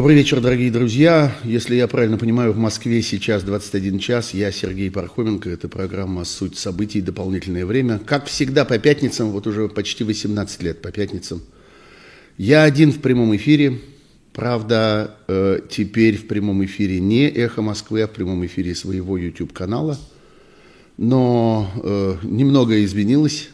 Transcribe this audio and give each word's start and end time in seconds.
Добрый 0.00 0.16
вечер, 0.16 0.40
дорогие 0.40 0.70
друзья. 0.70 1.36
Если 1.44 1.74
я 1.74 1.86
правильно 1.86 2.16
понимаю, 2.16 2.54
в 2.54 2.56
Москве 2.56 3.02
сейчас 3.02 3.42
21 3.42 3.98
час. 3.98 4.32
Я 4.32 4.50
Сергей 4.50 4.90
Пархоменко. 4.90 5.50
Это 5.50 5.68
программа 5.68 6.24
«Суть 6.24 6.56
событий. 6.56 7.02
Дополнительное 7.02 7.66
время». 7.66 7.98
Как 7.98 8.24
всегда 8.24 8.64
по 8.64 8.78
пятницам, 8.78 9.28
вот 9.30 9.46
уже 9.46 9.68
почти 9.68 10.02
18 10.02 10.62
лет 10.62 10.80
по 10.80 10.90
пятницам. 10.90 11.42
Я 12.38 12.62
один 12.62 12.92
в 12.92 13.02
прямом 13.02 13.36
эфире. 13.36 13.78
Правда, 14.32 15.18
э, 15.28 15.60
теперь 15.68 16.16
в 16.16 16.26
прямом 16.28 16.64
эфире 16.64 16.98
не 16.98 17.28
«Эхо 17.28 17.60
Москвы», 17.60 18.00
а 18.00 18.08
в 18.08 18.12
прямом 18.12 18.46
эфире 18.46 18.74
своего 18.74 19.18
YouTube-канала. 19.18 19.98
Но 20.96 21.70
э, 21.76 22.16
немного 22.22 22.82
изменилось. 22.82 23.50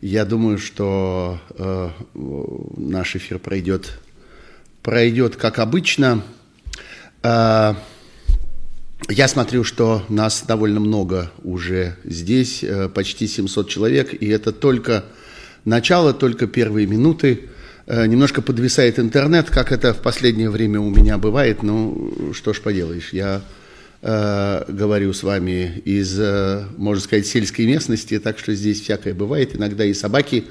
Я 0.00 0.24
думаю, 0.24 0.58
что 0.58 1.38
э, 1.50 1.90
наш 2.76 3.14
эфир 3.14 3.38
пройдет 3.38 4.00
пройдет 4.88 5.36
как 5.36 5.58
обычно. 5.58 6.22
А, 7.22 7.76
я 9.10 9.28
смотрю, 9.28 9.62
что 9.62 10.02
нас 10.08 10.44
довольно 10.48 10.80
много 10.80 11.30
уже 11.42 11.96
здесь, 12.04 12.64
э, 12.64 12.88
почти 12.88 13.26
700 13.26 13.68
человек, 13.68 14.14
и 14.14 14.26
это 14.28 14.50
только 14.50 15.04
начало, 15.66 16.14
только 16.14 16.46
первые 16.46 16.86
минуты. 16.86 17.50
Э, 17.86 18.06
немножко 18.06 18.40
подвисает 18.40 18.98
интернет, 18.98 19.50
как 19.50 19.72
это 19.72 19.92
в 19.92 20.00
последнее 20.00 20.48
время 20.48 20.80
у 20.80 20.88
меня 20.88 21.18
бывает. 21.18 21.62
Ну, 21.62 22.32
что 22.32 22.54
ж 22.54 22.62
поделаешь, 22.62 23.12
я 23.12 23.42
э, 24.00 24.64
говорю 24.68 25.12
с 25.12 25.22
вами 25.22 25.82
из, 25.84 26.18
можно 26.78 27.02
сказать, 27.02 27.26
сельской 27.26 27.66
местности, 27.66 28.18
так 28.18 28.38
что 28.38 28.54
здесь 28.54 28.80
всякое 28.80 29.12
бывает. 29.12 29.54
Иногда 29.54 29.84
и 29.84 29.92
собаки 29.92 30.46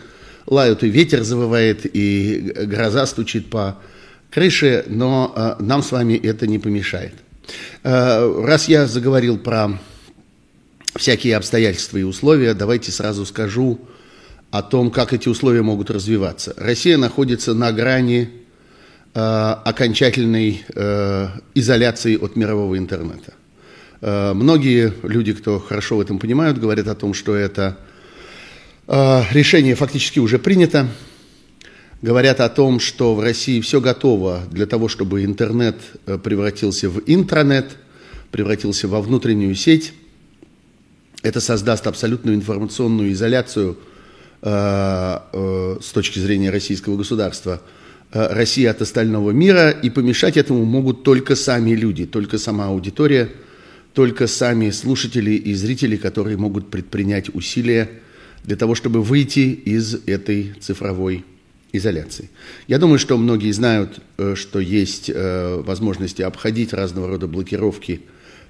лают, 0.45 0.83
и 0.83 0.89
ветер 0.89 1.23
завывает, 1.23 1.87
и 1.91 2.53
гроза 2.67 3.07
стучит 3.07 3.49
по 3.49 3.79
крыши, 4.29 4.85
но 4.87 5.33
э, 5.35 5.63
нам 5.63 5.83
с 5.83 5.91
вами 5.91 6.13
это 6.13 6.47
не 6.47 6.59
помешает. 6.59 7.13
Э, 7.83 8.43
раз 8.45 8.67
я 8.67 8.85
заговорил 8.87 9.37
про 9.37 9.79
всякие 10.95 11.35
обстоятельства 11.37 11.97
и 11.97 12.03
условия, 12.03 12.53
давайте 12.53 12.91
сразу 12.91 13.25
скажу 13.25 13.79
о 14.51 14.61
том, 14.61 14.91
как 14.91 15.13
эти 15.13 15.29
условия 15.29 15.61
могут 15.61 15.89
развиваться. 15.89 16.53
Россия 16.57 16.97
находится 16.97 17.53
на 17.53 17.71
грани 17.71 18.29
э, 19.13 19.19
окончательной 19.19 20.63
э, 20.73 21.27
изоляции 21.53 22.17
от 22.17 22.35
мирового 22.35 22.77
интернета. 22.77 23.33
Э, 24.01 24.33
многие 24.33 24.93
люди, 25.03 25.33
кто 25.33 25.59
хорошо 25.59 25.97
в 25.97 26.01
этом 26.01 26.19
понимают, 26.19 26.59
говорят 26.59 26.87
о 26.87 26.95
том, 26.95 27.13
что 27.13 27.35
это 27.35 27.77
э, 28.87 29.23
решение 29.31 29.75
фактически 29.75 30.19
уже 30.19 30.39
принято, 30.39 30.87
говорят 32.01 32.39
о 32.39 32.49
том, 32.49 32.79
что 32.79 33.15
в 33.15 33.19
России 33.19 33.61
все 33.61 33.81
готово 33.81 34.43
для 34.51 34.65
того, 34.65 34.87
чтобы 34.87 35.25
интернет 35.25 35.75
э, 36.05 36.17
превратился 36.17 36.89
в 36.89 37.01
интранет, 37.05 37.77
превратился 38.31 38.87
во 38.87 39.01
внутреннюю 39.01 39.55
сеть. 39.55 39.93
Это 41.23 41.39
создаст 41.39 41.87
абсолютную 41.87 42.35
информационную 42.35 43.11
изоляцию 43.11 43.77
э, 44.41 45.19
э, 45.33 45.77
с 45.81 45.91
точки 45.91 46.19
зрения 46.19 46.51
российского 46.51 46.97
государства 46.97 47.61
э, 48.11 48.27
России 48.27 48.65
от 48.65 48.81
остального 48.81 49.31
мира, 49.31 49.71
и 49.71 49.89
помешать 49.89 50.37
этому 50.37 50.65
могут 50.65 51.03
только 51.03 51.35
сами 51.35 51.71
люди, 51.71 52.05
только 52.05 52.37
сама 52.37 52.67
аудитория, 52.67 53.29
только 53.93 54.27
сами 54.27 54.69
слушатели 54.69 55.31
и 55.31 55.55
зрители, 55.55 55.95
которые 55.95 56.37
могут 56.37 56.69
предпринять 56.69 57.33
усилия 57.33 57.89
для 58.43 58.55
того, 58.55 58.75
чтобы 58.75 59.01
выйти 59.01 59.59
из 59.65 59.95
этой 60.05 60.53
цифровой 60.61 61.25
изоляции. 61.71 62.29
Я 62.67 62.79
думаю, 62.79 62.99
что 62.99 63.17
многие 63.17 63.51
знают, 63.51 63.99
э, 64.17 64.35
что 64.35 64.59
есть 64.59 65.09
э, 65.13 65.61
возможности 65.65 66.21
обходить 66.21 66.73
разного 66.73 67.07
рода 67.07 67.27
блокировки 67.27 68.01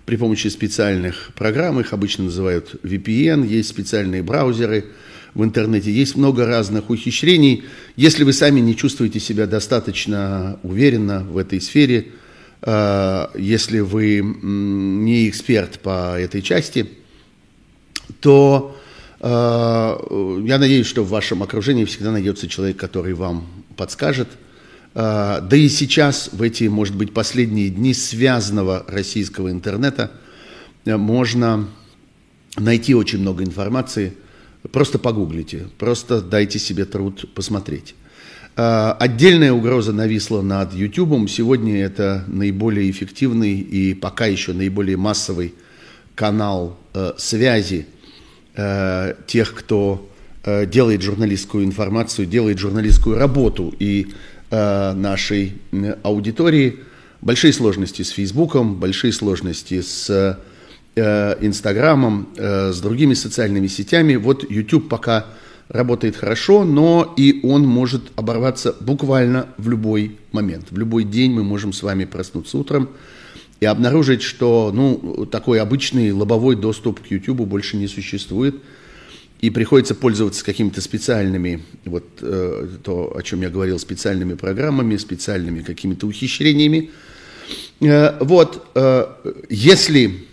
при 0.05 0.16
помощи 0.16 0.47
специальных 0.47 1.31
программ, 1.35 1.79
их 1.79 1.94
обычно 1.94 2.25
называют 2.25 2.75
VPN, 2.83 3.45
есть 3.45 3.69
специальные 3.69 4.23
браузеры 4.23 4.85
в 5.33 5.44
интернете, 5.44 5.91
есть 5.91 6.16
много 6.16 6.45
разных 6.45 6.89
ухищрений. 6.89 7.66
Если 7.95 8.23
вы 8.23 8.33
сами 8.33 8.59
не 8.59 8.75
чувствуете 8.75 9.19
себя 9.19 9.47
достаточно 9.47 10.59
уверенно 10.63 11.19
в 11.19 11.38
этой 11.38 11.59
сфере, 11.59 12.07
э, 12.61 13.28
если 13.38 13.79
вы 13.79 14.22
не 14.22 15.28
эксперт 15.28 15.79
по 15.79 16.17
этой 16.17 16.41
части, 16.41 16.89
то 18.22 18.76
я 19.19 20.57
надеюсь, 20.59 20.85
что 20.85 21.03
в 21.03 21.09
вашем 21.09 21.41
окружении 21.41 21.85
всегда 21.85 22.11
найдется 22.11 22.47
человек, 22.47 22.78
который 22.78 23.13
вам 23.13 23.47
подскажет. 23.75 24.28
Э, 24.94 25.39
да 25.41 25.55
и 25.57 25.69
сейчас, 25.69 26.29
в 26.31 26.41
эти, 26.41 26.66
может 26.66 26.95
быть, 26.95 27.13
последние 27.13 27.69
дни 27.69 27.94
связанного 27.94 28.85
российского 28.88 29.51
интернета, 29.51 30.11
э, 30.85 30.97
можно 30.97 31.67
найти 32.57 32.95
очень 32.95 33.19
много 33.19 33.44
информации. 33.44 34.13
Просто 34.72 35.00
погуглите, 35.00 35.67
просто 35.78 36.22
дайте 36.22 36.59
себе 36.59 36.85
труд 36.85 37.34
посмотреть. 37.34 37.95
Отдельная 38.55 39.53
угроза 39.53 39.94
нависла 39.94 40.41
над 40.41 40.73
YouTube. 40.73 41.29
Сегодня 41.29 41.79
это 41.79 42.23
наиболее 42.25 42.89
эффективный 42.89 43.59
и 43.59 43.94
пока 43.94 44.25
еще 44.25 44.53
наиболее 44.53 44.97
массовый 44.97 45.53
канал 46.16 46.75
связи 47.17 47.85
э, 48.57 49.13
тех, 49.28 49.53
кто 49.53 50.09
э, 50.44 50.66
делает 50.66 51.01
журналистскую 51.01 51.63
информацию, 51.63 52.25
делает 52.25 52.57
журналистскую 52.57 53.18
работу 53.18 53.73
и 53.79 54.07
э, 54.50 54.94
нашей 54.94 55.53
аудитории. 56.03 56.79
Большие 57.22 57.53
сложности 57.53 58.01
с 58.01 58.09
Фейсбуком, 58.09 58.75
большие 58.75 59.13
сложности 59.13 59.81
с 59.81 60.38
Инстаграмом, 60.96 62.29
с 62.38 62.79
другими 62.81 63.13
социальными 63.13 63.67
сетями. 63.67 64.16
Вот 64.16 64.50
YouTube 64.50 64.90
пока 64.90 65.28
работает 65.69 66.16
хорошо, 66.16 66.63
но 66.63 67.13
и 67.17 67.40
он 67.44 67.67
может 67.67 68.12
оборваться 68.16 68.75
буквально 68.79 69.47
в 69.57 69.69
любой 69.69 70.17
момент. 70.31 70.72
В 70.72 70.78
любой 70.78 71.03
день 71.03 71.34
мы 71.34 71.44
можем 71.44 71.72
с 71.72 71.84
вами 71.84 72.06
проснуться 72.06 72.57
утром 72.57 72.90
и 73.59 73.66
обнаружить, 73.66 74.22
что 74.22 74.72
ну, 74.73 75.25
такой 75.25 75.59
обычный 75.59 76.12
лобовой 76.12 76.56
доступ 76.56 77.01
к 77.01 77.07
YouTube 77.07 77.41
больше 77.41 77.78
не 77.78 77.88
существует, 77.88 78.56
и 79.41 79.50
приходится 79.50 79.95
пользоваться 79.95 80.44
какими-то 80.44 80.81
специальными, 80.81 81.63
вот 81.85 82.06
э, 82.22 82.67
то, 82.84 83.16
о 83.16 83.22
чем 83.22 83.41
я 83.41 83.50
говорил, 83.50 83.78
специальными 83.78 84.34
программами, 84.34 84.97
специальными 84.97 85.62
какими-то 85.62 86.07
ухищрениями. 86.07 86.91
Э, 87.81 88.17
вот, 88.19 88.67
э, 88.73 89.06
если 89.50 90.25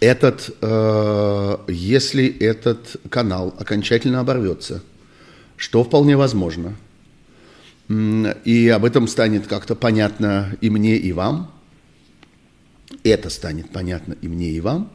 этот, 0.00 0.56
э, 0.60 1.56
если 1.68 2.26
этот 2.26 2.96
канал 3.10 3.54
окончательно 3.58 4.20
оборвется, 4.20 4.82
что 5.56 5.84
вполне 5.84 6.16
возможно, 6.16 6.74
и 7.88 8.68
об 8.68 8.86
этом 8.86 9.06
станет 9.06 9.46
как-то 9.46 9.74
понятно 9.74 10.56
и 10.62 10.70
мне, 10.70 10.96
и 10.96 11.12
вам– 11.12 11.52
это 13.04 13.30
станет 13.30 13.70
понятно 13.70 14.16
и 14.20 14.28
мне, 14.28 14.50
и 14.50 14.60
вам, 14.60 14.90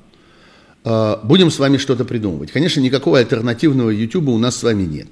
а, 0.84 1.20
будем 1.24 1.52
с 1.52 1.60
вами 1.60 1.78
что-то 1.78 2.06
придумывать. 2.06 2.52
Конечно, 2.52 2.80
никакого 2.80 3.20
альтернативного 3.20 3.90
YouTube 3.90 4.30
у 4.30 4.38
нас 4.38 4.58
с 4.58 4.64
вами 4.64 4.84
нет. 4.84 5.10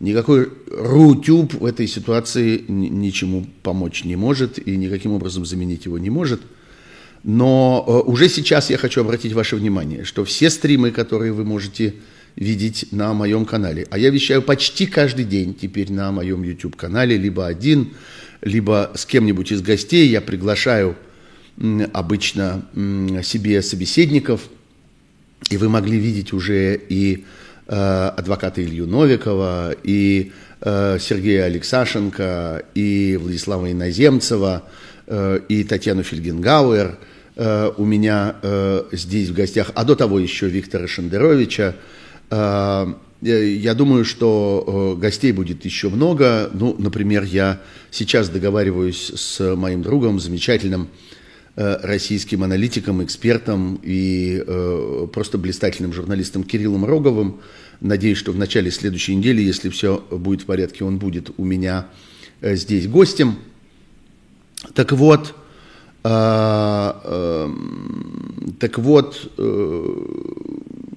Никакой 0.00 0.48
RuTube 0.68 1.58
в 1.58 1.64
этой 1.64 1.86
ситуации 1.86 2.64
ничему 2.68 3.46
помочь 3.62 4.04
не 4.04 4.16
может 4.16 4.58
и 4.58 4.76
никаким 4.76 5.12
образом 5.12 5.46
заменить 5.46 5.86
его 5.86 5.98
не 5.98 6.10
может. 6.10 6.42
Но 7.22 7.84
а, 7.86 8.00
уже 8.02 8.28
сейчас 8.28 8.70
я 8.70 8.78
хочу 8.78 9.00
обратить 9.00 9.32
ваше 9.32 9.56
внимание, 9.56 10.04
что 10.04 10.24
все 10.24 10.50
стримы, 10.50 10.90
которые 10.90 11.32
вы 11.32 11.44
можете 11.44 11.94
видеть 12.36 12.88
на 12.90 13.14
моем 13.14 13.44
канале, 13.44 13.86
а 13.90 13.98
я 13.98 14.10
вещаю 14.10 14.42
почти 14.42 14.86
каждый 14.86 15.24
день 15.24 15.54
теперь 15.54 15.92
на 15.92 16.10
моем 16.10 16.42
YouTube-канале, 16.42 17.16
либо 17.16 17.46
один, 17.46 17.94
либо 18.42 18.90
с 18.94 19.06
кем-нибудь 19.06 19.52
из 19.52 19.62
гостей, 19.62 20.08
я 20.08 20.20
приглашаю 20.20 20.96
обычно 21.92 22.64
себе 23.22 23.62
собеседников, 23.62 24.48
и 25.50 25.56
вы 25.56 25.68
могли 25.68 25.98
видеть 25.98 26.32
уже 26.32 26.80
и 26.88 27.24
э, 27.66 28.10
адвоката 28.16 28.62
Илью 28.62 28.86
Новикова, 28.86 29.74
и 29.82 30.32
э, 30.60 30.98
Сергея 31.00 31.44
Алексашенко, 31.44 32.64
и 32.74 33.18
Владислава 33.20 33.70
Иноземцева, 33.70 34.64
э, 35.06 35.40
и 35.48 35.64
Татьяну 35.64 36.02
Фельгенгауэр 36.02 36.98
у 37.36 37.84
меня 37.84 38.36
здесь 38.92 39.30
в 39.30 39.34
гостях, 39.34 39.72
а 39.74 39.82
до 39.82 39.96
того 39.96 40.20
еще 40.20 40.46
Виктора 40.46 40.86
Шендеровича. 40.86 41.74
Я 42.30 43.74
думаю, 43.74 44.04
что 44.04 44.96
гостей 45.00 45.32
будет 45.32 45.64
еще 45.64 45.88
много. 45.88 46.48
Ну, 46.54 46.76
например, 46.78 47.24
я 47.24 47.60
сейчас 47.90 48.28
договариваюсь 48.28 49.10
с 49.16 49.56
моим 49.56 49.82
другом, 49.82 50.20
замечательным 50.20 50.86
российским 51.56 52.42
аналитиком, 52.42 53.02
экспертом 53.04 53.78
и 53.82 54.42
э, 54.44 55.06
просто 55.12 55.38
блистательным 55.38 55.92
журналистом 55.92 56.42
Кириллом 56.42 56.84
Роговым. 56.84 57.40
Надеюсь, 57.80 58.18
что 58.18 58.32
в 58.32 58.38
начале 58.38 58.70
следующей 58.70 59.14
недели, 59.14 59.40
если 59.40 59.68
все 59.68 60.04
будет 60.10 60.42
в 60.42 60.46
порядке, 60.46 60.84
он 60.84 60.98
будет 60.98 61.30
у 61.36 61.44
меня 61.44 61.86
э, 62.40 62.56
здесь 62.56 62.88
гостем. 62.88 63.36
Так 64.74 64.92
вот, 64.92 65.34
э, 66.02 66.92
э, 67.04 67.48
так 68.58 68.78
вот, 68.78 69.32
э, 69.36 69.94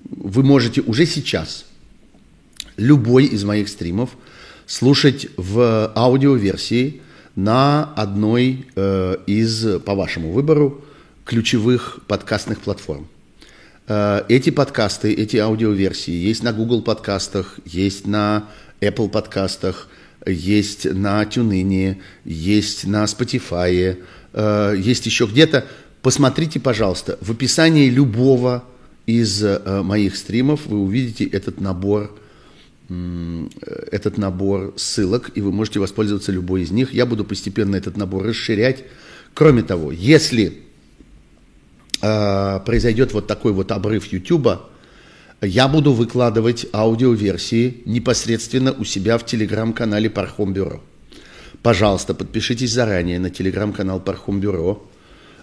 вы 0.10 0.44
можете 0.44 0.81
уже 0.81 1.06
сейчас 1.06 1.65
любой 2.77 3.25
из 3.25 3.44
моих 3.44 3.69
стримов 3.69 4.12
слушать 4.65 5.27
в 5.38 5.92
аудиоверсии 5.95 7.01
на 7.38 7.94
одной 7.94 8.66
э, 8.75 9.16
из, 9.28 9.80
по 9.81 9.94
вашему 9.94 10.31
выбору, 10.31 10.84
ключевых 11.24 12.00
подкастных 12.07 12.60
платформ. 12.60 13.07
Э, 13.88 14.24
эти 14.28 14.50
подкасты, 14.50 15.13
эти 15.13 15.38
аудиоверсии 15.38 16.12
есть 16.12 16.42
на 16.42 16.51
Google 16.51 16.81
подкастах, 16.81 17.60
есть 17.63 18.07
на 18.07 18.50
Apple 18.81 19.07
подкастах, 19.10 19.88
есть 20.25 20.86
на 20.86 21.22
TuneIn, 21.24 21.98
есть 22.25 22.88
на 22.88 23.04
Spotify, 23.04 24.04
э, 24.34 24.75
есть 24.75 25.06
еще 25.06 25.28
где-то. 25.28 25.66
Посмотрите, 26.01 26.60
пожалуйста, 26.60 27.19
в 27.22 27.30
описании 27.31 27.88
любого 27.88 28.63
из 29.06 29.44
э, 29.44 29.84
моих 29.84 30.16
стримов 30.16 30.66
вы 30.66 30.80
увидите 30.80 31.25
этот 31.25 31.62
набор 31.62 32.18
этот 32.89 34.18
набор 34.18 34.74
ссылок, 34.78 35.31
и 35.36 35.42
вы 35.42 35.51
можете 35.51 35.80
воспользоваться 35.80 36.31
любой 36.31 36.62
из 36.62 36.72
них. 36.72 36.94
Я 36.94 37.06
буду 37.06 37.25
постепенно 37.25 37.75
этот 37.75 37.98
набор 37.98 38.25
расширять. 38.25 38.86
Кроме 39.34 39.62
того, 39.62 39.92
если 39.92 40.60
э, 42.01 42.60
произойдет 42.66 43.13
вот 43.13 43.28
такой 43.28 43.51
вот 43.51 43.72
обрыв 43.72 44.06
YouTube, 44.06 44.48
я 45.42 45.68
буду 45.68 45.94
выкладывать 45.94 46.66
аудиоверсии 46.74 47.81
непосредственно 47.86 48.72
у 48.72 48.84
себя 48.84 49.18
в 49.18 49.25
телеграм-канале 49.25 50.10
Пархом 50.10 50.54
Бюро. 50.54 50.81
Пожалуйста, 51.62 52.13
подпишитесь 52.13 52.72
заранее 52.72 53.19
на 53.19 53.30
телеграм-канал 53.30 54.00
Пархом 54.00 54.39
Бюро 54.39 54.88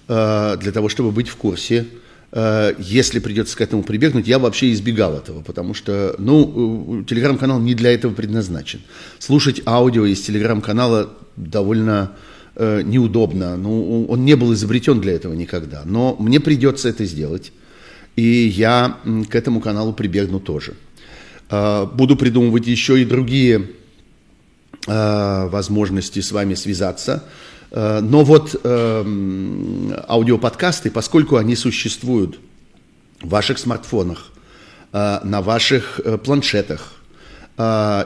э, 0.08 0.56
для 0.60 0.72
того, 0.72 0.88
чтобы 0.88 1.10
быть 1.10 1.28
в 1.28 1.36
курсе. 1.36 1.86
Э, 2.34 2.74
если 2.78 3.20
придется 3.20 3.56
к 3.56 3.62
этому 3.62 3.82
прибегнуть, 3.82 4.28
я 4.28 4.38
вообще 4.38 4.72
избегал 4.72 5.16
этого, 5.16 5.40
потому 5.40 5.72
что, 5.72 6.14
ну, 6.18 7.02
телеграм-канал 7.08 7.60
не 7.60 7.74
для 7.74 7.92
этого 7.92 8.12
предназначен. 8.12 8.80
Слушать 9.18 9.62
аудио 9.64 10.04
из 10.04 10.20
телеграм-канала 10.20 11.10
довольно 11.36 12.12
э, 12.56 12.82
неудобно. 12.82 13.56
Ну, 13.56 14.04
он 14.06 14.26
не 14.26 14.34
был 14.36 14.52
изобретен 14.52 15.00
для 15.00 15.14
этого 15.14 15.32
никогда. 15.32 15.82
Но 15.86 16.14
мне 16.18 16.40
придется 16.40 16.90
это 16.90 17.06
сделать 17.06 17.52
и 18.16 18.22
я 18.22 18.98
к 19.28 19.34
этому 19.34 19.60
каналу 19.60 19.92
прибегну 19.92 20.40
тоже. 20.40 20.74
А, 21.50 21.86
буду 21.86 22.16
придумывать 22.16 22.66
еще 22.66 23.00
и 23.00 23.04
другие 23.04 23.70
а, 24.86 25.48
возможности 25.48 26.20
с 26.20 26.32
вами 26.32 26.54
связаться. 26.54 27.24
А, 27.76 28.00
но 28.00 28.22
вот 28.22 28.54
аудиоподкасты, 28.64 30.90
поскольку 30.90 31.36
они 31.36 31.56
существуют 31.56 32.38
в 33.20 33.28
ваших 33.28 33.58
смартфонах, 33.58 34.30
на 34.92 35.42
ваших 35.42 36.00
э, 36.04 36.18
планшетах 36.18 36.92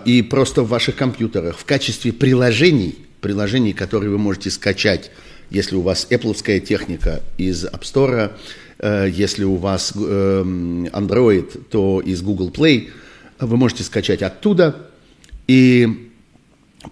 и 0.07 0.27
просто 0.31 0.63
в 0.63 0.69
ваших 0.69 0.97
компьютерах 0.97 1.59
в 1.59 1.67
качестве 1.67 2.15
приложений, 2.15 2.97
приложений, 3.21 3.75
которые 3.75 4.11
вы 4.11 4.17
можете 4.17 4.51
скачать, 4.51 5.11
если 5.51 5.77
у 5.77 5.83
вас 5.83 6.07
Apple 6.09 6.61
техника 6.61 7.21
из 7.37 7.67
App 7.67 7.83
Store, 7.83 8.33
Э, 8.79 9.09
если 9.11 9.45
у 9.45 9.57
вас 9.57 9.93
эм, 9.97 10.87
Android, 10.87 11.65
то 11.71 12.01
из 12.01 12.23
Google 12.23 12.51
Play. 12.51 12.91
Вы 13.41 13.57
можете 13.57 13.83
скачать 13.83 14.23
оттуда. 14.23 14.91
И 15.47 16.11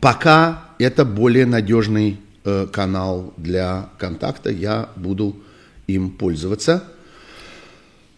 пока 0.01 0.65
это 0.79 1.05
более 1.05 1.47
надежный 1.47 2.19
э, 2.47 2.67
канал 2.73 3.35
для 3.37 3.91
контакта, 3.99 4.51
я 4.51 4.89
буду 4.97 5.37
им 5.87 6.11
пользоваться. 6.11 6.85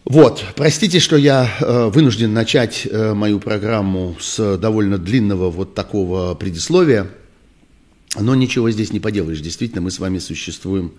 Вот, 0.05 0.43
простите, 0.55 0.99
что 0.99 1.17
я 1.17 1.49
э, 1.59 1.89
вынужден 1.89 2.33
начать 2.33 2.87
мою 2.91 3.39
программу 3.39 4.15
с 4.21 4.57
довольно 4.57 4.97
длинного 4.97 5.51
вот 5.51 5.75
такого 5.75 6.33
предисловия, 6.35 7.07
но 8.17 8.35
ничего 8.35 8.71
здесь 8.71 8.93
не 8.93 8.99
поделаешь. 8.99 9.41
Действительно, 9.41 9.81
мы 9.81 9.91
с 9.91 9.99
вами 9.99 10.19
существуем 10.19 10.93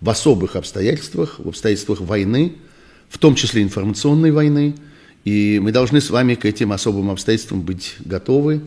в 0.00 0.08
особых 0.10 0.56
обстоятельствах, 0.56 1.38
в 1.38 1.48
обстоятельствах 1.48 2.00
войны, 2.00 2.54
в 3.08 3.18
том 3.18 3.34
числе 3.34 3.62
информационной 3.62 4.30
войны, 4.30 4.74
и 5.24 5.58
мы 5.60 5.72
должны 5.72 6.00
с 6.00 6.10
вами 6.10 6.34
к 6.34 6.44
этим 6.44 6.72
особым 6.72 7.10
обстоятельствам 7.10 7.62
быть 7.62 7.96
готовы 8.00 8.62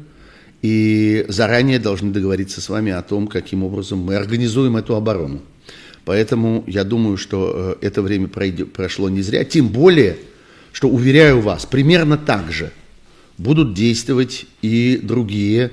и 0.61 1.25
заранее 1.29 1.79
должны 1.79 2.11
договориться 2.11 2.61
с 2.61 2.69
вами 2.69 2.91
о 2.91 3.01
том, 3.01 3.27
каким 3.27 3.63
образом 3.63 3.99
мы 3.99 4.15
организуем 4.15 4.77
эту 4.77 4.95
оборону. 4.95 5.41
Поэтому 6.05 6.63
я 6.67 6.83
думаю, 6.83 7.17
что 7.17 7.77
э, 7.81 7.85
это 7.85 8.01
время 8.01 8.27
прошло 8.27 9.09
не 9.09 9.21
зря, 9.21 9.43
тем 9.43 9.69
более, 9.69 10.17
что, 10.71 10.89
уверяю 10.89 11.41
вас, 11.41 11.65
примерно 11.65 12.17
так 12.17 12.51
же 12.51 12.71
будут 13.37 13.73
действовать 13.73 14.45
и 14.61 14.99
другие 15.01 15.71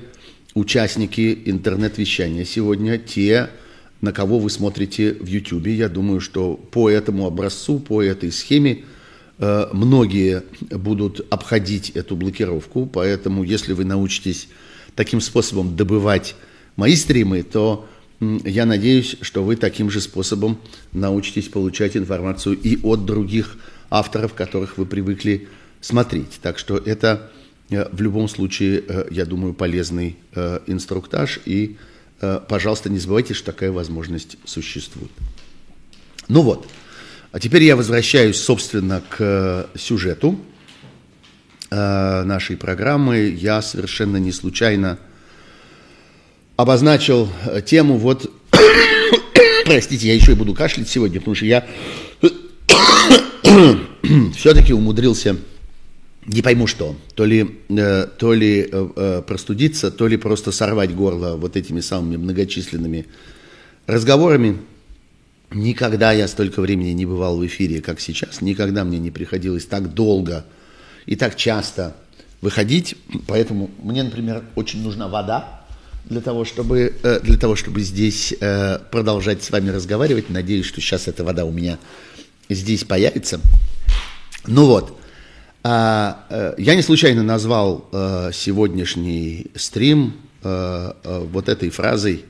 участники 0.53 1.37
интернет-вещания 1.45 2.45
сегодня, 2.45 2.97
те, 2.97 3.49
на 4.01 4.11
кого 4.11 4.39
вы 4.39 4.49
смотрите 4.49 5.13
в 5.13 5.25
YouTube. 5.25 5.67
Я 5.67 5.89
думаю, 5.89 6.21
что 6.21 6.55
по 6.55 6.89
этому 6.89 7.25
образцу, 7.25 7.79
по 7.79 8.01
этой 8.01 8.31
схеме 8.31 8.83
э, 9.39 9.67
многие 9.73 10.43
будут 10.71 11.25
обходить 11.29 11.89
эту 11.91 12.15
блокировку, 12.15 12.85
поэтому 12.85 13.43
если 13.43 13.73
вы 13.73 13.85
научитесь 13.85 14.47
таким 14.97 15.21
способом 15.21 15.77
добывать 15.77 16.35
мои 16.75 16.97
стримы, 16.97 17.43
то 17.43 17.87
я 18.19 18.65
надеюсь, 18.65 19.15
что 19.21 19.45
вы 19.45 19.55
таким 19.55 19.89
же 19.89 20.01
способом 20.01 20.59
научитесь 20.91 21.47
получать 21.47 21.95
информацию 21.95 22.59
и 22.59 22.77
от 22.83 23.05
других 23.05 23.57
авторов, 23.89 24.33
которых 24.33 24.77
вы 24.77 24.85
привыкли 24.85 25.47
смотреть. 25.79 26.39
Так 26.41 26.59
что 26.59 26.77
это 26.77 27.31
э, 27.69 27.87
в 27.93 28.01
любом 28.01 28.27
случае, 28.27 28.83
э, 28.85 29.07
я 29.11 29.25
думаю, 29.25 29.53
полезный 29.53 30.17
инструктаж 30.67 31.39
и 31.45 31.77
Э, 32.19 32.39
пожалуйста, 32.47 32.89
не 32.89 32.99
забывайте, 32.99 33.33
что 33.33 33.51
такая 33.51 33.71
возможность 33.71 34.37
существует. 34.45 35.11
Ну 36.27 36.41
вот, 36.41 36.67
а 37.31 37.39
теперь 37.39 37.63
я 37.63 37.75
возвращаюсь, 37.75 38.37
собственно, 38.37 39.01
к 39.07 39.69
сюжету 39.75 40.33
э, 40.33 40.56
нашей 41.69 42.55
программы. 42.55 43.35
Я 43.37 43.61
совершенно 43.61 44.17
не 44.17 44.31
случайно 44.31 44.97
обозначил 46.57 47.29
э, 47.45 47.61
тему 47.61 47.97
вот... 47.97 48.29
Простите, 49.65 50.07
я 50.07 50.15
еще 50.15 50.33
и 50.33 50.35
буду 50.35 50.53
кашлять 50.53 50.89
сегодня, 50.89 51.19
потому 51.19 51.35
что 51.35 51.45
я 51.45 51.65
все-таки 54.35 54.73
умудрился 54.73 55.37
не 56.25 56.41
пойму 56.41 56.67
что, 56.67 56.97
то 57.15 57.23
ли, 57.23 57.59
э, 57.69 58.07
то 58.17 58.33
ли 58.33 58.67
э, 58.69 58.89
э, 58.95 59.21
простудиться, 59.25 59.91
то 59.91 60.07
ли 60.07 60.17
просто 60.17 60.51
сорвать 60.51 60.93
горло 60.93 61.37
вот 61.37 61.55
этими 61.55 61.79
самыми 61.79 62.17
многочисленными 62.17 63.05
разговорами. 63.85 64.57
Никогда 65.51 66.11
я 66.11 66.27
столько 66.27 66.61
времени 66.61 66.89
не 66.89 67.05
бывал 67.05 67.37
в 67.37 67.45
эфире, 67.45 67.81
как 67.81 68.01
сейчас. 68.01 68.41
Никогда 68.41 68.83
мне 68.83 68.99
не 68.99 69.11
приходилось 69.11 69.65
так 69.65 69.93
долго 69.93 70.45
и 71.07 71.15
так 71.15 71.35
часто 71.35 71.95
выходить. 72.41 72.95
Поэтому 73.27 73.71
мне, 73.81 74.03
например, 74.03 74.43
очень 74.55 74.83
нужна 74.83 75.07
вода 75.07 75.63
для 76.05 76.21
того, 76.21 76.45
чтобы, 76.45 76.95
для 77.23 77.37
того, 77.37 77.55
чтобы 77.55 77.81
здесь 77.81 78.35
продолжать 78.91 79.43
с 79.43 79.49
вами 79.49 79.69
разговаривать. 79.69 80.29
Надеюсь, 80.29 80.67
что 80.67 80.79
сейчас 80.79 81.07
эта 81.07 81.23
вода 81.23 81.43
у 81.43 81.51
меня 81.51 81.79
здесь 82.49 82.83
появится. 82.83 83.41
Ну 84.45 84.65
вот. 84.67 84.97
А, 85.63 86.25
э, 86.29 86.53
я 86.57 86.75
не 86.75 86.81
случайно 86.81 87.23
назвал 87.23 87.89
э, 87.91 88.31
сегодняшний 88.33 89.47
стрим 89.55 90.13
э, 90.41 90.93
вот 91.03 91.49
этой 91.49 91.69
фразой 91.69 92.23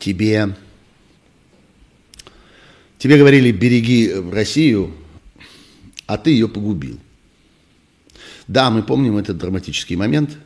«Тебе, 0.00 0.56
тебе 2.98 3.16
говорили, 3.16 3.52
береги 3.52 4.12
Россию, 4.32 4.92
а 6.06 6.18
ты 6.18 6.30
ее 6.30 6.48
погубил». 6.48 6.98
Да, 8.48 8.70
мы 8.70 8.82
помним 8.82 9.16
этот 9.16 9.38
драматический 9.38 9.96
момент, 9.96 10.38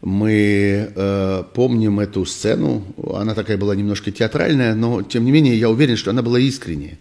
мы 0.00 0.92
э, 0.94 1.44
помним 1.54 1.98
эту 1.98 2.24
сцену, 2.24 2.84
она 3.14 3.34
такая 3.34 3.56
была 3.56 3.74
немножко 3.74 4.12
театральная, 4.12 4.74
но 4.74 5.02
тем 5.02 5.24
не 5.24 5.32
менее 5.32 5.58
я 5.58 5.70
уверен, 5.70 5.96
что 5.96 6.10
она 6.10 6.22
была 6.22 6.38
искренняя. 6.38 6.98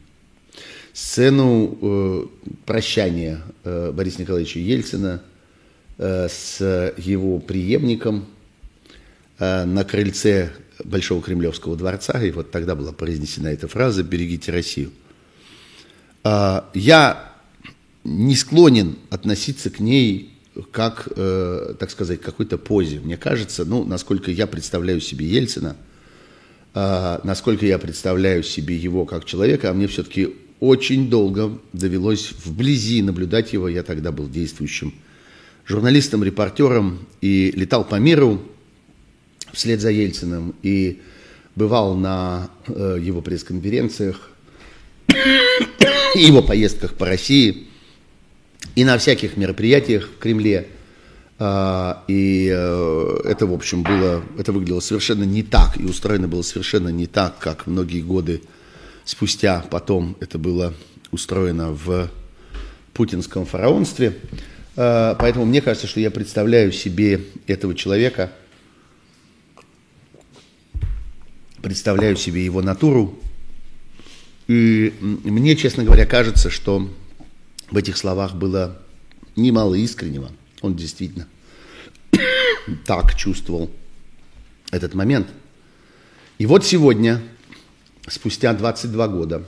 Сцену 0.94 1.78
э, 1.82 2.26
прощания 2.66 3.42
э, 3.64 3.92
Бориса 3.92 4.22
Николаевича 4.22 4.60
Ельцина 4.60 5.22
э, 5.98 6.28
с 6.30 6.94
его 6.98 7.40
преемником 7.40 8.26
э, 9.38 9.66
на 9.66 9.84
крыльце 9.84 10.52
Большого 10.84 11.22
Кремлевского 11.22 11.76
дворца, 11.76 12.24
и 12.24 12.32
вот 12.32 12.52
тогда 12.52 12.74
была 12.74 12.94
произнесена 12.94 13.50
эта 13.50 13.68
фраза 13.68 14.02
«берегите 14.02 14.52
Россию». 14.52 14.92
Э, 16.24 16.62
я 16.74 17.33
не 18.04 18.36
склонен 18.36 18.98
относиться 19.10 19.70
к 19.70 19.80
ней 19.80 20.34
как, 20.72 21.08
э, 21.16 21.76
так 21.80 21.90
сказать, 21.90 22.22
какой-то 22.22 22.58
позе. 22.58 23.00
Мне 23.00 23.18
кажется, 23.18 23.66
ну, 23.66 23.84
насколько 23.84 24.30
я 24.30 24.46
представляю 24.46 25.02
себе 25.02 25.26
Ельцина, 25.26 25.76
э, 26.76 27.20
насколько 27.24 27.66
я 27.66 27.80
представляю 27.80 28.44
себе 28.44 28.76
его 28.76 29.06
как 29.06 29.26
человека, 29.26 29.70
а 29.70 29.74
мне 29.74 29.88
все-таки 29.88 30.36
очень 30.60 31.10
долго 31.10 31.58
довелось 31.74 32.34
вблизи 32.46 33.02
наблюдать 33.02 33.54
его. 33.54 33.68
Я 33.68 33.84
тогда 33.84 34.12
был 34.12 34.30
действующим 34.30 34.94
журналистом, 35.66 36.24
репортером 36.24 37.08
и 37.22 37.52
летал 37.56 37.84
по 37.84 37.96
миру 37.96 38.42
вслед 39.54 39.82
за 39.82 39.90
Ельциным 39.90 40.54
и 40.62 41.02
бывал 41.56 41.96
на 41.96 42.50
э, 42.68 43.00
его 43.02 43.22
пресс-конференциях, 43.22 44.30
его 46.16 46.42
поездках 46.44 46.94
по 46.94 47.06
России 47.08 47.68
и 48.76 48.84
на 48.84 48.98
всяких 48.98 49.38
мероприятиях 49.38 50.10
в 50.10 50.18
Кремле. 50.20 50.68
А, 51.40 52.04
и 52.08 52.50
э, 52.54 53.20
это, 53.26 53.46
в 53.48 53.54
общем, 53.54 53.84
было, 53.84 54.24
это 54.38 54.52
выглядело 54.52 54.80
совершенно 54.80 55.24
не 55.24 55.44
так, 55.44 55.78
и 55.80 55.84
устроено 55.84 56.28
было 56.28 56.42
совершенно 56.42 56.90
не 56.90 57.08
так, 57.08 57.40
как 57.40 57.68
многие 57.68 58.02
годы 58.02 58.42
спустя 59.04 59.66
потом 59.70 60.16
это 60.20 60.38
было 60.38 60.74
устроено 61.12 61.72
в 61.72 62.10
путинском 62.94 63.46
фараонстве. 63.46 64.16
А, 64.76 65.16
поэтому 65.16 65.46
мне 65.46 65.62
кажется, 65.62 65.88
что 65.88 66.00
я 66.00 66.12
представляю 66.12 66.72
себе 66.72 67.22
этого 67.48 67.76
человека, 67.76 68.32
представляю 71.62 72.16
себе 72.16 72.46
его 72.46 72.62
натуру, 72.62 73.20
и 74.48 74.94
мне, 75.00 75.56
честно 75.56 75.84
говоря, 75.84 76.06
кажется, 76.06 76.50
что 76.50 76.90
в 77.74 77.78
этих 77.78 77.98
словах 77.98 78.36
было 78.36 78.78
немало 79.36 79.74
искреннего. 79.74 80.32
Он 80.62 80.76
действительно 80.76 81.28
так 82.86 83.16
чувствовал 83.16 83.72
этот 84.72 84.94
момент. 84.94 85.28
И 86.38 86.46
вот 86.46 86.64
сегодня, 86.64 87.20
спустя 88.08 88.54
22 88.54 89.08
года, 89.08 89.44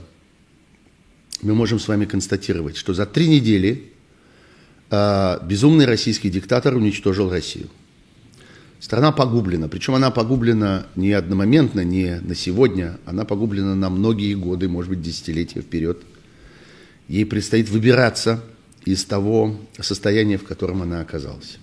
мы 1.40 1.54
можем 1.54 1.78
с 1.78 1.86
вами 1.86 2.04
констатировать, 2.04 2.76
что 2.76 2.94
за 2.94 3.06
три 3.06 3.28
недели 3.28 3.92
э, 4.90 5.38
безумный 5.44 5.86
российский 5.86 6.28
диктатор 6.28 6.74
уничтожил 6.74 7.30
Россию. 7.30 7.68
Страна 8.80 9.12
погублена, 9.12 9.68
причем 9.68 9.94
она 9.94 10.10
погублена 10.10 10.88
не 10.96 11.12
одномоментно, 11.12 11.84
не 11.84 12.18
на 12.20 12.34
сегодня, 12.34 12.98
она 13.06 13.24
погублена 13.24 13.76
на 13.76 13.88
многие 13.88 14.34
годы, 14.34 14.68
может 14.68 14.90
быть, 14.90 15.00
десятилетия 15.00 15.60
вперед. 15.60 16.02
Ей 17.08 17.24
предстоит 17.24 17.68
выбираться 17.68 18.42
из 18.84 19.04
того 19.04 19.56
состояния, 19.80 20.38
в 20.38 20.44
котором 20.44 20.82
она 20.82 21.00
оказалась. 21.00 21.58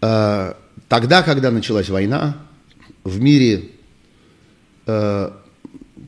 А, 0.00 0.56
тогда, 0.88 1.22
когда 1.22 1.50
началась 1.50 1.88
война, 1.88 2.36
в 3.04 3.20
мире 3.20 3.70
э, 4.86 5.30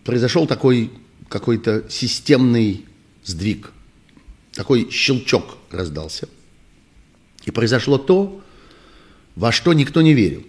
произошел 0.04 0.46
такой 0.46 0.90
какой-то 1.28 1.84
системный 1.88 2.86
сдвиг, 3.24 3.72
такой 4.52 4.90
щелчок 4.90 5.58
раздался. 5.70 6.28
И 7.44 7.50
произошло 7.50 7.98
то, 7.98 8.42
во 9.36 9.52
что 9.52 9.72
никто 9.72 10.02
не 10.02 10.14
верил. 10.14 10.44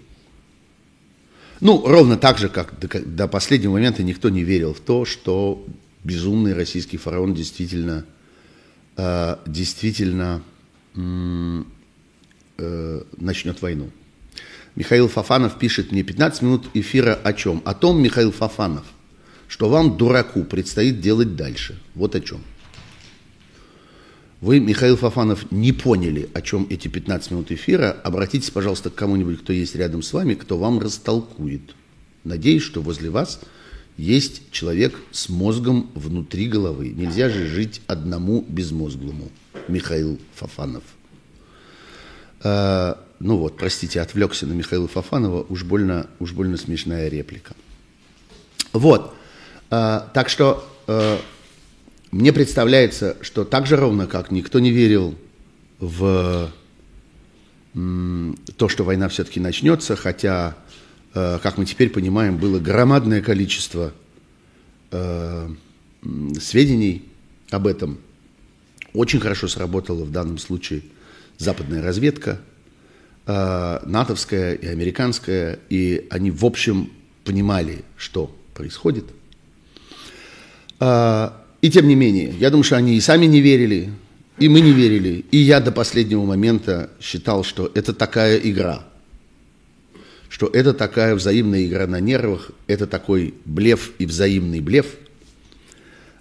Ну, 1.60 1.86
ровно 1.86 2.18
так 2.18 2.38
же, 2.38 2.50
как 2.50 2.80
до 2.80 3.28
последнего 3.28 3.74
момента 3.74 4.02
никто 4.02 4.30
не 4.30 4.44
верил 4.44 4.74
в 4.74 4.80
то, 4.80 5.06
что 5.06 5.66
безумный 6.03 6.53
российский 6.53 6.98
фараон 6.98 7.34
действительно, 7.34 8.06
э, 8.98 9.36
действительно 9.46 10.41
э, 10.96 13.01
начнет 13.18 13.62
войну. 13.62 13.89
Михаил 14.75 15.08
Фафанов 15.08 15.60
пишет 15.60 15.91
мне 15.91 16.03
15 16.03 16.41
минут 16.41 16.70
эфира 16.74 17.15
о 17.15 17.34
чем? 17.34 17.62
О 17.65 17.74
том, 17.74 18.01
Михаил 18.01 18.32
Фафанов, 18.32 18.86
что 19.48 19.68
вам, 19.68 19.98
дураку, 19.98 20.44
предстоит 20.44 21.01
делать 21.01 21.36
дальше. 21.36 21.82
Вот 21.96 22.15
о 22.15 22.22
чем. 22.22 22.41
Вы, 24.41 24.62
Михаил 24.62 24.96
Фафанов, 24.96 25.51
не 25.51 25.74
поняли, 25.74 26.29
о 26.34 26.41
чем 26.41 26.65
эти 26.70 26.88
15 26.88 27.32
минут 27.32 27.51
эфира. 27.51 27.91
Обратитесь, 27.91 28.51
пожалуйста, 28.51 28.89
к 28.89 28.96
кому-нибудь, 28.96 29.41
кто 29.41 29.51
есть 29.51 29.75
рядом 29.75 30.01
с 30.01 30.13
вами, 30.13 30.34
кто 30.34 30.58
вам 30.58 30.79
растолкует. 30.79 31.75
Надеюсь, 32.24 32.63
что 32.63 32.82
возле 32.82 33.10
вас 33.10 33.41
есть 34.00 34.50
человек 34.51 34.98
с 35.12 35.27
мозгом 35.27 35.91
внутри 35.94 36.48
головы. 36.48 36.89
Нельзя 36.89 37.29
же 37.29 37.48
жить 37.48 37.82
одному 37.86 38.46
безмозглому. 38.48 39.29
Михаил 39.68 40.18
Фафанов. 40.36 40.84
А, 42.41 42.98
ну 43.20 43.36
вот, 43.36 43.58
простите, 43.58 44.00
отвлекся 44.00 44.48
на 44.48 44.53
Михаила 44.53 44.88
Фафанова, 44.88 45.46
уж 45.50 45.65
больно, 45.65 46.08
уж 46.20 46.32
больно 46.32 46.56
смешная 46.56 47.10
реплика. 47.10 47.53
Вот, 48.72 49.13
а, 49.70 50.10
так 50.13 50.29
что 50.29 50.65
а, 50.88 51.20
мне 52.12 52.32
представляется, 52.32 53.18
что 53.20 53.44
так 53.44 53.68
же 53.68 53.75
ровно, 53.75 54.08
как 54.08 54.32
никто 54.32 54.60
не 54.60 54.72
верил 54.72 55.15
в 55.79 56.51
то, 57.74 58.68
что 58.68 58.84
война 58.84 59.10
все-таки 59.10 59.39
начнется, 59.39 59.96
хотя, 59.96 60.56
как 61.13 61.58
мы 61.58 61.66
теперь 61.66 61.89
понимаем, 61.89 62.38
было 62.38 62.60
громадное 62.60 63.22
количество 63.22 63.94
э, 64.92 65.50
сведений 66.39 67.04
об 67.50 67.68
этом. 67.68 67.98
Очень 68.94 69.20
хорошо 69.20 69.48
сработала 69.48 70.04
в 70.04 70.12
данном 70.12 70.38
случае 70.38 70.82
западная 71.38 71.82
разведка, 71.82 72.39
э, 73.25 73.80
натовская 73.86 74.54
и 74.54 74.68
американская, 74.68 75.60
и 75.70 76.08
они, 76.10 76.32
в 76.32 76.46
общем, 76.46 76.92
понимали, 77.24 77.84
что 77.98 78.36
происходит. 78.54 79.06
И 80.82 81.70
тем 81.70 81.88
не 81.88 81.96
менее, 81.96 82.34
я 82.39 82.50
думаю, 82.50 82.63
что 82.63 82.78
они 82.78 82.96
и 82.96 83.01
сами 83.01 83.25
не 83.25 83.42
верили, 83.42 83.92
и 84.38 84.48
мы 84.48 84.62
не 84.62 84.72
верили. 84.72 85.25
И 85.30 85.38
я 85.38 85.60
до 85.60 85.74
последнего 85.74 86.24
момента 86.24 86.89
считал, 87.01 87.44
что 87.44 87.70
это 87.75 87.94
такая 87.94 88.38
игра, 88.38 88.88
что 90.39 90.48
это 90.53 90.74
такая 90.74 91.15
взаимная 91.15 91.65
игра 91.65 91.86
на 91.86 92.00
нервах, 92.00 92.51
это 92.65 92.88
такой 92.88 93.34
блеф 93.43 93.91
и 94.00 94.05
взаимный 94.05 94.62
блеф. 94.62 94.96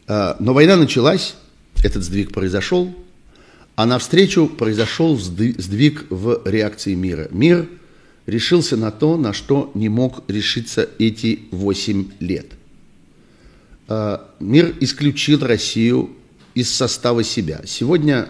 А, 0.08 0.36
но 0.40 0.52
война 0.54 0.74
началась, 0.74 1.36
этот 1.84 2.02
сдвиг 2.02 2.32
произошел, 2.32 2.92
а 3.76 3.86
навстречу 3.86 4.48
произошел 4.48 5.16
сдвиг 5.16 6.06
в 6.10 6.42
реакции 6.46 6.94
мира. 6.94 7.28
Мир 7.30 7.68
решился 8.26 8.76
на 8.76 8.90
то, 8.90 9.16
на 9.16 9.32
что 9.32 9.70
не 9.74 9.88
мог 9.88 10.28
решиться 10.28 10.88
эти 10.98 11.42
8 11.52 12.10
лет. 12.18 12.46
Э, 13.86 14.18
мир 14.40 14.74
исключил 14.80 15.46
Россию 15.46 16.10
из 16.54 16.74
состава 16.74 17.22
себя. 17.22 17.60
Сегодня 17.66 18.28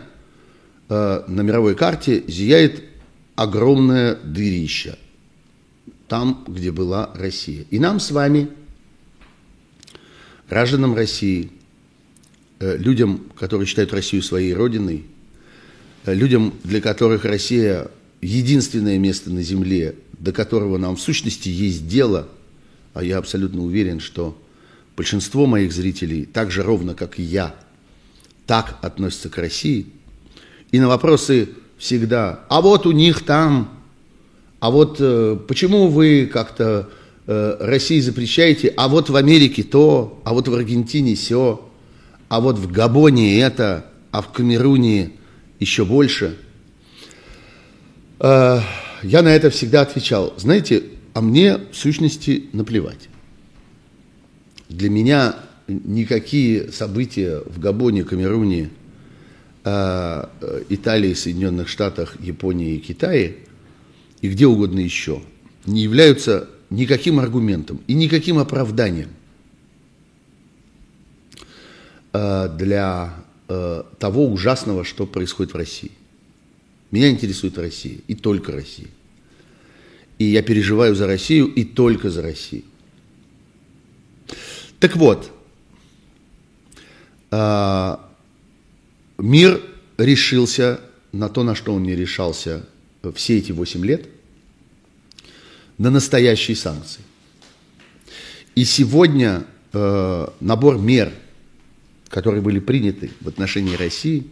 э, 0.91 1.23
на 1.27 1.41
мировой 1.41 1.75
карте 1.75 2.25
зияет 2.29 2.85
огромное 3.37 4.17
дырище, 4.17 4.99
там, 6.09 6.45
где 6.49 6.73
была 6.73 7.11
Россия. 7.15 7.65
И 7.71 7.79
нам 7.79 8.01
с 8.01 8.11
вами, 8.11 8.49
гражданам 10.49 10.95
России, 10.95 11.51
э, 12.61 12.77
людям, 12.77 13.27
которые 13.39 13.67
считают 13.67 13.93
Россию 13.93 14.23
своей 14.23 14.55
родиной, 14.55 15.05
людям, 16.07 16.55
для 16.65 16.81
которых 16.81 17.25
Россия 17.25 17.91
единственное 18.21 18.99
место 18.99 19.31
на 19.31 19.43
земле, 19.43 19.95
до 20.19 20.33
которого 20.33 20.79
нам 20.79 20.97
в 20.97 21.01
сущности 21.01 21.49
есть 21.49 21.87
дело, 21.87 22.29
а 22.95 23.05
я 23.05 23.19
абсолютно 23.19 23.63
уверен, 23.63 24.01
что 24.01 24.41
большинство 24.97 25.47
моих 25.47 25.73
зрителей, 25.73 26.25
так 26.25 26.51
же 26.51 26.63
ровно, 26.63 26.95
как 26.95 27.19
и 27.19 27.23
я, 27.23 27.55
так 28.47 28.79
относятся 28.83 29.29
к 29.29 29.39
России. 29.39 29.87
И 30.73 30.81
на 30.81 30.89
вопросы 30.89 31.51
всегда, 31.77 32.45
а 32.49 32.61
вот 32.61 32.87
у 32.87 32.93
них 32.93 33.25
там, 33.25 33.78
а 34.61 34.71
вот 34.71 34.97
э, 35.01 35.37
почему 35.47 35.89
вы 35.89 36.27
как-то 36.27 36.89
э, 37.27 37.57
России 37.61 38.01
запрещаете, 38.01 38.73
а 38.77 38.89
вот 38.89 39.09
в 39.09 39.17
Америке 39.17 39.63
то, 39.63 40.21
а 40.25 40.35
вот 40.35 40.49
в 40.49 40.55
Аргентине 40.55 41.15
все, 41.15 41.65
а 42.29 42.41
вот 42.41 42.59
в 42.59 42.71
Габоне 42.71 43.41
это, 43.41 43.87
а 44.11 44.21
в 44.21 44.33
Камеруне 44.33 45.13
еще 45.61 45.85
больше. 45.85 46.37
Э, 48.19 48.61
я 49.03 49.23
на 49.23 49.29
это 49.29 49.51
всегда 49.51 49.83
отвечал, 49.83 50.35
знаете, 50.37 50.83
а 51.15 51.21
мне 51.21 51.59
в 51.71 51.77
сущности 51.77 52.47
наплевать. 52.53 53.09
Для 54.69 54.91
меня 54.91 55.37
никакие 55.69 56.73
события 56.73 57.43
в 57.47 57.61
Габоне, 57.61 58.05
Камеруне, 58.05 58.71
а, 59.65 60.31
э, 60.41 60.63
Италии, 60.71 61.15
Соединенных 61.15 61.69
Штатах, 61.69 62.17
Японии 62.21 62.75
и 62.75 62.79
Китае 62.79 63.37
и 64.21 64.29
где 64.29 64.47
угодно 64.47 64.81
еще 64.81 65.23
не 65.67 65.83
являются 65.83 66.49
никаким 66.71 67.19
аргументом 67.21 67.81
и 67.87 67.95
никаким 67.95 68.39
оправданием 68.39 69.11
а, 72.13 72.49
для 72.49 73.15
э, 73.49 73.83
того 73.99 74.27
ужасного, 74.27 74.85
что 74.85 75.07
происходит 75.07 75.53
в 75.53 75.57
России. 75.57 75.93
Меня 76.91 77.11
интересует 77.11 77.59
Россия 77.59 77.99
и 78.07 78.15
только 78.15 78.53
Россия. 78.53 78.89
И 80.19 80.25
я 80.25 80.43
переживаю 80.43 80.95
за 80.95 81.07
Россию 81.07 81.47
и 81.47 81.65
только 81.65 82.11
за 82.11 82.23
Россию. 82.23 82.65
Так 84.81 84.97
вот, 84.97 85.31
а, 87.31 88.09
мир 89.19 89.61
решился 89.97 90.81
на 91.13 91.29
то, 91.29 91.43
на 91.43 91.55
что 91.55 91.75
он 91.75 91.83
не 91.83 91.95
решался 91.95 92.67
все 93.15 93.39
эти 93.39 93.53
8 93.53 93.85
лет, 93.85 94.07
на 95.79 95.91
настоящие 95.91 96.57
санкции. 96.57 97.03
И 98.55 98.65
сегодня 98.65 99.45
э, 99.73 100.27
набор 100.41 100.79
мер, 100.79 101.13
которые 102.09 102.43
были 102.43 102.59
приняты 102.59 103.13
в 103.21 103.29
отношении 103.29 103.77
России, 103.77 104.27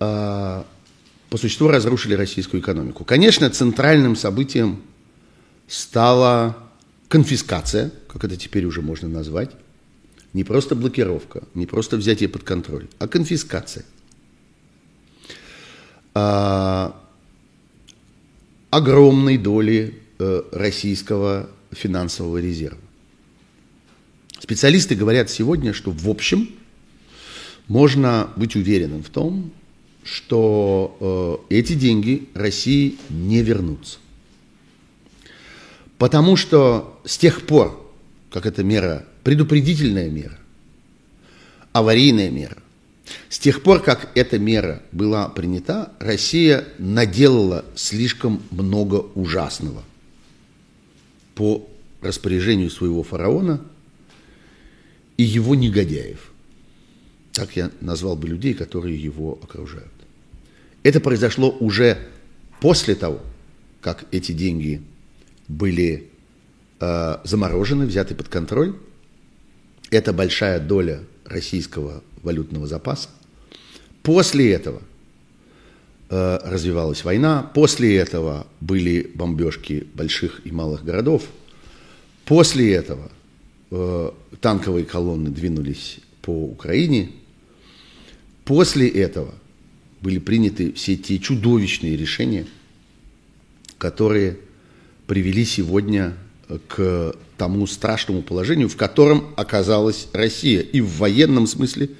э, 0.00 0.62
по 1.28 1.36
существу 1.36 1.68
разрушили 1.68 2.14
российскую 2.14 2.62
экономику. 2.62 3.04
Конечно, 3.04 3.50
центральным 3.50 4.16
событием 4.16 4.82
стала 5.68 6.56
конфискация, 7.08 7.92
как 8.08 8.24
это 8.24 8.36
теперь 8.36 8.64
уже 8.64 8.80
можно 8.82 9.08
назвать, 9.08 9.50
не 10.32 10.44
просто 10.44 10.74
блокировка, 10.74 11.44
не 11.54 11.66
просто 11.66 11.96
взятие 11.96 12.28
под 12.28 12.44
контроль, 12.44 12.88
а 12.98 13.06
конфискация. 13.06 13.84
А, 16.14 16.96
огромной 18.70 19.36
доли 19.36 20.00
э, 20.18 20.42
российского 20.52 21.50
финансового 21.70 22.38
резерва. 22.38 22.78
Специалисты 24.38 24.94
говорят 24.94 25.30
сегодня, 25.30 25.72
что 25.72 25.90
в 25.90 26.08
общем 26.08 26.48
можно 27.68 28.30
быть 28.36 28.56
уверенным 28.56 29.02
в 29.02 29.10
том, 29.10 29.52
что 30.04 31.46
э, 31.50 31.56
эти 31.56 31.74
деньги 31.74 32.28
России 32.34 32.96
не 33.10 33.42
вернутся. 33.42 33.98
Потому 35.98 36.36
что 36.36 37.00
с 37.04 37.16
тех 37.16 37.46
пор, 37.46 37.92
как 38.30 38.46
эта 38.46 38.62
мера, 38.62 39.06
предупредительная 39.22 40.10
мера, 40.10 40.38
аварийная 41.72 42.30
мера, 42.30 42.58
с 43.28 43.38
тех 43.38 43.62
пор, 43.62 43.82
как 43.82 44.10
эта 44.14 44.38
мера 44.38 44.82
была 44.92 45.28
принята, 45.28 45.92
Россия 45.98 46.64
наделала 46.78 47.64
слишком 47.74 48.42
много 48.50 49.06
ужасного 49.14 49.82
по 51.34 51.68
распоряжению 52.00 52.70
своего 52.70 53.02
фараона 53.02 53.60
и 55.16 55.22
его 55.22 55.54
негодяев. 55.54 56.32
Так 57.32 57.56
я 57.56 57.70
назвал 57.80 58.16
бы 58.16 58.28
людей, 58.28 58.54
которые 58.54 58.96
его 58.96 59.38
окружают. 59.42 59.92
Это 60.82 61.00
произошло 61.00 61.50
уже 61.50 61.98
после 62.60 62.94
того, 62.94 63.20
как 63.80 64.04
эти 64.12 64.32
деньги 64.32 64.82
были 65.48 66.10
э, 66.80 67.16
заморожены, 67.24 67.86
взяты 67.86 68.14
под 68.14 68.28
контроль. 68.28 68.76
Это 69.90 70.12
большая 70.12 70.60
доля 70.60 71.00
российского 71.24 72.02
валютного 72.22 72.66
запаса. 72.66 73.08
После 74.02 74.52
этого 74.52 74.82
э, 76.10 76.38
развивалась 76.44 77.04
война, 77.04 77.42
после 77.54 77.96
этого 77.96 78.46
были 78.60 79.10
бомбежки 79.14 79.86
больших 79.94 80.42
и 80.44 80.50
малых 80.50 80.84
городов, 80.84 81.24
после 82.24 82.74
этого 82.74 83.10
э, 83.70 84.10
танковые 84.40 84.84
колонны 84.84 85.30
двинулись 85.30 85.98
по 86.22 86.30
Украине, 86.30 87.10
после 88.44 88.88
этого 88.88 89.34
были 90.00 90.18
приняты 90.18 90.72
все 90.72 90.96
те 90.96 91.18
чудовищные 91.18 91.96
решения, 91.96 92.46
которые 93.78 94.36
привели 95.06 95.44
сегодня 95.44 96.14
к 96.68 97.14
тому 97.36 97.66
страшному 97.66 98.22
положению, 98.22 98.68
в 98.68 98.76
котором 98.76 99.34
оказалась 99.36 100.08
Россия 100.12 100.60
и 100.60 100.80
в 100.80 100.98
военном 100.98 101.46
смысле, 101.46 101.90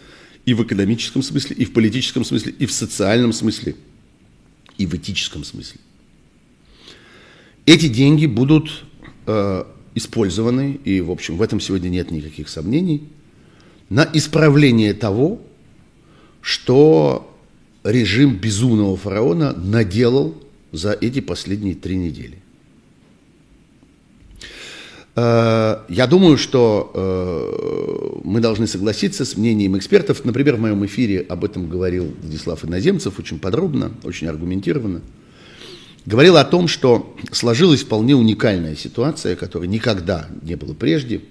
и 0.45 0.55
в 0.55 0.63
экономическом 0.63 1.23
смысле, 1.23 1.57
и 1.57 1.65
в 1.65 1.73
политическом 1.73 2.25
смысле, 2.25 2.55
и 2.59 2.67
в 2.67 2.73
социальном 2.73 3.33
смысле, 3.33 3.77
и 4.77 4.87
в 4.87 4.95
этическом 4.95 5.45
смысле. 5.45 5.81
Эти 7.67 7.89
деньги 7.89 8.27
будут 8.27 8.85
э, 9.27 9.65
использованы, 9.95 10.79
и, 10.85 11.01
в 11.01 11.11
общем, 11.11 11.39
в 11.39 11.43
этом 11.43 11.61
сегодня 11.61 11.89
нет 11.89 12.11
никаких 12.11 12.49
сомнений, 12.49 13.09
на 13.89 14.09
исправление 14.13 14.93
того, 14.93 15.41
что 16.41 17.35
режим 17.83 18.37
безумного 18.37 18.97
фараона 18.97 19.55
наделал 19.55 20.35
за 20.73 20.93
эти 20.93 21.21
последние 21.21 21.75
три 21.75 21.97
недели. 21.97 22.44
Э, 25.17 25.83
я 25.89 26.07
думаю, 26.07 26.37
что 26.37 26.91
э, 26.95 28.21
мы 28.25 28.41
должны 28.41 28.67
согласиться 28.67 29.25
с 29.25 29.37
мнением 29.37 29.77
экспертов. 29.77 30.25
Например, 30.25 30.57
в 30.57 30.61
моем 30.61 30.85
эфире 30.87 31.25
об 31.29 31.45
этом 31.45 31.69
говорил 31.69 32.15
Владислав 32.23 32.65
Иноземцев 32.65 33.19
очень 33.19 33.39
подробно, 33.39 33.93
очень 34.03 34.27
аргументированно. 34.27 35.03
Говорил 36.05 36.37
о 36.37 36.45
том, 36.45 36.69
что 36.69 37.17
сложилась 37.33 37.83
вполне 37.83 38.15
уникальная 38.15 38.77
ситуация, 38.77 39.37
которой 39.37 39.69
никогда 39.69 40.27
не 40.43 40.55
было 40.57 40.75
прежде, 40.75 41.23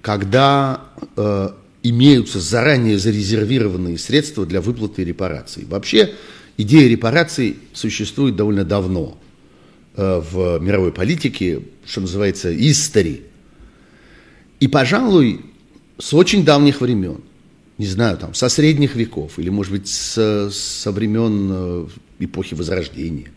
когда 0.00 0.84
э, 1.16 1.48
имеются 1.82 2.38
заранее 2.38 2.98
зарезервированные 2.98 3.98
средства 3.98 4.46
для 4.46 4.60
выплаты 4.60 5.02
репараций. 5.02 5.64
Вообще 5.64 6.14
идея 6.58 6.88
репараций 6.88 7.56
существует 7.72 8.36
довольно 8.36 8.64
давно– 8.64 9.18
в 9.96 10.58
мировой 10.60 10.92
политике, 10.92 11.62
что 11.86 12.00
называется, 12.00 12.54
истори. 12.54 13.22
И, 14.60 14.68
пожалуй, 14.68 15.44
с 15.98 16.12
очень 16.14 16.44
давних 16.44 16.80
времен, 16.80 17.20
не 17.78 17.86
знаю, 17.86 18.18
там, 18.18 18.34
со 18.34 18.48
средних 18.48 18.96
веков, 18.96 19.38
или, 19.38 19.48
может 19.50 19.72
быть, 19.72 19.88
со, 19.88 20.50
со 20.50 20.92
времен 20.92 21.50
э, 21.52 21.86
эпохи 22.20 22.54
Возрождения, 22.54 23.30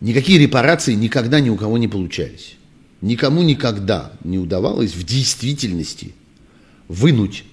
никакие 0.00 0.38
репарации 0.38 0.94
никогда 0.94 1.40
ни 1.40 1.50
у 1.50 1.56
кого 1.56 1.78
не 1.78 1.88
получались. 1.88 2.56
Никому 3.00 3.42
никогда 3.42 4.12
не 4.22 4.38
удавалось 4.38 4.94
в 4.94 5.04
действительности 5.04 6.14
вынуть 6.88 7.44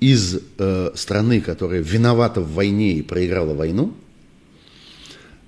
из 0.00 0.40
э, 0.58 0.90
страны, 0.94 1.40
которая 1.40 1.80
виновата 1.80 2.40
в 2.40 2.52
войне 2.52 2.94
и 2.94 3.02
проиграла 3.02 3.54
войну, 3.54 3.94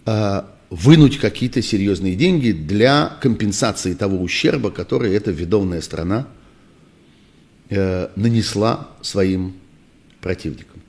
э, 0.07 0.43
вынуть 0.71 1.19
какие-то 1.19 1.63
серьезные 1.63 2.15
деньги 2.15 2.53
для 2.53 3.17
компенсации 3.21 3.95
того 3.95 4.21
ущерба, 4.21 4.71
который 4.71 5.15
эта 5.15 5.31
ведомая 5.31 5.81
страна 5.81 6.27
э, 7.71 8.09
нанесла 8.17 8.89
своим 9.03 9.55
противникам. 10.21 10.81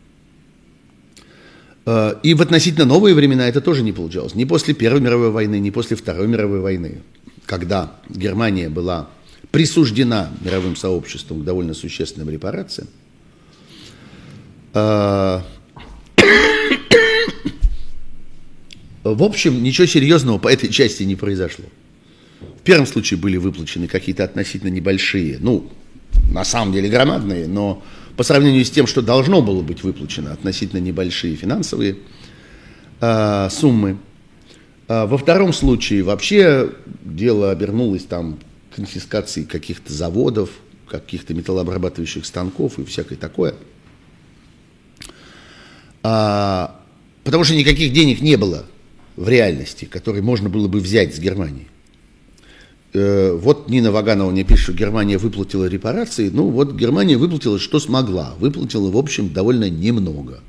Э, 1.85 2.15
и 2.23 2.33
в 2.33 2.41
относительно 2.41 2.85
новые 2.85 3.15
времена 3.15 3.47
это 3.47 3.61
тоже 3.61 3.83
не 3.83 3.91
получалось. 3.91 4.35
Ни 4.35 4.45
после 4.45 4.73
Первой 4.73 5.01
мировой 5.01 5.31
войны, 5.31 5.59
ни 5.59 5.69
после 5.69 5.95
Второй 5.95 6.27
мировой 6.27 6.59
войны, 6.59 7.01
когда 7.45 7.91
Германия 8.09 8.69
была 8.69 9.09
присуждена 9.51 10.31
мировым 10.41 10.75
сообществом 10.75 11.41
к 11.41 11.43
довольно 11.43 11.73
существенным 11.73 12.29
репарациям, 12.29 12.87
э, 14.73 15.41
В 19.05 19.21
общем, 19.21 19.61
ничего 19.61 19.85
серьезного 19.85 20.39
по 20.39 20.47
этой 20.47 20.67
части 20.67 21.03
не 21.03 21.15
произошло. 21.15 21.65
В 22.41 22.63
первом 22.63 22.87
случае 22.87 23.19
были 23.19 23.37
выплачены 23.37 23.87
какие-то 23.87 24.23
относительно 24.23 24.71
небольшие, 24.71 25.37
ну, 25.39 25.69
на 26.31 26.43
самом 26.43 26.73
деле 26.73 26.89
громадные, 26.89 27.47
но 27.47 27.83
по 28.17 28.23
сравнению 28.23 28.65
с 28.65 28.71
тем, 28.71 28.87
что 28.87 29.03
должно 29.03 29.43
было 29.43 29.61
быть 29.61 29.83
выплачено, 29.83 30.33
относительно 30.33 30.79
небольшие 30.79 31.35
финансовые 31.35 31.97
э, 32.99 33.49
суммы. 33.51 33.99
А 34.87 35.05
во 35.05 35.19
втором 35.19 35.53
случае 35.53 36.01
вообще 36.01 36.71
дело 37.03 37.51
обернулось 37.51 38.05
там 38.05 38.39
конфискацией 38.75 39.45
каких-то 39.45 39.93
заводов, 39.93 40.49
каких-то 40.89 41.35
металлообрабатывающих 41.35 42.25
станков 42.25 42.79
и 42.79 42.85
всякое 42.85 43.19
такое. 43.19 43.53
А, 46.01 46.81
потому 47.23 47.43
что 47.43 47.53
никаких 47.53 47.93
денег 47.93 48.21
не 48.21 48.35
было 48.35 48.65
в 49.15 49.29
реальности, 49.29 49.85
который 49.85 50.21
можно 50.21 50.49
было 50.49 50.67
бы 50.67 50.79
взять 50.79 51.15
с 51.15 51.19
Германии. 51.19 51.67
Э, 52.93 53.33
вот 53.33 53.69
Нина 53.69 53.91
Ваганова 53.91 54.31
мне 54.31 54.43
пишет, 54.43 54.63
что 54.63 54.73
Германия 54.73 55.17
выплатила 55.17 55.65
репарации. 55.65 56.29
Ну 56.29 56.49
вот 56.49 56.75
Германия 56.75 57.17
выплатила, 57.17 57.59
что 57.59 57.79
смогла. 57.79 58.33
Выплатила, 58.39 58.89
в 58.89 58.97
общем, 58.97 59.33
довольно 59.33 59.69
немного. 59.69 60.39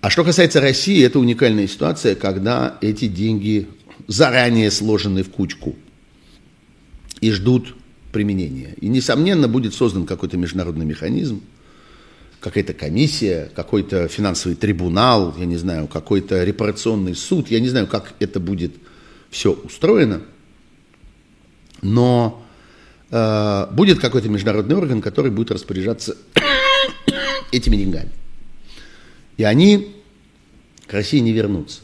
А 0.00 0.08
что 0.08 0.24
касается 0.24 0.60
России, 0.60 1.04
это 1.04 1.18
уникальная 1.18 1.66
ситуация, 1.66 2.14
когда 2.14 2.78
эти 2.80 3.06
деньги 3.06 3.68
заранее 4.06 4.70
сложены 4.70 5.22
в 5.22 5.30
кучку 5.30 5.76
и 7.20 7.30
ждут 7.30 7.74
применения. 8.10 8.74
И, 8.80 8.88
несомненно, 8.88 9.46
будет 9.46 9.74
создан 9.74 10.06
какой-то 10.06 10.38
международный 10.38 10.86
механизм, 10.86 11.42
какая-то 12.40 12.72
комиссия, 12.72 13.50
какой-то 13.54 14.08
финансовый 14.08 14.54
трибунал, 14.54 15.34
я 15.38 15.44
не 15.44 15.56
знаю, 15.56 15.86
какой-то 15.86 16.42
репарационный 16.42 17.14
суд, 17.14 17.48
я 17.50 17.60
не 17.60 17.68
знаю, 17.68 17.86
как 17.86 18.14
это 18.18 18.40
будет 18.40 18.72
все 19.30 19.52
устроено, 19.52 20.22
но 21.82 22.44
э, 23.10 23.66
будет 23.72 24.00
какой-то 24.00 24.28
международный 24.28 24.74
орган, 24.74 25.02
который 25.02 25.30
будет 25.30 25.50
распоряжаться 25.50 26.16
этими 27.52 27.76
деньгами. 27.76 28.10
И 29.36 29.44
они 29.44 29.96
к 30.86 30.92
России 30.92 31.18
не 31.18 31.32
вернутся. 31.32 31.80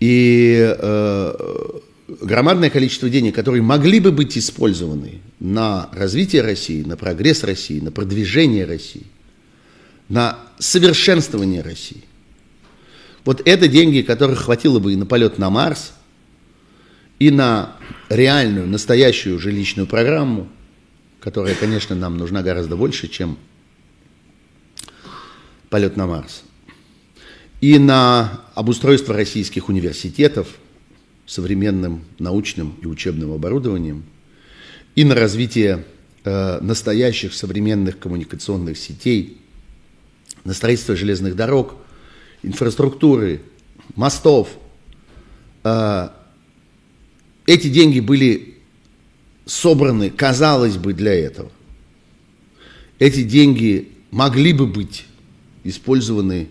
И 0.00 0.56
э, 0.58 1.80
громадное 2.08 2.70
количество 2.70 3.08
денег, 3.08 3.34
которые 3.34 3.62
могли 3.62 4.00
бы 4.00 4.12
быть 4.12 4.36
использованы 4.38 5.20
на 5.40 5.88
развитие 5.92 6.42
России, 6.42 6.82
на 6.82 6.96
прогресс 6.96 7.42
России, 7.42 7.80
на 7.80 7.90
продвижение 7.90 8.64
России, 8.64 9.06
на 10.08 10.38
совершенствование 10.58 11.62
России. 11.62 12.04
Вот 13.24 13.42
это 13.44 13.66
деньги, 13.66 14.02
которых 14.02 14.40
хватило 14.40 14.78
бы 14.78 14.92
и 14.92 14.96
на 14.96 15.04
полет 15.04 15.38
на 15.38 15.50
Марс, 15.50 15.92
и 17.18 17.30
на 17.30 17.76
реальную, 18.08 18.68
настоящую 18.68 19.38
жилищную 19.38 19.88
программу, 19.88 20.48
которая, 21.20 21.54
конечно, 21.54 21.96
нам 21.96 22.18
нужна 22.18 22.42
гораздо 22.42 22.76
больше, 22.76 23.08
чем 23.08 23.36
полет 25.70 25.96
на 25.96 26.06
Марс, 26.06 26.44
и 27.60 27.80
на 27.80 28.42
обустройство 28.54 29.14
российских 29.14 29.68
университетов 29.68 30.46
современным 31.26 32.04
научным 32.18 32.76
и 32.82 32.86
учебным 32.86 33.32
оборудованием, 33.32 34.04
и 34.94 35.04
на 35.04 35.14
развитие 35.14 35.84
э, 36.24 36.60
настоящих 36.60 37.34
современных 37.34 37.98
коммуникационных 37.98 38.78
сетей, 38.78 39.40
на 40.44 40.54
строительство 40.54 40.94
железных 40.96 41.34
дорог, 41.34 41.74
инфраструктуры, 42.42 43.42
мостов. 43.94 44.48
Э, 45.64 46.10
эти 47.46 47.68
деньги 47.68 48.00
были 48.00 48.54
собраны, 49.44 50.10
казалось 50.10 50.76
бы, 50.76 50.92
для 50.92 51.14
этого. 51.14 51.50
Эти 52.98 53.22
деньги 53.22 53.92
могли 54.10 54.52
бы 54.52 54.66
быть 54.66 55.04
использованы 55.64 56.48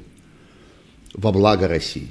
во 1.14 1.32
благо 1.32 1.68
России. 1.68 2.10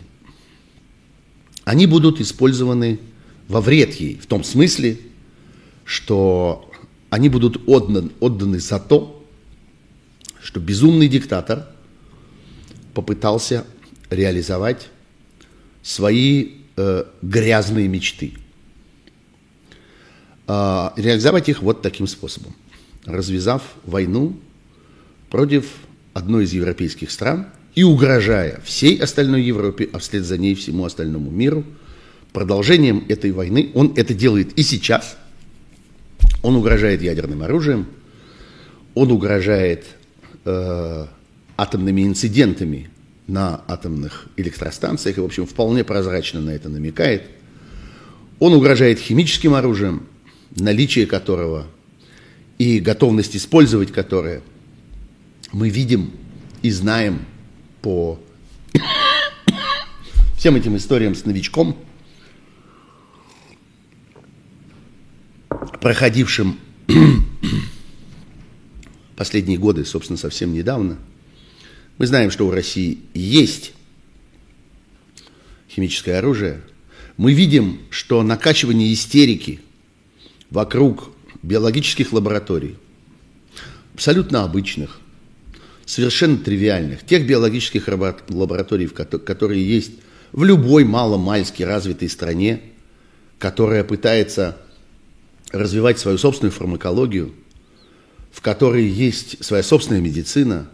Они 1.64 1.86
будут 1.86 2.20
использованы 2.20 3.00
во 3.48 3.60
вред 3.60 3.94
ей, 3.94 4.18
в 4.18 4.26
том 4.26 4.44
смысле, 4.44 4.98
что 5.84 6.70
они 7.10 7.28
будут 7.28 7.68
отданы, 7.68 8.10
отданы 8.20 8.60
за 8.60 8.78
то, 8.78 9.24
что 10.42 10.60
безумный 10.60 11.08
диктатор 11.08 11.68
попытался 12.92 13.66
реализовать 14.10 14.88
свои 15.82 16.52
э, 16.76 17.04
грязные 17.22 17.88
мечты. 17.88 18.34
Э, 20.46 20.90
реализовать 20.96 21.48
их 21.48 21.62
вот 21.62 21.82
таким 21.82 22.06
способом. 22.06 22.54
Развязав 23.04 23.62
войну 23.84 24.38
против 25.30 25.66
одной 26.12 26.44
из 26.44 26.52
европейских 26.52 27.10
стран 27.10 27.48
и 27.74 27.82
угрожая 27.82 28.60
всей 28.64 28.98
остальной 28.98 29.42
Европе, 29.42 29.88
а 29.92 29.98
вслед 29.98 30.24
за 30.24 30.38
ней 30.38 30.54
всему 30.54 30.84
остальному 30.84 31.30
миру, 31.30 31.64
продолжением 32.32 33.04
этой 33.08 33.32
войны, 33.32 33.70
он 33.74 33.92
это 33.96 34.14
делает 34.14 34.58
и 34.58 34.62
сейчас, 34.62 35.16
он 36.42 36.56
угрожает 36.56 37.02
ядерным 37.02 37.42
оружием, 37.42 37.86
он 38.94 39.10
угрожает 39.10 39.84
э, 40.44 41.06
атомными 41.56 42.02
инцидентами 42.02 42.90
на 43.26 43.62
атомных 43.66 44.26
электростанциях, 44.36 45.18
и, 45.18 45.20
в 45.20 45.24
общем, 45.24 45.46
вполне 45.46 45.84
прозрачно 45.84 46.40
на 46.40 46.50
это 46.50 46.68
намекает. 46.68 47.22
Он 48.38 48.52
угрожает 48.52 48.98
химическим 48.98 49.54
оружием, 49.54 50.06
наличие 50.56 51.06
которого 51.06 51.66
и 52.58 52.78
готовность 52.78 53.36
использовать 53.36 53.90
которое– 53.92 54.42
мы 55.54 55.68
видим 55.68 56.10
и 56.62 56.70
знаем 56.70 57.20
по 57.84 58.18
всем 60.38 60.56
этим 60.56 60.74
историям 60.78 61.14
с 61.14 61.26
новичком, 61.26 61.76
проходившим 65.82 66.58
последние 69.16 69.58
годы, 69.58 69.84
собственно, 69.84 70.16
совсем 70.16 70.54
недавно, 70.54 70.96
мы 71.98 72.06
знаем, 72.06 72.30
что 72.30 72.46
у 72.46 72.50
России 72.50 73.00
есть 73.12 73.74
химическое 75.68 76.14
оружие. 76.14 76.62
Мы 77.18 77.34
видим, 77.34 77.80
что 77.90 78.22
накачивание 78.22 78.94
истерики 78.94 79.60
вокруг 80.48 81.10
биологических 81.42 82.14
лабораторий, 82.14 82.76
абсолютно 83.92 84.42
обычных, 84.42 85.02
совершенно 85.86 86.38
тривиальных, 86.38 87.04
тех 87.04 87.26
биологических 87.26 87.86
лабораторий, 87.88 88.86
которые 88.86 89.66
есть 89.66 89.92
в 90.32 90.44
любой 90.44 90.84
маломальски 90.84 91.62
развитой 91.62 92.08
стране, 92.08 92.60
которая 93.38 93.84
пытается 93.84 94.56
развивать 95.52 95.98
свою 95.98 96.18
собственную 96.18 96.52
фармакологию, 96.52 97.34
в 98.32 98.40
которой 98.40 98.86
есть 98.86 99.44
своя 99.44 99.62
собственная 99.62 100.00
медицина, 100.00 100.68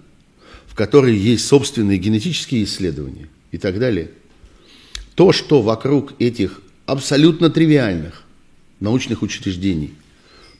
в 0.66 0.74
которой 0.74 1.16
есть 1.16 1.46
собственные 1.46 1.98
генетические 1.98 2.64
исследования 2.64 3.28
и 3.50 3.58
так 3.58 3.78
далее. 3.78 4.12
То, 5.14 5.32
что 5.32 5.60
вокруг 5.60 6.14
этих 6.18 6.62
абсолютно 6.86 7.50
тривиальных 7.50 8.22
научных 8.78 9.22
учреждений 9.22 9.92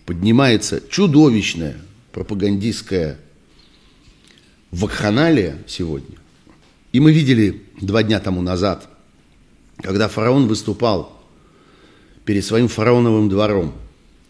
поднимается 0.04 0.82
чудовищная 0.90 1.76
пропагандистская 2.12 3.18
вакханалия 4.70 5.58
сегодня. 5.66 6.16
И 6.92 7.00
мы 7.00 7.12
видели 7.12 7.62
два 7.80 8.02
дня 8.02 8.20
тому 8.20 8.42
назад, 8.42 8.88
когда 9.82 10.08
фараон 10.08 10.48
выступал 10.48 11.20
перед 12.24 12.44
своим 12.44 12.68
фараоновым 12.68 13.28
двором, 13.28 13.74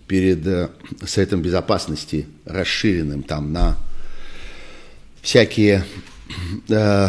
перед 0.07 0.47
э, 0.47 0.71
Советом 1.05 1.43
Безопасности, 1.43 2.27
расширенным 2.45 3.23
там 3.23 3.53
на 3.53 3.77
всякие, 5.23 5.85
э, 6.69 7.09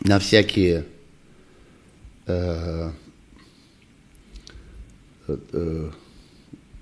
на 0.00 0.18
всякие 0.18 0.86
э, 2.26 2.90
э, 5.28 5.90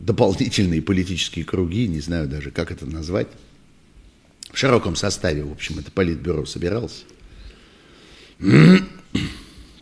дополнительные 0.01 0.83
политические 0.83 1.45
круги, 1.45 1.87
не 1.87 2.01
знаю 2.01 2.27
даже, 2.27 2.51
как 2.51 2.73
это 2.73 2.87
назвать. 2.87 3.29
В 4.51 4.59
широком 4.59 4.97
составе, 4.97 5.45
в 5.45 5.53
общем, 5.53 5.79
это 5.79 5.93
политбюро 5.93 6.45
собиралось. 6.45 7.05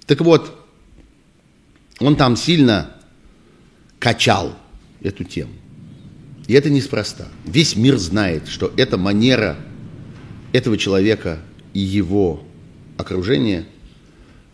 Так 0.07 0.21
вот, 0.21 0.69
он 2.01 2.17
там 2.17 2.37
сильно 2.37 2.95
качал 3.99 4.59
эту 5.01 5.25
тему. 5.25 5.53
И 6.47 6.55
это 6.55 6.71
неспроста. 6.71 7.29
Весь 7.45 7.77
мир 7.77 7.97
знает, 7.99 8.49
что 8.49 8.73
эта 8.77 8.97
манера 8.97 9.57
этого 10.53 10.77
человека 10.77 11.41
и 11.75 11.81
его 11.81 12.43
окружения 12.97 13.67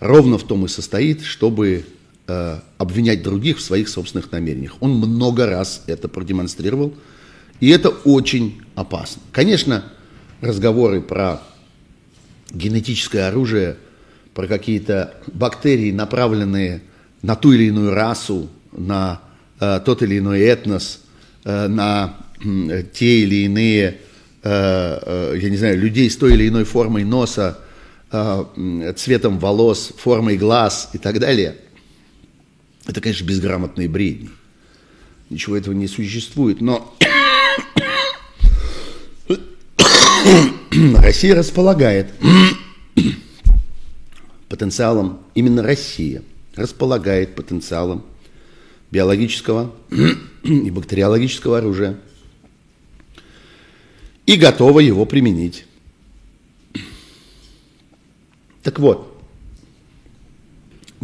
ровно 0.00 0.38
в 0.38 0.44
том 0.44 0.64
и 0.66 0.68
состоит, 0.68 1.22
чтобы 1.22 1.86
э, 2.26 2.58
обвинять 2.78 3.22
других 3.22 3.58
в 3.58 3.62
своих 3.62 3.88
собственных 3.88 4.32
намерениях. 4.32 4.76
Он 4.80 4.92
много 4.92 5.46
раз 5.46 5.82
это 5.86 6.08
продемонстрировал, 6.08 6.94
и 7.60 7.70
это 7.70 7.88
очень 7.88 8.62
опасно. 8.74 9.22
Конечно, 9.32 9.84
разговоры 10.40 11.00
про 11.00 11.40
генетическое 12.50 13.28
оружие, 13.28 13.76
про 14.34 14.46
какие-то 14.46 15.14
бактерии, 15.32 15.92
направленные 15.92 16.82
на 17.22 17.36
ту 17.36 17.52
или 17.52 17.64
иную 17.64 17.94
расу, 17.94 18.48
на 18.72 19.20
э, 19.60 19.80
тот 19.84 20.02
или 20.02 20.18
иной 20.18 20.40
этнос, 20.40 21.00
э, 21.44 21.68
на 21.68 22.16
э, 22.44 22.84
те 22.92 23.20
или 23.20 23.44
иные, 23.46 23.98
э, 24.42 24.98
э, 25.32 25.38
я 25.40 25.50
не 25.50 25.56
знаю, 25.56 25.78
людей 25.78 26.10
с 26.10 26.16
той 26.16 26.34
или 26.34 26.48
иной 26.48 26.64
формой 26.64 27.04
носа, 27.04 27.58
э, 28.10 28.92
цветом 28.96 29.38
волос, 29.38 29.92
формой 29.96 30.36
глаз 30.36 30.90
и 30.92 30.98
так 30.98 31.18
далее– 31.20 31.56
это, 32.86 33.00
конечно, 33.00 33.24
безграмотные 33.24 33.88
бредни. 33.88 34.30
Ничего 35.30 35.56
этого 35.56 35.74
не 35.74 35.88
существует, 35.88 36.60
но 36.60 36.94
Россия 40.98 41.34
располагает 41.34 42.12
потенциалом, 44.48 45.20
именно 45.34 45.62
Россия 45.62 46.22
располагает 46.56 47.34
потенциалом 47.34 48.04
биологического 48.90 49.74
и 50.42 50.70
бактериологического 50.70 51.58
оружия, 51.58 51.98
и 54.26 54.36
готова 54.36 54.80
его 54.80 55.06
применить. 55.06 55.66
Так 58.62 58.78
вот, 58.78 59.13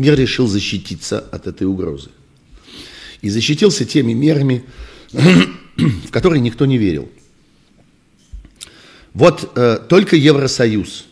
мир 0.00 0.18
решил 0.18 0.48
защититься 0.48 1.20
от 1.20 1.46
этой 1.46 1.66
угрозы. 1.66 2.10
И 3.20 3.28
защитился 3.28 3.84
теми 3.84 4.14
мерами, 4.14 4.64
в 5.12 6.10
которые 6.10 6.40
никто 6.40 6.66
не 6.66 6.78
верил. 6.78 7.08
Вот 9.12 9.52
э, 9.56 9.78
только 9.88 10.16
Евросоюз, 10.16 11.06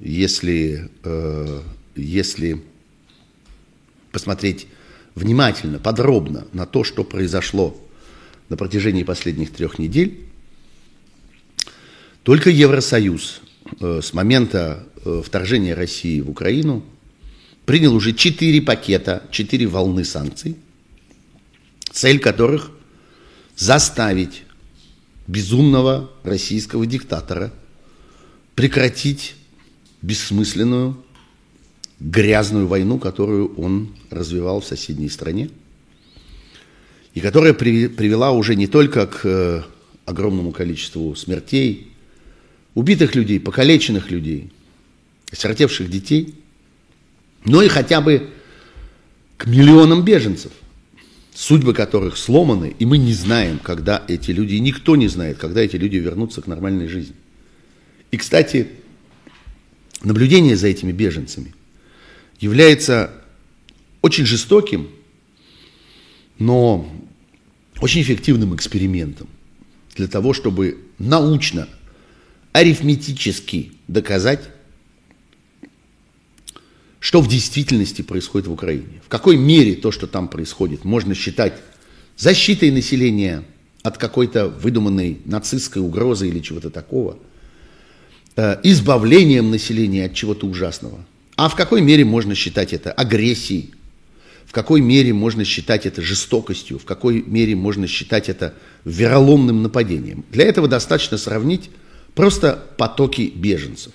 если, 0.00 0.90
э, 1.04 1.62
если 1.94 2.62
посмотреть 4.10 4.66
внимательно, 5.14 5.78
подробно 5.78 6.46
на 6.52 6.66
то, 6.66 6.82
что 6.82 7.04
произошло 7.04 7.76
на 8.48 8.56
протяжении 8.56 9.04
последних 9.04 9.52
трех 9.52 9.78
недель, 9.78 10.24
только 12.24 12.50
Евросоюз 12.50 13.40
э, 13.80 14.00
с 14.02 14.12
момента 14.12 14.84
э, 15.04 15.22
вторжения 15.24 15.74
России 15.74 16.20
в 16.20 16.30
Украину 16.30 16.82
принял 17.68 17.94
уже 17.94 18.14
четыре 18.14 18.62
пакета, 18.62 19.24
четыре 19.30 19.66
волны 19.66 20.02
санкций, 20.02 20.56
цель 21.92 22.18
которых 22.18 22.70
заставить 23.56 24.44
безумного 25.26 26.10
российского 26.22 26.86
диктатора 26.86 27.52
прекратить 28.54 29.34
бессмысленную, 30.00 30.96
грязную 32.00 32.66
войну, 32.66 32.98
которую 32.98 33.54
он 33.56 33.94
развивал 34.08 34.62
в 34.62 34.66
соседней 34.66 35.10
стране, 35.10 35.50
и 37.12 37.20
которая 37.20 37.52
привела 37.52 38.30
уже 38.30 38.56
не 38.56 38.66
только 38.66 39.06
к 39.06 39.20
э, 39.24 39.62
огромному 40.06 40.52
количеству 40.52 41.14
смертей, 41.14 41.92
убитых 42.74 43.14
людей, 43.14 43.38
покалеченных 43.38 44.10
людей, 44.10 44.50
осиротевших 45.30 45.90
детей, 45.90 46.34
но 47.48 47.62
и 47.62 47.68
хотя 47.68 48.00
бы 48.00 48.28
к 49.38 49.46
миллионам 49.46 50.04
беженцев, 50.04 50.52
судьбы 51.34 51.72
которых 51.72 52.16
сломаны, 52.18 52.74
и 52.78 52.84
мы 52.84 52.98
не 52.98 53.14
знаем, 53.14 53.58
когда 53.58 54.04
эти 54.06 54.32
люди, 54.32 54.54
и 54.54 54.60
никто 54.60 54.96
не 54.96 55.08
знает, 55.08 55.38
когда 55.38 55.62
эти 55.62 55.76
люди 55.76 55.96
вернутся 55.96 56.42
к 56.42 56.46
нормальной 56.46 56.88
жизни. 56.88 57.14
И, 58.10 58.16
кстати, 58.18 58.68
наблюдение 60.02 60.56
за 60.56 60.68
этими 60.68 60.92
беженцами 60.92 61.54
является 62.38 63.12
очень 64.02 64.26
жестоким, 64.26 64.88
но 66.38 66.86
очень 67.80 68.02
эффективным 68.02 68.54
экспериментом 68.54 69.28
для 69.96 70.06
того, 70.06 70.34
чтобы 70.34 70.78
научно 70.98 71.66
арифметически 72.52 73.72
доказать, 73.88 74.50
что 77.00 77.20
в 77.20 77.28
действительности 77.28 78.02
происходит 78.02 78.48
в 78.48 78.52
Украине. 78.52 79.00
В 79.04 79.08
какой 79.08 79.36
мере 79.36 79.74
то, 79.74 79.92
что 79.92 80.06
там 80.06 80.28
происходит, 80.28 80.84
можно 80.84 81.14
считать 81.14 81.54
защитой 82.16 82.70
населения 82.70 83.44
от 83.82 83.98
какой-то 83.98 84.48
выдуманной 84.48 85.18
нацистской 85.24 85.80
угрозы 85.80 86.28
или 86.28 86.40
чего-то 86.40 86.70
такого, 86.70 87.18
э, 88.36 88.58
избавлением 88.64 89.50
населения 89.50 90.06
от 90.06 90.14
чего-то 90.14 90.46
ужасного. 90.46 91.04
А 91.36 91.48
в 91.48 91.54
какой 91.54 91.80
мере 91.80 92.04
можно 92.04 92.34
считать 92.34 92.72
это 92.72 92.90
агрессией, 92.90 93.70
в 94.44 94.52
какой 94.52 94.80
мере 94.80 95.12
можно 95.12 95.44
считать 95.44 95.86
это 95.86 96.02
жестокостью, 96.02 96.78
в 96.78 96.84
какой 96.84 97.22
мере 97.22 97.54
можно 97.54 97.86
считать 97.86 98.28
это 98.28 98.54
вероломным 98.84 99.62
нападением. 99.62 100.24
Для 100.32 100.46
этого 100.46 100.66
достаточно 100.66 101.18
сравнить 101.18 101.70
Просто 102.18 102.60
потоки 102.76 103.32
беженцев. 103.32 103.92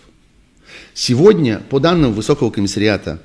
Сегодня, 0.93 1.60
по 1.69 1.79
данным 1.79 2.13
Высокого 2.13 2.51
комиссариата 2.51 3.21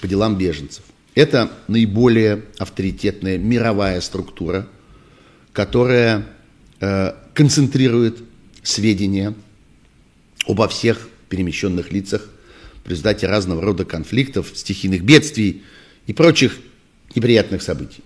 по 0.00 0.08
делам 0.08 0.36
беженцев, 0.36 0.84
это 1.14 1.50
наиболее 1.68 2.44
авторитетная 2.58 3.38
мировая 3.38 4.00
структура, 4.00 4.68
которая 5.52 6.26
э, 6.80 7.12
концентрирует 7.32 8.18
сведения 8.62 9.34
обо 10.46 10.68
всех 10.68 11.08
перемещенных 11.28 11.92
лицах 11.92 12.28
в 12.84 12.88
результате 12.88 13.26
разного 13.26 13.62
рода 13.62 13.84
конфликтов, 13.84 14.52
стихийных 14.54 15.02
бедствий 15.02 15.62
и 16.06 16.12
прочих 16.12 16.58
неприятных 17.14 17.62
событий. 17.62 18.02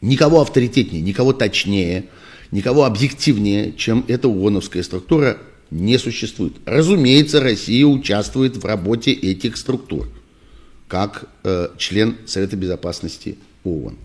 Никого 0.00 0.40
авторитетнее, 0.40 1.02
никого 1.02 1.32
точнее– 1.32 2.06
Никого 2.50 2.84
объективнее, 2.84 3.72
чем 3.74 4.04
эта 4.08 4.28
ООНовская 4.28 4.82
структура, 4.82 5.38
не 5.70 5.98
существует. 5.98 6.54
Разумеется, 6.64 7.40
Россия 7.40 7.84
участвует 7.86 8.56
в 8.56 8.64
работе 8.64 9.12
этих 9.12 9.56
структур, 9.56 10.08
как 10.86 11.28
э, 11.44 11.68
член 11.76 12.16
Совета 12.26 12.56
Безопасности 12.56 13.38
ООН. 13.64 13.96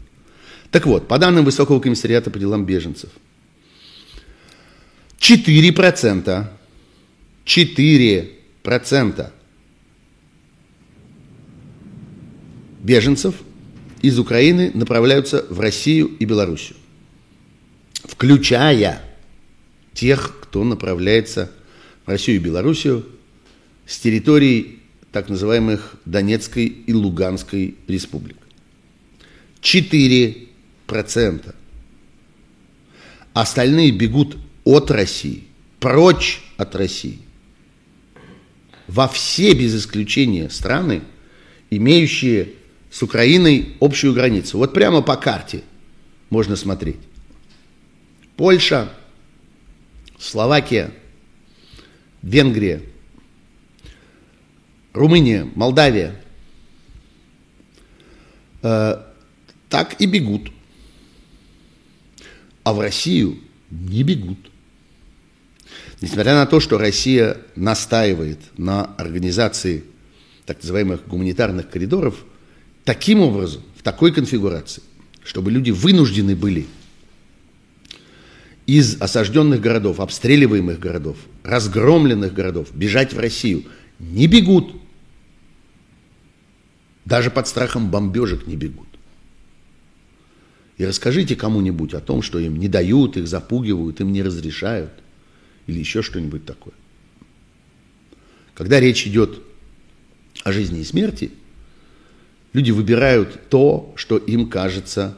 Так 0.71 0.86
вот, 0.86 1.08
по 1.08 1.17
данным 1.17 1.45
Высокого 1.45 1.80
комиссариата 1.80 2.32
по 2.32 2.39
делам 2.39 2.65
беженцев, 2.65 3.10
4%, 5.19 6.47
4% 7.45 9.32
беженцев 12.82 13.36
из 14.02 14.19
Украины 14.19 14.71
направляются 14.73 15.45
в 15.49 15.60
Россию 15.60 16.08
и 16.19 16.26
Белоруссию 16.26 16.76
включая 18.04 19.02
тех, 19.93 20.42
кто 20.53 20.63
направляется 20.63 21.51
в 22.05 22.09
Россию 22.09 22.37
и 22.37 22.39
Белоруссию 22.39 23.07
с 23.87 23.97
территорий 23.97 24.81
так 25.11 25.27
называемых 25.27 25.95
Донецкой 26.05 26.67
и 26.67 26.93
Луганской 26.93 27.73
республик. 27.87 28.37
4%. 29.63 31.55
Остальные 33.33 33.91
бегут 33.93 34.37
от 34.63 34.91
России, 34.91 35.45
прочь 35.79 36.43
от 36.57 36.75
России. 36.75 37.17
Во 38.87 39.07
все, 39.07 39.55
без 39.55 39.75
исключения, 39.75 40.51
страны, 40.51 41.01
имеющие 41.71 42.49
с 42.91 43.01
Украиной 43.01 43.73
общую 43.81 44.13
границу. 44.13 44.59
Вот 44.59 44.71
прямо 44.71 45.01
по 45.01 45.15
карте 45.15 45.63
можно 46.29 46.55
смотреть. 46.55 46.99
Польша, 48.37 48.93
Словакия, 50.23 50.91
Венгрия, 52.21 52.81
Румыния, 54.93 55.49
Молдавия, 55.55 56.15
э, 58.62 59.03
так 59.67 59.99
и 59.99 60.05
бегут. 60.05 60.49
А 62.63 62.73
в 62.73 62.79
Россию 62.79 63.38
не 63.69 64.03
бегут. 64.03 64.38
Несмотря 65.99 66.36
на 66.36 66.45
то, 66.45 66.62
что 66.62 66.77
Россия 66.77 67.38
настаивает 67.57 68.39
на 68.57 68.86
организации 68.95 69.83
так 70.45 70.62
называемых 70.62 71.05
гуманитарных 71.05 71.69
коридоров, 71.69 72.23
таким 72.86 73.19
образом, 73.19 73.62
в 73.75 73.83
такой 73.83 74.13
конфигурации, 74.13 74.83
чтобы 75.23 75.51
люди 75.51 75.71
вынуждены 75.71 76.36
были 76.36 76.67
из 78.65 79.02
осажденных 79.02 79.60
городов, 79.60 79.99
обстреливаемых 79.99 80.80
городов, 80.80 81.17
разгромленных 81.43 82.34
городов 82.34 82.73
бежать 82.73 83.13
в 83.13 83.19
Россию. 83.19 83.65
Не 83.99 84.28
бегут. 84.28 84.76
Даже 87.06 87.30
под 87.30 87.47
страхом 87.47 87.91
бомбежек 87.91 88.47
не 88.47 88.56
бегут. 88.56 88.88
И 90.78 90.86
расскажите 90.86 91.36
кому-нибудь 91.36 91.93
о 91.93 91.99
том, 91.99 92.21
что 92.21 92.39
им 92.39 92.58
не 92.58 92.67
дают, 92.67 93.17
их 93.17 93.28
запугивают, 93.28 93.99
им 94.02 94.12
не 94.12 94.23
разрешают. 94.23 94.91
Или 95.67 95.80
еще 95.80 96.02
что-нибудь 96.02 96.45
такое. 96.45 96.73
Когда 98.54 98.80
речь 98.80 99.06
идет 99.06 99.41
о 100.43 100.52
жизни 100.52 100.80
и 100.80 100.84
смерти, 100.84 101.32
люди 102.54 102.71
выбирают 102.71 103.49
то, 103.49 103.93
что 103.97 104.17
им 104.17 104.49
кажется 104.49 105.17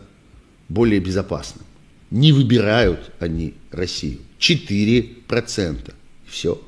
более 0.68 1.00
безопасным. 1.00 1.66
Не 2.12 2.32
выбирают 2.32 3.12
они 3.20 3.56
Россию. 3.72 4.20
4%. 4.40 5.94
Все. 6.28 6.62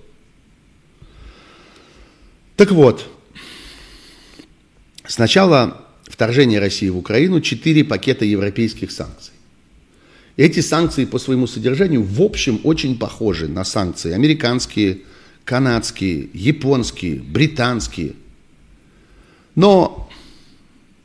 Так 2.56 2.72
вот, 2.72 3.08
с 5.06 5.18
начала 5.18 5.86
вторжения 6.04 6.60
России 6.60 6.90
в 6.90 6.98
Украину 6.98 7.42
четыре 7.42 7.84
пакета 7.84 8.26
европейских 8.26 8.92
санкций. 8.92 9.34
Эти 10.38 10.60
санкции 10.60 11.06
по 11.06 11.18
своему 11.18 11.48
содержанию 11.48 12.04
в 12.04 12.22
общем 12.22 12.60
очень 12.64 12.98
похожи 12.98 13.48
на 13.48 13.64
санкции 13.64 14.14
американские, 14.14 15.02
канадские, 15.46 16.30
японские, 16.34 17.16
британские. 17.22 18.14
Но 19.56 20.10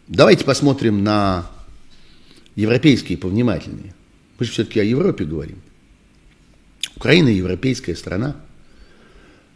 давайте 0.09 0.45
посмотрим 0.45 1.03
на 1.03 1.51
европейские 2.57 3.17
повнимательнее. 3.17 3.95
Мы 4.43 4.47
же 4.47 4.51
все-таки 4.51 4.81
о 4.81 4.83
Европе 4.83 5.25
говорим. 5.25 5.63
Украина 6.97 7.29
европейская 7.29 7.95
страна. 7.95 8.35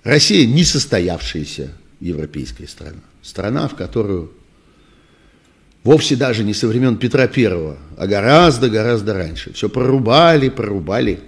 Россия 0.05 0.47
не 0.47 0.63
состоявшаяся 0.63 1.73
европейская 1.99 2.69
страна. 2.69 3.01
Страна, 3.21 3.67
в 3.67 3.75
которую 3.75 4.31
вовсе 5.83 6.15
даже 6.15 6.45
не 6.45 6.55
со 6.55 6.69
времен 6.69 6.99
Петра 6.99 7.27
Первого, 7.27 7.79
а 7.97 8.07
гораздо-гораздо 8.07 9.15
раньше. 9.15 9.53
Все 9.55 9.69
прорубали, 9.69 10.51
прорубали. 10.51 11.19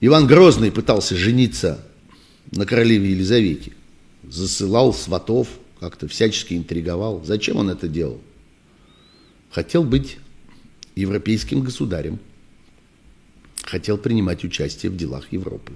Иван 0.00 0.26
Грозный 0.26 0.72
пытался 0.72 1.14
жениться 1.14 1.86
на 2.50 2.66
королеве 2.66 3.12
Елизавете. 3.12 3.70
Засылал 4.28 4.92
сватов, 4.92 5.46
как-то 5.78 6.08
всячески 6.08 6.54
интриговал. 6.54 7.22
Зачем 7.24 7.56
он 7.56 7.70
это 7.70 7.86
делал? 7.86 8.20
Хотел 9.52 9.84
быть 9.84 10.18
европейским 10.98 11.62
государем. 11.62 12.18
Хотел 13.62 13.98
принимать 13.98 14.44
участие 14.44 14.90
в 14.90 14.96
делах 14.96 15.32
Европы. 15.32 15.72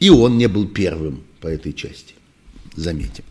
И 0.00 0.10
он 0.10 0.38
не 0.38 0.48
был 0.48 0.68
первым 0.68 1.24
по 1.40 1.46
этой 1.46 1.72
части. 1.72 2.14
Заметим. 2.76 3.24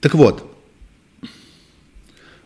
Так 0.00 0.14
вот, 0.14 0.52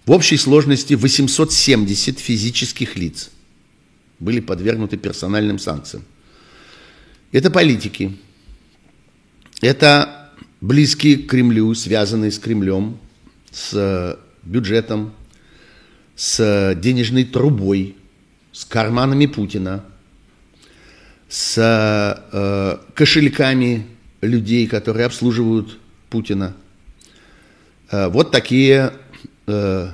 в 0.07 0.11
общей 0.13 0.37
сложности 0.37 0.95
870 0.95 2.19
физических 2.19 2.97
лиц 2.97 3.31
были 4.19 4.41
подвергнуты 4.41 4.97
персональным 4.97 5.59
санкциям. 5.59 6.05
Это 7.33 7.51
политики, 7.51 8.17
это 9.61 10.33
близкие 10.61 11.19
к 11.19 11.31
Кремлю, 11.31 11.75
связанные 11.75 12.31
с 12.31 12.39
Кремлем, 12.39 12.99
с 13.53 14.19
бюджетом, 14.43 15.13
с 16.21 16.75
денежной 16.75 17.25
трубой, 17.25 17.97
с 18.53 18.67
карманами 18.67 19.25
Путина, 19.25 19.85
с 21.29 21.57
э, 21.57 22.79
кошельками 22.95 23.87
людей, 24.21 24.67
которые 24.67 25.07
обслуживают 25.07 25.79
Путина– 26.11 26.55
Э, 27.91 28.09
вот 28.09 28.31
такие 28.31 28.93
э, 29.47 29.89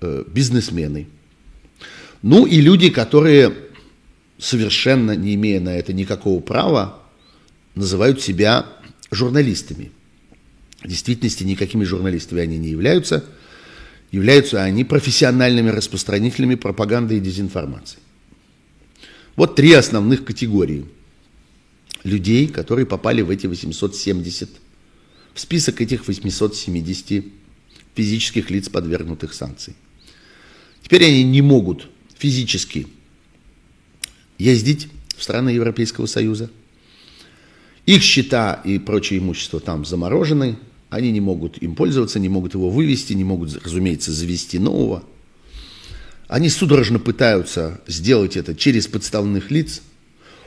э, 0.00 0.24
бизнесмены. 0.26 1.06
Ну 2.22 2.46
и 2.46 2.60
люди, 2.60 2.90
которые, 2.90 3.52
совершенно 4.38 5.14
не 5.14 5.34
имея 5.34 5.60
на 5.60 5.76
это 5.76 5.92
никакого 5.92 6.40
права, 6.40 7.02
называют 7.74 8.22
себя 8.22 8.66
журналистами. 9.10 9.92
В 10.82 10.88
действительности 10.88 11.44
никакими 11.44 11.84
журналистами 11.84 12.42
они 12.42 12.58
не 12.58 12.68
являются. 12.68 13.24
Являются 14.12 14.62
они 14.62 14.84
профессиональными 14.84 15.70
распространителями 15.70 16.54
пропаганды 16.54 17.16
и 17.16 17.20
дезинформации. 17.20 17.98
Вот 19.36 19.56
три 19.56 19.72
основных 19.72 20.26
категории 20.26 20.84
людей, 22.04 22.46
которые 22.46 22.84
попали 22.84 23.22
в 23.22 23.30
эти 23.30 23.46
870, 23.46 24.50
в 25.32 25.40
список 25.40 25.80
этих 25.80 26.06
870 26.06 27.24
физических 27.94 28.50
лиц, 28.50 28.68
подвергнутых 28.68 29.32
санкций. 29.32 29.74
Теперь 30.82 31.06
они 31.06 31.24
не 31.24 31.40
могут 31.40 31.88
физически 32.18 32.86
ездить 34.36 34.88
в 35.16 35.22
страны 35.22 35.50
Европейского 35.50 36.04
Союза. 36.04 36.50
Их 37.86 38.02
счета 38.02 38.60
и 38.64 38.78
прочее 38.78 39.20
имущество 39.20 39.58
там 39.58 39.86
заморожены, 39.86 40.58
они 40.92 41.10
не 41.10 41.22
могут 41.22 41.56
им 41.62 41.74
пользоваться, 41.74 42.18
не 42.18 42.28
могут 42.28 42.52
его 42.52 42.68
вывести, 42.68 43.14
не 43.14 43.24
могут, 43.24 43.64
разумеется, 43.64 44.12
завести 44.12 44.58
нового. 44.58 45.02
Они 46.28 46.50
судорожно 46.50 46.98
пытаются 46.98 47.80
сделать 47.86 48.36
это 48.36 48.54
через 48.54 48.88
подставных 48.88 49.50
лиц. 49.50 49.80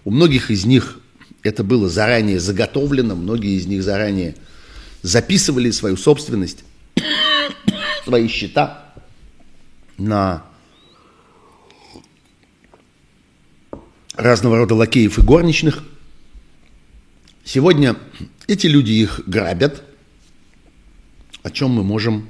У 0.04 0.12
многих 0.12 0.52
из 0.52 0.66
них 0.66 1.00
это 1.42 1.64
было 1.64 1.90
заранее 1.90 2.40
заготовлено, 2.40 3.16
многие 3.16 3.58
из 3.58 3.66
них 3.66 3.82
заранее 3.82 4.36
записывали 5.02 5.72
свою 5.72 5.98
собственность 5.98 6.64
свои 8.06 8.28
счета 8.28 8.94
на 9.98 10.46
разного 14.14 14.58
рода 14.58 14.76
лакеев 14.76 15.18
и 15.18 15.22
горничных. 15.24 15.84
Сегодня 17.44 17.96
эти 18.46 18.68
люди 18.68 18.92
их 18.92 19.22
грабят, 19.26 19.85
о 21.46 21.52
чем 21.52 21.70
мы 21.70 21.84
можем, 21.84 22.28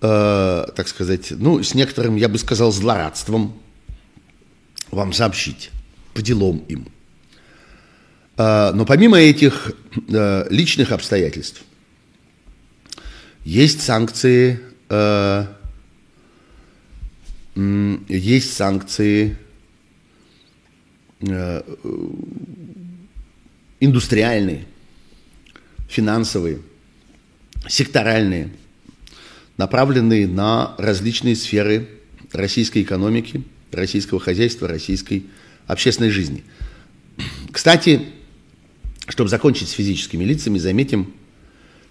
э, 0.00 0.66
так 0.74 0.88
сказать, 0.88 1.32
ну, 1.32 1.62
с 1.62 1.74
некоторым, 1.74 2.16
я 2.16 2.30
бы 2.30 2.38
сказал, 2.38 2.72
злорадством 2.72 3.60
вам 4.90 5.12
сообщить 5.12 5.70
по 6.14 6.22
делам 6.22 6.64
им. 6.68 6.88
Э, 8.38 8.72
но 8.72 8.86
помимо 8.86 9.18
этих 9.18 9.72
э, 10.08 10.46
личных 10.48 10.92
обстоятельств, 10.92 11.62
есть 13.44 13.82
санкции, 13.82 14.60
э, 14.88 15.46
есть 18.08 18.54
санкции 18.54 19.36
э, 21.20 21.62
индустриальные, 23.78 24.64
финансовые, 25.86 26.62
секторальные, 27.68 28.50
направленные 29.56 30.26
на 30.26 30.74
различные 30.78 31.36
сферы 31.36 31.88
российской 32.32 32.82
экономики, 32.82 33.42
российского 33.72 34.20
хозяйства, 34.20 34.68
российской 34.68 35.26
общественной 35.66 36.10
жизни. 36.10 36.44
Кстати, 37.50 38.02
чтобы 39.08 39.30
закончить 39.30 39.68
с 39.68 39.72
физическими 39.72 40.24
лицами, 40.24 40.58
заметим, 40.58 41.14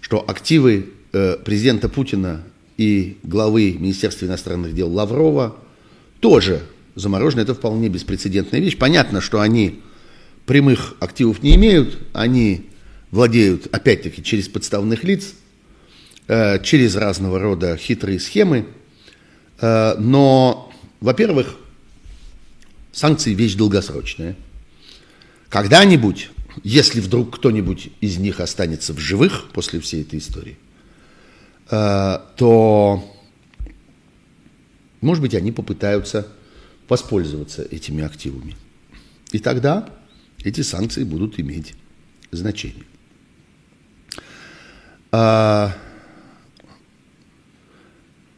что 0.00 0.24
активы 0.26 0.92
Э, 1.18 1.38
президента 1.42 1.88
Путина 1.88 2.42
и 2.76 3.16
главы 3.22 3.72
Министерства 3.78 4.26
иностранных 4.26 4.74
дел 4.74 4.92
Лаврова 4.92 5.56
тоже 6.20 6.60
заморожены. 6.94 7.40
Это 7.40 7.54
вполне 7.54 7.88
беспрецедентная 7.88 8.60
вещь. 8.60 8.76
Понятно, 8.76 9.22
что 9.22 9.40
они 9.40 9.80
прямых 10.44 10.94
активов 11.00 11.42
не 11.42 11.54
имеют, 11.54 11.98
они 12.12 12.66
владеют, 13.10 13.74
опять-таки, 13.74 14.22
через 14.22 14.48
подставных 14.48 15.04
лиц, 15.04 15.32
через 16.62 16.96
разного 16.96 17.38
рода 17.38 17.76
хитрые 17.76 18.18
схемы. 18.20 18.66
Э, 19.60 19.94
но, 19.98 20.72
во-первых, 21.00 21.56
санкции 22.92 23.34
вещь 23.34 23.54
долгосрочная. 23.54 24.36
Когда-нибудь, 25.48 26.30
если 26.64 27.00
вдруг 27.00 27.36
кто-нибудь 27.36 27.90
из 28.00 28.18
них 28.18 28.40
останется 28.40 28.92
в 28.92 28.98
живых 28.98 29.50
после 29.52 29.80
всей 29.80 30.02
этой 30.02 30.18
истории, 30.18 30.56
Э, 31.68 32.18
то, 32.36 33.04
может 35.00 35.22
быть, 35.22 35.34
они 35.34 35.52
попытаются 35.52 36.28
воспользоваться 36.88 37.62
этими 37.62 38.04
активами. 38.04 38.56
И 39.32 39.38
тогда 39.38 39.88
эти 40.44 40.60
санкции 40.60 41.02
будут 41.02 41.40
иметь 41.40 41.74
значение. 42.30 42.84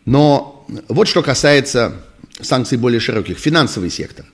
Э, 0.08 0.10
но 0.10 0.66
вот 0.88 1.08
что 1.08 1.22
касается 1.22 2.04
санкций 2.40 2.78
более 2.78 3.00
широких. 3.00 3.38
Финансовый 3.38 3.90
сектор. 3.90 4.26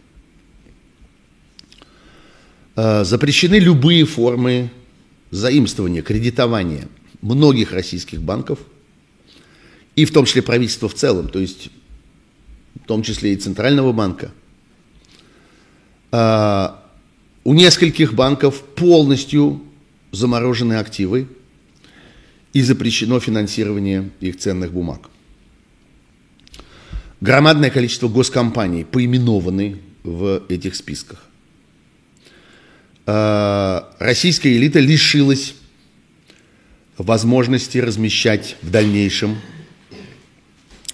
Э, 2.77 3.05
запрещены 3.05 3.57
любые 3.57 4.05
формы 4.05 4.71
заимствования, 5.31 6.03
кредитования 6.03 6.89
многих 7.21 7.73
российских 7.73 8.23
банков– 8.23 8.59
и 9.97 10.05
в 10.05 10.13
том 10.13 10.25
числе 10.25 10.43
правительство 10.43 10.89
в 10.89 10.95
целом, 10.95 11.29
то 11.29 11.39
есть 11.39 11.69
в 12.83 12.87
том 12.87 13.03
числе 13.03 13.33
и 13.33 13.37
Центрального 13.37 13.93
банка. 13.93 14.33
А, 16.11 16.83
у 17.45 17.55
нескольких 17.55 18.15
банков 18.15 18.63
полностью 18.63 19.63
заморожены 20.11 20.75
активы 20.75 21.29
и 22.53 22.63
запрещено 22.63 23.21
финансирование 23.21 24.11
их 24.21 24.39
ценных 24.39 24.73
бумаг. 24.73 25.09
Громадное 27.25 27.71
количество 27.71 28.07
госкомпаний 28.07 28.85
поименованы 28.85 29.79
в 30.03 30.43
этих 30.51 30.75
списках. 30.75 31.25
А, 33.07 33.97
российская 33.99 34.55
элита 34.55 34.79
лишилась 34.79 35.55
возможности 36.99 37.79
размещать 37.79 38.59
в 38.61 38.71
дальнейшем 38.71 39.39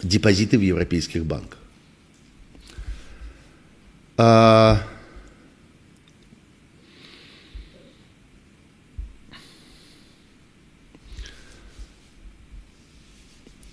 депозиты 0.05 0.57
в 0.57 0.61
европейских 0.61 1.25
банках. 1.25 1.59
А, 4.17 4.87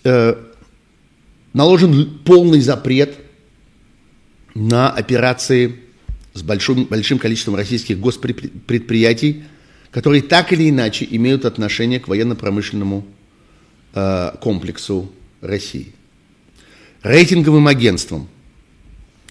э, 0.04 0.47
наложен 1.58 2.20
полный 2.24 2.62
запрет 2.62 3.18
на 4.54 4.92
операции 4.92 5.80
с 6.36 6.44
большим, 6.44 6.86
большим 6.86 7.18
количеством 7.18 7.56
российских 7.56 8.00
госпредприятий, 8.00 9.44
которые 9.90 10.22
так 10.22 10.54
или 10.54 10.70
иначе 10.70 11.08
имеют 11.10 11.46
отношение 11.46 12.00
к 12.00 12.08
военно-промышленному 12.08 13.08
э, 13.96 14.32
комплексу 14.40 15.12
России. 15.42 15.94
Рейтинговым 17.02 17.66
агентством 17.68 18.30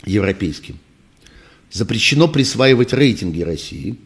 европейским 0.05 0.81
запрещено 1.71 2.27
присваивать 2.27 2.93
рейтинги 2.93 3.43
России, 3.43 3.99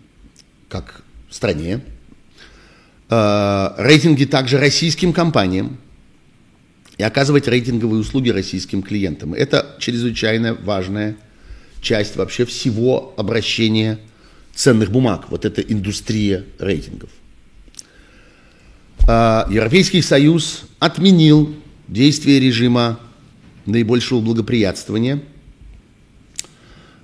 как 0.68 1.04
стране, 1.30 1.80
э, 3.08 3.68
рейтинги 3.78 4.26
также 4.26 4.58
российским 4.58 5.14
компаниям 5.14 5.78
и 7.01 7.03
оказывать 7.03 7.48
рейтинговые 7.48 7.98
услуги 7.98 8.28
российским 8.28 8.82
клиентам. 8.82 9.32
Это 9.32 9.74
чрезвычайно 9.78 10.53
важная 10.53 11.16
часть 11.80 12.16
вообще 12.16 12.44
всего 12.44 13.14
обращения 13.16 13.98
ценных 14.55 14.90
бумаг. 14.90 15.30
Вот 15.30 15.46
эта 15.46 15.62
индустрия 15.62 16.44
рейтингов. 16.59 17.09
Э, 19.09 19.44
Европейский 19.48 20.03
Союз 20.03 20.64
отменил 20.78 21.57
действие 21.88 22.38
режима 22.38 23.01
наибольшего 23.64 24.20
благоприятствования 24.20 25.22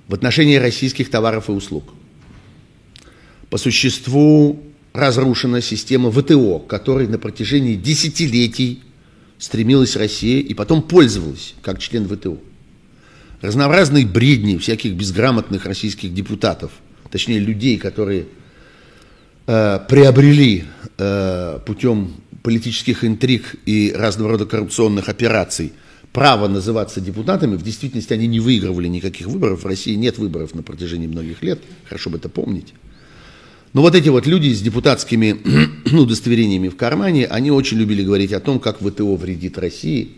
в 0.07 0.13
отношении 0.13 0.57
российских 0.57 1.09
товаров 1.09 1.49
и 1.49 1.53
услуг. 1.53 1.85
По 3.49 3.57
существу 3.57 4.61
разрушена 4.93 5.59
система 5.59 6.11
ВТО, 6.11 6.59
которой 6.59 7.07
на 7.07 7.17
протяжении 7.17 7.73
десятилетий 7.73 8.83
стремилась 9.39 9.95
Россия 9.95 10.41
и 10.41 10.53
потом 10.53 10.81
пользовалась 10.81 11.55
как 11.61 11.79
член 11.79 12.07
ВТО. 12.07 12.37
Разнообразные 13.41 14.05
бредни 14.05 14.57
всяких 14.57 14.93
безграмотных 14.93 15.65
российских 15.65 16.13
депутатов, 16.13 16.71
точнее 17.11 17.39
людей, 17.39 17.77
которые 17.77 18.25
э, 19.45 19.79
приобрели 19.87 20.65
э, 20.97 21.59
путем 21.65 22.15
политических 22.41 23.03
интриг 23.03 23.55
и 23.65 23.93
разного 23.95 24.31
рода 24.31 24.45
коррупционных 24.45 25.09
операций– 25.09 25.73
право 26.17 26.47
называться 26.47 26.99
депутатами, 26.99 27.55
в 27.55 27.61
действительности 27.61 28.11
они 28.11 28.25
не 28.25 28.39
выигрывали 28.39 28.87
никаких 28.87 29.27
выборов, 29.27 29.63
в 29.63 29.67
России 29.67 29.93
нет 29.93 30.17
выборов 30.17 30.55
на 30.55 30.63
протяжении 30.63 31.05
многих 31.05 31.43
лет, 31.43 31.59
хорошо 31.85 32.09
бы 32.09 32.17
это 32.17 32.27
помнить. 32.27 32.73
Но 33.77 33.83
вот 33.83 33.93
эти 33.93 34.09
вот 34.09 34.25
люди 34.25 34.51
с 34.51 34.59
депутатскими 34.59 35.37
ну, 35.91 36.01
удостоверениями 36.01 36.67
в 36.67 36.75
кармане, 36.75 37.27
они 37.27 37.51
очень 37.51 37.77
любили 37.77 38.01
говорить 38.01 38.33
о 38.33 38.39
том, 38.39 38.59
как 38.59 38.79
ВТО 38.79 39.15
вредит 39.15 39.59
России. 39.59 40.13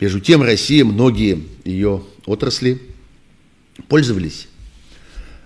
Между 0.00 0.18
тем, 0.18 0.42
Россия, 0.42 0.84
многие 0.84 1.44
ее 1.64 2.02
отрасли 2.26 2.82
пользовались 3.86 4.48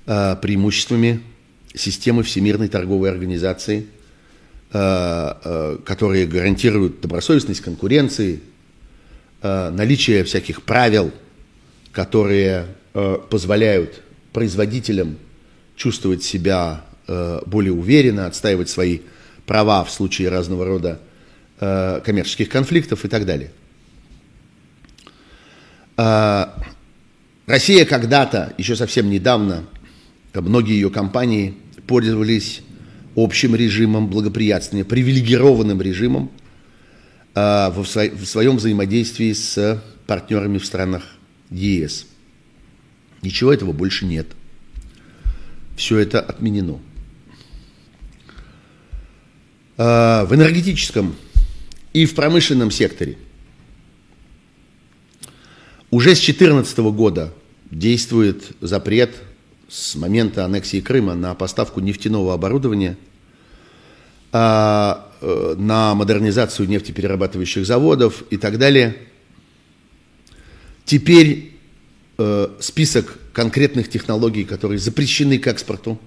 э, 0.06 0.36
преимуществами 0.40 1.20
системы 1.74 2.22
Всемирной 2.22 2.68
торговой 2.68 3.10
организации, 3.10 3.88
э, 4.72 4.78
э, 5.44 5.78
которые 5.84 6.26
гарантируют 6.26 7.02
добросовестность 7.02 7.60
конкуренции, 7.60 8.40
Э, 9.40 9.70
наличие 9.70 10.24
всяких 10.24 10.62
правил, 10.62 11.12
которые 11.92 12.66
э, 12.94 13.18
позволяют 13.30 14.02
производителям 14.32 15.16
чувствовать 15.76 16.24
себя 16.24 16.84
более 17.08 17.72
уверенно, 17.72 18.26
отстаивать 18.26 18.68
свои 18.68 19.00
права 19.46 19.82
в 19.82 19.90
случае 19.90 20.28
разного 20.28 20.64
рода 20.66 21.00
коммерческих 21.58 22.48
конфликтов 22.48 23.04
и 23.04 23.08
так 23.08 23.24
далее. 23.26 23.50
Россия 27.46 27.84
когда-то, 27.86 28.52
еще 28.58 28.76
совсем 28.76 29.10
недавно, 29.10 29.64
многие 30.34 30.74
ее 30.74 30.90
компании 30.90 31.54
пользовались 31.86 32.60
общим 33.16 33.56
режимом 33.56 34.08
благоприятствования, 34.08 34.84
привилегированным 34.84 35.80
режимом 35.80 36.30
в 37.34 37.84
своем 37.84 38.58
взаимодействии 38.58 39.32
с 39.32 39.82
партнерами 40.06 40.58
в 40.58 40.66
странах 40.66 41.04
ЕС. 41.50 42.06
Ничего 43.22 43.52
этого 43.52 43.72
больше 43.72 44.06
нет. 44.06 44.28
Все 45.76 45.98
это 45.98 46.20
отменено. 46.20 46.80
А, 49.78 50.26
в 50.26 50.34
энергетическом 50.34 51.16
и 51.94 52.04
в 52.04 52.14
промышленном 52.14 52.70
секторе 52.70 53.16
уже 55.90 56.14
с 56.14 56.20
2014 56.20 56.78
года 56.78 57.32
действует 57.70 58.52
запрет 58.60 59.14
с 59.68 59.94
момента 59.94 60.44
аннексии 60.44 60.80
Крыма 60.80 61.14
на 61.14 61.34
поставку 61.34 61.80
нефтяного 61.80 62.34
оборудования 62.34 62.98
а, 64.32 65.08
Э, 65.20 65.56
на 65.58 65.96
модернизацию 65.96 66.68
нефтеперерабатывающих 66.68 67.66
заводов 67.66 68.22
и 68.30 68.36
так 68.36 68.56
далее. 68.56 68.96
Теперь 70.84 71.54
э, 72.18 72.48
список 72.60 73.18
конкретных 73.32 73.90
технологий, 73.90 74.44
которые 74.44 74.78
запрещены 74.78 75.38
к 75.38 75.48
экспорту, 75.48 75.98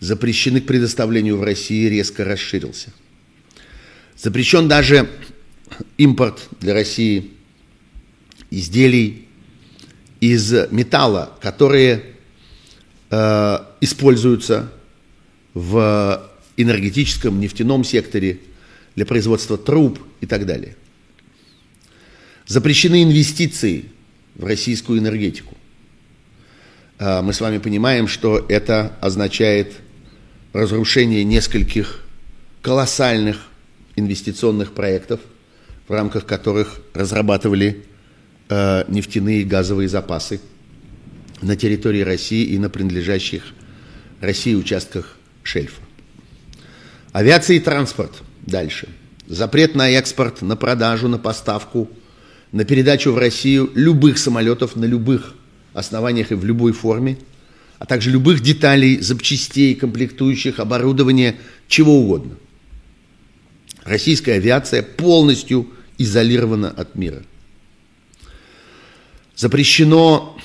запрещены 0.00 0.60
к 0.60 0.66
предоставлению 0.66 1.36
в 1.36 1.42
России, 1.42 1.88
резко 1.88 2.24
расширился. 2.24 2.92
Запрещен 4.16 4.68
даже 4.68 5.08
импорт 5.96 6.48
для 6.60 6.74
России 6.74 7.32
изделий 8.50 9.28
из 10.20 10.52
металла, 10.70 11.32
которые 11.40 12.04
э, 13.10 13.58
используются 13.80 14.72
в 15.54 16.30
энергетическом, 16.56 17.40
нефтяном 17.40 17.84
секторе, 17.84 18.40
для 18.96 19.06
производства 19.06 19.56
труб 19.56 20.00
и 20.20 20.26
так 20.26 20.44
далее. 20.44 20.74
Запрещены 22.46 23.04
инвестиции 23.04 23.84
в 24.34 24.44
российскую 24.44 24.98
энергетику. 24.98 25.56
А, 26.98 27.22
мы 27.22 27.32
с 27.32 27.40
вами 27.40 27.58
понимаем, 27.58 28.08
что 28.08 28.44
это 28.48 28.96
означает 29.00 29.74
разрушение 30.52 31.24
нескольких 31.24 32.00
колоссальных 32.62 33.46
инвестиционных 33.96 34.72
проектов, 34.72 35.20
в 35.86 35.92
рамках 35.92 36.26
которых 36.26 36.80
разрабатывали 36.94 37.84
а, 38.48 38.84
нефтяные 38.88 39.42
и 39.42 39.44
газовые 39.44 39.88
запасы 39.88 40.40
на 41.42 41.56
территории 41.56 42.00
России 42.00 42.44
и 42.44 42.58
на 42.58 42.70
принадлежащих 42.70 43.42
России 44.20 44.54
участках 44.54 45.16
шельфа. 45.42 45.80
Авиация 47.12 47.56
и 47.56 47.60
транспорт. 47.60 48.12
Дальше. 48.46 48.88
Запрет 49.26 49.74
на 49.74 49.90
экспорт, 49.90 50.42
на 50.42 50.56
продажу, 50.56 51.08
на 51.08 51.18
поставку, 51.18 51.90
на 52.52 52.64
передачу 52.64 53.12
в 53.12 53.18
Россию 53.18 53.70
любых 53.74 54.18
самолетов 54.18 54.74
на 54.76 54.86
любых 54.86 55.34
основаниях 55.74 56.32
и 56.32 56.34
в 56.34 56.44
любой 56.44 56.72
форме, 56.72 57.18
а 57.78 57.86
также 57.86 58.10
любых 58.10 58.40
деталей, 58.40 59.00
запчастей, 59.00 59.74
комплектующих, 59.74 60.58
оборудования, 60.58 61.36
чего 61.68 61.98
угодно. 61.98 62.36
Российская 63.84 64.34
авиация 64.34 64.82
полностью 64.82 65.68
изолирована 65.96 66.70
от 66.70 66.94
мира. 66.96 67.22
Запрещено 69.36 70.36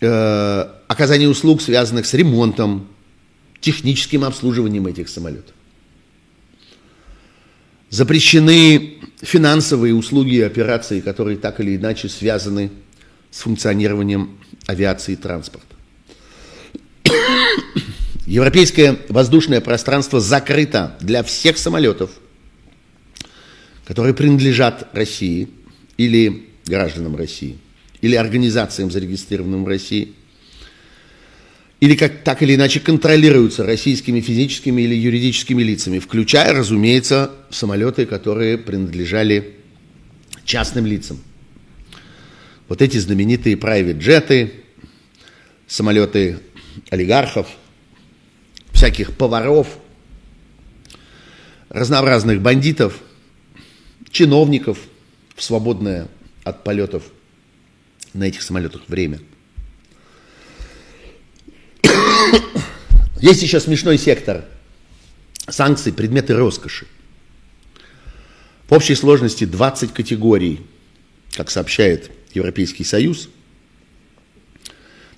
э, 0.00 0.66
оказание 0.88 1.28
услуг, 1.28 1.62
связанных 1.62 2.06
с 2.06 2.14
ремонтом, 2.14 2.88
техническим 3.60 4.24
обслуживанием 4.24 4.86
этих 4.86 5.08
самолетов. 5.08 5.54
Запрещены 7.88 8.98
финансовые 9.22 9.94
услуги 9.94 10.34
и 10.34 10.40
операции, 10.40 11.00
которые 11.00 11.38
так 11.38 11.60
или 11.60 11.76
иначе 11.76 12.08
связаны 12.08 12.72
с 13.30 13.40
функционированием 13.40 14.38
авиации 14.66 15.12
и 15.12 15.16
транспорта. 15.16 15.75
Европейское 18.26 18.98
воздушное 19.08 19.60
пространство 19.60 20.20
закрыто 20.20 20.96
для 21.00 21.22
всех 21.22 21.58
самолетов, 21.58 22.10
которые 23.84 24.14
принадлежат 24.14 24.88
России 24.92 25.48
или 25.96 26.48
гражданам 26.66 27.16
России, 27.16 27.58
или 28.00 28.16
организациям, 28.16 28.90
зарегистрированным 28.90 29.64
в 29.64 29.68
России– 29.68 30.12
или 31.80 31.94
как 31.94 32.22
так 32.24 32.42
или 32.42 32.54
иначе 32.54 32.80
контролируются 32.80 33.64
российскими 33.64 34.20
физическими 34.20 34.82
или 34.82 34.94
юридическими 34.94 35.62
лицами, 35.62 35.98
включая, 35.98 36.54
разумеется, 36.54 37.32
самолеты, 37.50 38.06
которые 38.06 38.56
принадлежали 38.56 39.56
частным 40.44 40.86
лицам. 40.86 41.20
Вот 42.68 42.80
эти 42.80 42.96
знаменитые 42.96 43.56
private 43.56 43.98
джеты, 43.98 44.52
самолеты 45.66 46.38
олигархов, 46.90 47.48
всяких 48.72 49.16
поваров, 49.16 49.78
разнообразных 51.68 52.40
бандитов, 52.40 52.98
чиновников 54.10 54.78
в 55.34 55.42
свободное 55.42 56.08
от 56.44 56.64
полетов 56.64 57.04
на 58.14 58.24
этих 58.24 58.42
самолетах 58.42 58.82
время– 58.88 59.20
Есть 63.20 63.42
еще 63.42 63.60
смешной 63.60 63.96
сектор. 63.98 64.44
Санкций, 65.48 65.92
предметы 65.92 66.34
роскоши. 66.34 66.86
В 68.68 68.74
общей 68.74 68.94
сложности 68.94 69.44
20 69.44 69.92
категорий, 69.92 70.60
как 71.32 71.50
сообщает 71.50 72.10
Европейский 72.34 72.84
Союз, 72.84 73.28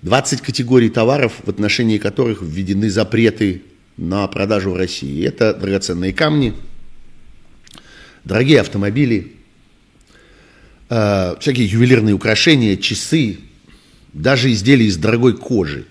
20 0.02 0.40
категорий 0.42 0.90
товаров, 0.90 1.34
в 1.44 1.50
отношении 1.50 1.98
которых 1.98 2.42
введены 2.42 2.88
запреты 2.90 3.62
на 3.96 4.26
продажу 4.28 4.70
в 4.70 4.76
России. 4.76 5.26
Это 5.26 5.52
драгоценные 5.54 6.12
камни, 6.12 6.54
дорогие 8.24 8.60
автомобили, 8.60 9.32
э, 10.88 11.34
всякие 11.40 11.66
ювелирные 11.66 12.14
украшения, 12.14 12.76
часы, 12.76 13.38
даже 14.12 14.52
изделия 14.52 14.86
из 14.86 14.96
дорогой 14.96 15.36
кожи. 15.36 15.86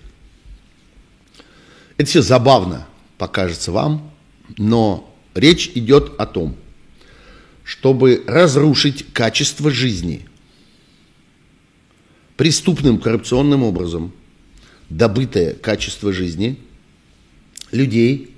Это 1.98 2.08
все 2.08 2.22
забавно 2.22 2.86
покажется 3.18 3.72
вам, 3.72 4.10
но 4.56 5.14
речь 5.34 5.70
идет 5.74 6.12
о 6.18 6.26
том, 6.26 6.56
чтобы 7.64 8.24
разрушить 8.26 9.12
качество 9.12 9.70
жизни 9.70 10.26
преступным 12.38 12.98
коррупционным 13.00 13.64
образом 13.64 14.12
добытое 14.88 15.54
качество 15.54 16.12
жизни 16.12 16.56
людей, 17.72 18.32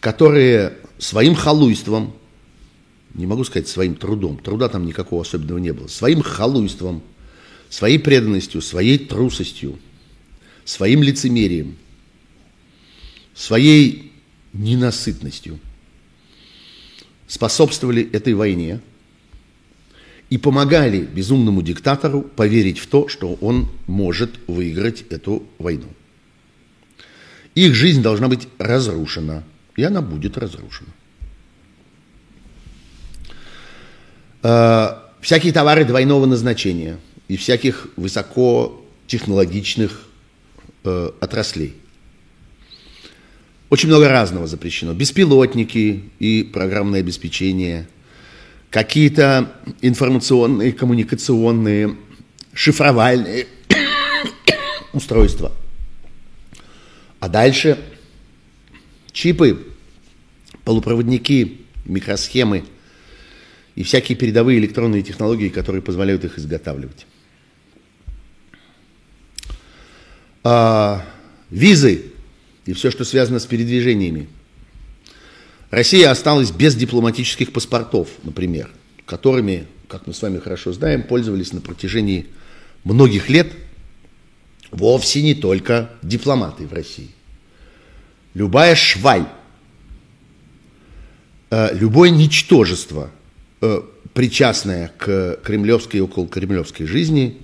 которые 0.00 0.76
своим 0.98 1.36
халуйством, 1.36 2.12
не 3.14 3.24
могу 3.26 3.44
сказать 3.44 3.68
своим 3.68 3.94
трудом, 3.94 4.36
труда 4.38 4.68
там 4.68 4.84
никакого 4.84 5.22
особенного 5.22 5.58
не 5.58 5.72
было, 5.72 5.86
своим 5.86 6.22
халуйством, 6.22 7.02
своей 7.70 8.00
преданностью, 8.00 8.60
своей 8.60 8.98
трусостью, 8.98 9.78
своим 10.64 11.04
лицемерием, 11.04 11.76
своей 13.32 14.10
ненасытностью 14.52 15.60
способствовали 17.28 18.10
этой 18.10 18.34
войне 18.34 18.80
и 20.32 20.38
помогали 20.38 21.00
безумному 21.00 21.60
диктатору 21.60 22.22
поверить 22.22 22.78
в 22.78 22.86
то, 22.86 23.06
что 23.06 23.34
он 23.42 23.68
может 23.86 24.30
выиграть 24.46 25.04
эту 25.10 25.42
войну. 25.58 25.88
Их 27.54 27.74
жизнь 27.74 28.00
должна 28.00 28.28
быть 28.28 28.48
разрушена, 28.56 29.44
и 29.76 29.82
она 29.82 30.00
будет 30.00 30.38
разрушена. 30.38 30.88
Э, 34.42 35.00
всякие 35.20 35.52
товары 35.52 35.84
двойного 35.84 36.24
назначения 36.24 36.96
и 37.28 37.36
всяких 37.36 37.88
высокотехнологичных 37.96 40.08
э, 40.84 41.10
отраслей. 41.20 41.74
Очень 43.68 43.88
много 43.88 44.08
разного 44.08 44.46
запрещено. 44.46 44.94
Беспилотники 44.94 46.04
и 46.18 46.42
программное 46.42 47.00
обеспечение, 47.00 47.86
какие-то 48.72 49.52
информационные, 49.82 50.72
коммуникационные, 50.72 51.96
шифровальные 52.52 53.46
устройства– 54.92 55.52
а 57.22 57.28
дальше 57.28 57.78
чипы, 59.12 59.64
полупроводники, 60.64 61.60
микросхемы 61.84 62.64
и 63.76 63.84
всякие 63.84 64.18
передовые 64.18 64.58
электронные 64.58 65.04
технологии, 65.04 65.48
которые 65.48 65.82
позволяют 65.82 66.24
их 66.24 66.36
изготавливать. 66.36 67.06
А, 70.42 71.06
визы 71.48 72.06
и 72.66 72.72
все, 72.72 72.90
что 72.90 73.04
связано 73.04 73.38
с 73.38 73.46
передвижениями. 73.46 74.28
Россия 75.72 76.08
осталась 76.08 76.52
без 76.52 76.76
дипломатических 76.76 77.52
паспортов, 77.52 78.08
например, 78.22 78.70
которыми, 79.06 79.66
как 79.88 80.06
мы 80.06 80.14
с 80.14 80.22
вами 80.22 80.38
хорошо 80.38 80.72
знаем, 80.72 81.02
пользовались 81.02 81.52
на 81.52 81.60
протяжении 81.60 82.28
многих 82.84 83.28
лет– 83.28 83.48
вовсе 84.72 85.22
не 85.22 85.34
только 85.34 85.90
дипломаты 86.02 86.66
в 86.66 86.72
России. 86.72 87.10
Любая 88.34 88.74
шваль, 88.74 89.26
э, 91.50 91.68
любое 91.74 92.10
ничтожество, 92.10 93.10
э, 93.60 93.82
причастное 94.14 94.90
к 94.96 95.38
кремлевской 95.44 95.98
и 95.98 96.02
около 96.02 96.26
кремлевской 96.26 96.86
жизни, 96.86 97.38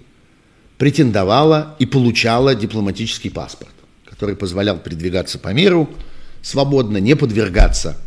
претендовало 0.78 1.76
и 1.78 1.86
получало 1.86 2.54
дипломатический 2.54 3.30
паспорт, 3.30 3.74
который 4.04 4.34
позволял 4.34 4.78
передвигаться 4.78 5.38
по 5.38 5.52
миру 5.52 5.88
свободно, 6.40 6.98
не 6.98 7.14
подвергаться 7.14 7.98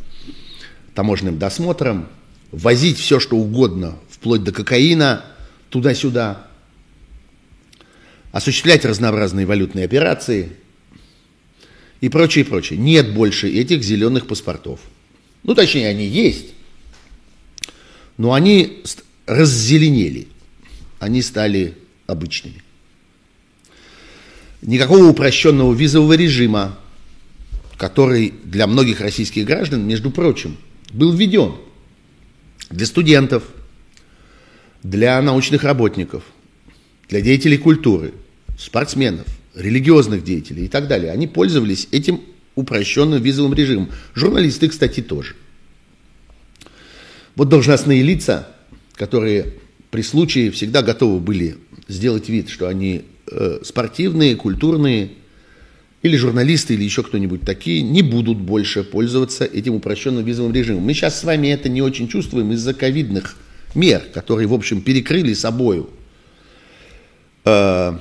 таможенным 0.94 1.38
досмотрам, 1.38 2.08
возить 2.52 3.00
все, 3.00 3.20
что 3.20 3.38
угодно, 3.38 3.98
вплоть 4.10 4.44
до 4.44 4.52
кокаина, 4.52 5.26
туда-сюда– 5.70 6.48
осуществлять 8.32 8.86
разнообразные 8.86 9.46
валютные 9.46 9.86
операции 9.86 10.54
и 12.00 12.10
прочее, 12.10 12.46
прочее. 12.46 12.80
Нет 12.80 13.14
больше 13.14 13.50
этих 13.50 13.84
зеленых 13.84 14.28
паспортов. 14.28 14.80
Ну, 15.44 15.54
точнее, 15.54 15.88
они 15.88 16.08
есть, 16.08 16.48
но 18.18 18.34
они 18.34 18.84
раззеленели, 19.26 20.28
они 21.00 21.22
стали 21.22 21.78
обычными. 22.08 22.64
Никакого 24.62 25.06
упрощенного 25.06 25.74
визового 25.74 26.14
режима, 26.14 26.78
который 27.78 28.34
для 28.44 28.68
многих 28.68 29.02
российских 29.02 29.46
граждан, 29.46 29.88
между 29.88 30.12
прочим, 30.12 30.58
был 30.94 31.14
введен 31.14 31.56
для 32.70 32.86
студентов, 32.86 33.44
для 34.84 35.22
научных 35.22 35.64
работников, 35.64 36.24
для 37.10 37.22
деятелей 37.22 37.58
культуры, 37.58 38.14
спортсменов, 38.58 39.28
религиозных 39.56 40.24
деятелей 40.24 40.66
и 40.66 40.68
так 40.68 40.88
далее, 40.88 41.12
они 41.12 41.28
пользовались 41.28 41.88
этим 41.92 42.22
упрощенным 42.56 43.22
визовым 43.22 43.54
режимом. 43.54 43.90
Журналисты, 44.14 44.70
кстати, 44.70 45.02
тоже. 45.02 45.36
Вот 47.36 47.50
должностные 47.50 48.02
лица, 48.04 48.50
которые 48.96 49.54
при 49.90 50.02
случае 50.02 50.52
всегда 50.52 50.82
готовы 50.82 51.20
были 51.20 51.58
сделать 51.88 52.30
вид, 52.30 52.50
что 52.50 52.68
они 52.68 53.04
э, 53.30 53.60
спортивные, 53.64 54.36
культурные, 54.36 55.12
или 56.02 56.18
журналисты, 56.18 56.74
или 56.74 56.84
еще 56.84 57.04
кто-нибудь 57.04 57.42
такие, 57.42 57.82
не 57.82 58.02
будут 58.02 58.40
больше 58.40 58.84
пользоваться 58.84 59.46
этим 59.46 59.76
упрощенным 59.76 60.26
визовым 60.26 60.54
режимом. 60.54 60.84
Мы 60.84 60.94
сейчас 60.94 61.20
с 61.20 61.24
вами 61.24 61.48
это 61.48 61.70
не 61.70 61.82
очень 61.82 62.08
чувствуем 62.08 62.52
из-за 62.54 62.74
ковидных 62.74 63.38
мер, 63.76 64.02
которые, 64.14 64.48
в 64.48 64.54
общем, 64.54 64.82
перекрыли 64.82 65.34
собою 65.34 65.90
э, 67.46 67.98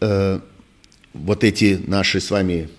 э, 0.00 0.40
вот 1.12 1.44
эти 1.44 1.80
наши 1.86 2.20
с 2.20 2.30
вами 2.30 2.70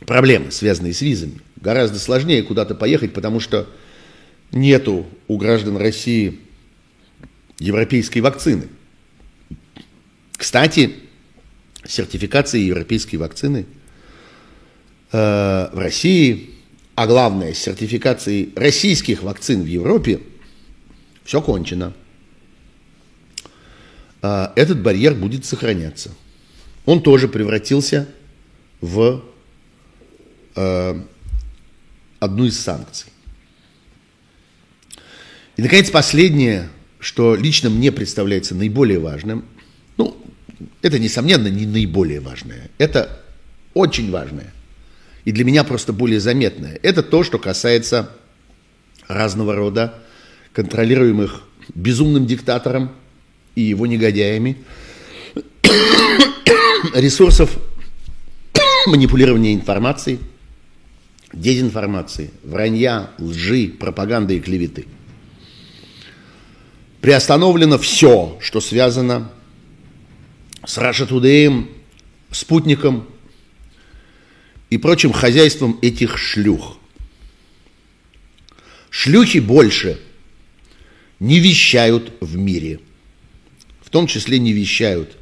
проблемы, 0.00 0.50
связанные 0.50 0.92
с 0.92 1.00
визами. 1.00 1.40
Гораздо 1.56 1.98
сложнее 1.98 2.42
куда-то 2.42 2.74
поехать, 2.74 3.14
потому 3.14 3.40
что 3.40 3.66
нету 4.52 5.06
у 5.28 5.38
граждан 5.38 5.78
России 5.78 6.40
европейской 7.58 8.18
вакцины. 8.18 8.68
Кстати, 10.36 10.92
сертификация 11.88 12.60
европейской 12.60 13.16
вакцины 13.16 13.66
э, 15.12 15.68
в 15.72 15.78
России, 15.78 16.50
а 16.94 17.06
главное, 17.06 17.52
с 17.52 17.58
сертификацией 17.58 18.52
российских 18.56 19.22
вакцин 19.22 19.62
в 19.62 19.66
Европе, 19.66 20.20
все 21.24 21.42
кончено. 21.42 21.92
А, 24.22 24.52
этот 24.56 24.82
барьер 24.82 25.14
будет 25.14 25.44
сохраняться. 25.44 26.10
Он 26.84 27.02
тоже 27.02 27.28
превратился 27.28 28.08
в 28.80 29.22
э, 30.54 31.02
одну 32.18 32.44
из 32.44 32.58
санкций. 32.58 33.10
И, 35.56 35.62
наконец, 35.62 35.90
последнее, 35.90 36.68
что 36.98 37.34
лично 37.34 37.70
мне 37.70 37.92
представляется 37.92 38.54
наиболее 38.54 38.98
важным, 38.98 39.44
ну, 39.96 40.16
это, 40.82 40.98
несомненно, 40.98 41.48
не 41.48 41.66
наиболее 41.66 42.20
важное, 42.20 42.70
это 42.78 43.20
очень 43.74 44.10
важное, 44.10 44.52
и 45.24 45.32
для 45.32 45.44
меня 45.44 45.64
просто 45.64 45.92
более 45.92 46.20
заметное, 46.20 46.78
это 46.82 47.02
то, 47.02 47.22
что 47.22 47.38
касается 47.38 48.10
разного 49.08 49.54
рода 49.54 49.94
контролируемых 50.52 51.42
безумным 51.74 52.26
диктатором 52.26 52.92
и 53.54 53.62
его 53.62 53.86
негодяями. 53.86 54.56
Ресурсов 56.94 57.58
манипулирования 58.86 59.52
информацией, 59.52 60.20
дезинформации, 61.32 62.30
вранья, 62.44 63.10
лжи, 63.18 63.68
пропаганды 63.68 64.36
и 64.36 64.40
клеветы. 64.40 64.86
Приостановлено 67.00 67.78
все, 67.78 68.38
что 68.40 68.60
связано 68.60 69.30
с 70.66 70.78
Russia 70.78 71.08
Today, 71.08 71.68
спутником 72.32 73.08
и 74.68 74.78
прочим 74.78 75.12
хозяйством 75.12 75.78
этих 75.80 76.18
шлюх. 76.18 76.78
Шлюхи 78.90 79.38
больше 79.38 80.00
не 81.20 81.38
вещают 81.38 82.12
в 82.20 82.36
мире. 82.36 82.80
В 83.80 83.90
том 83.90 84.08
числе 84.08 84.38
не 84.38 84.52
вещают 84.52 85.16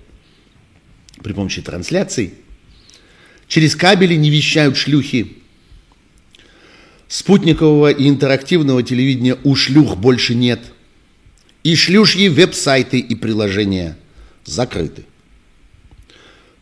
при 1.22 1.34
помощи 1.34 1.60
трансляций. 1.60 2.34
Через 3.46 3.76
кабели 3.76 4.14
не 4.14 4.30
вещают 4.30 4.76
шлюхи. 4.76 5.36
Спутникового 7.06 7.90
и 7.90 8.08
интерактивного 8.08 8.82
телевидения 8.82 9.36
у 9.44 9.54
шлюх 9.54 9.98
больше 9.98 10.34
нет. 10.34 10.72
И 11.62 11.76
шлюшьи 11.76 12.28
веб-сайты 12.28 12.98
и 12.98 13.14
приложения 13.14 13.98
закрыты. 14.44 15.04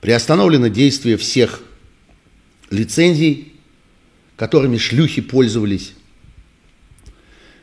Приостановлено 0.02 0.66
действие 0.66 1.16
всех 1.16 1.62
лицензий, 2.70 3.52
которыми 4.34 4.76
шлюхи 4.76 5.22
пользовались, 5.22 5.92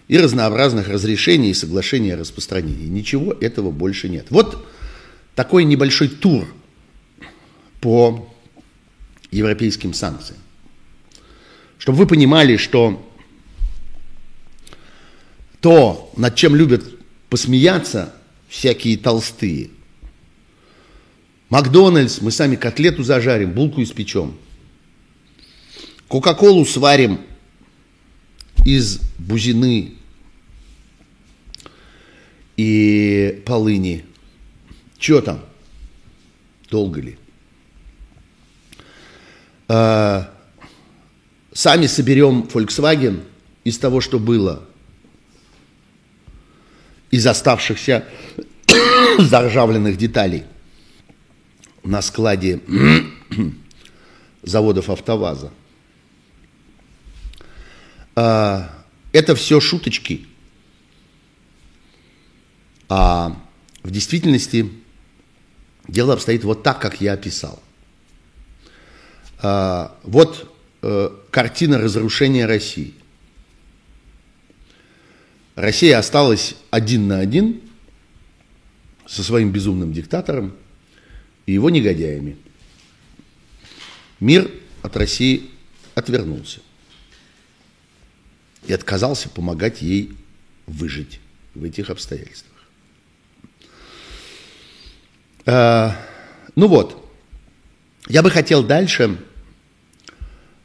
и 0.07 0.17
разнообразных 0.17 0.87
разрешений 0.87 1.49
и 1.49 1.53
соглашений 1.53 2.11
о 2.11 2.17
распространении. 2.17 2.87
Ничего 2.87 3.33
этого 3.33 3.71
больше 3.71 4.07
нет. 4.07 4.27
Вот 4.29 4.65
такой 5.35 5.65
небольшой 5.65 6.07
тур 6.07 6.47
по 7.81 8.33
европейским 9.31 9.93
санкциям. 9.93 10.39
Чтобы 11.77 11.97
вы 11.97 12.07
понимали, 12.07 12.55
что 12.55 13.05
то, 15.59 16.09
над 16.15 16.35
чем 16.35 16.55
любят 16.55 16.85
посмеяться 17.29 18.13
всякие 18.47 18.97
толстые, 18.97 19.71
Макдональдс, 21.49 22.21
мы 22.21 22.31
сами 22.31 22.55
котлету 22.55 23.03
зажарим, 23.03 23.51
булку 23.51 23.81
испечем. 23.81 24.37
Кока-колу 26.07 26.65
сварим 26.65 27.21
из 28.65 28.99
бузины 29.17 29.93
и 32.55 33.41
полыни. 33.45 34.05
Что 34.99 35.21
там? 35.21 35.45
Долго 36.69 37.01
ли? 37.01 37.17
А, 39.67 40.31
сами 41.51 41.87
соберем 41.87 42.47
Volkswagen 42.51 43.23
из 43.63 43.79
того, 43.79 44.01
что 44.01 44.19
было, 44.19 44.65
из 47.09 47.25
оставшихся 47.25 48.05
заржавленных 49.17 49.97
деталей 49.97 50.43
на 51.83 52.01
складе 52.01 52.61
заводов 54.43 54.89
АвтоВАЗа. 54.89 55.51
А, 58.15 58.69
это 59.11 59.35
все 59.35 59.59
шуточки. 59.59 60.27
А 62.87 63.37
в 63.83 63.91
действительности 63.91 64.69
дело 65.87 66.13
обстоит 66.13 66.43
вот 66.43 66.63
так, 66.63 66.81
как 66.81 67.01
я 67.01 67.13
описал. 67.13 67.61
А, 69.41 69.97
вот 70.03 70.53
э, 70.81 71.09
картина 71.31 71.77
разрушения 71.77 72.45
России. 72.45 72.93
Россия 75.55 75.97
осталась 75.97 76.55
один 76.71 77.07
на 77.07 77.19
один 77.19 77.61
со 79.05 79.23
своим 79.23 79.51
безумным 79.51 79.91
диктатором 79.91 80.55
и 81.49 81.51
его 81.51 81.71
негодяями. 81.71 82.37
Мир 84.19 84.51
от 84.83 84.95
России 84.95 85.49
отвернулся 85.95 86.59
и 88.67 88.73
отказался 88.73 89.29
помогать 89.29 89.81
ей 89.81 90.15
выжить 90.67 91.19
в 91.55 91.63
этих 91.63 91.89
обстоятельствах. 91.89 92.67
А, 95.47 95.99
ну 96.55 96.67
вот, 96.67 97.11
я 98.07 98.21
бы 98.21 98.29
хотел 98.29 98.63
дальше, 98.63 99.17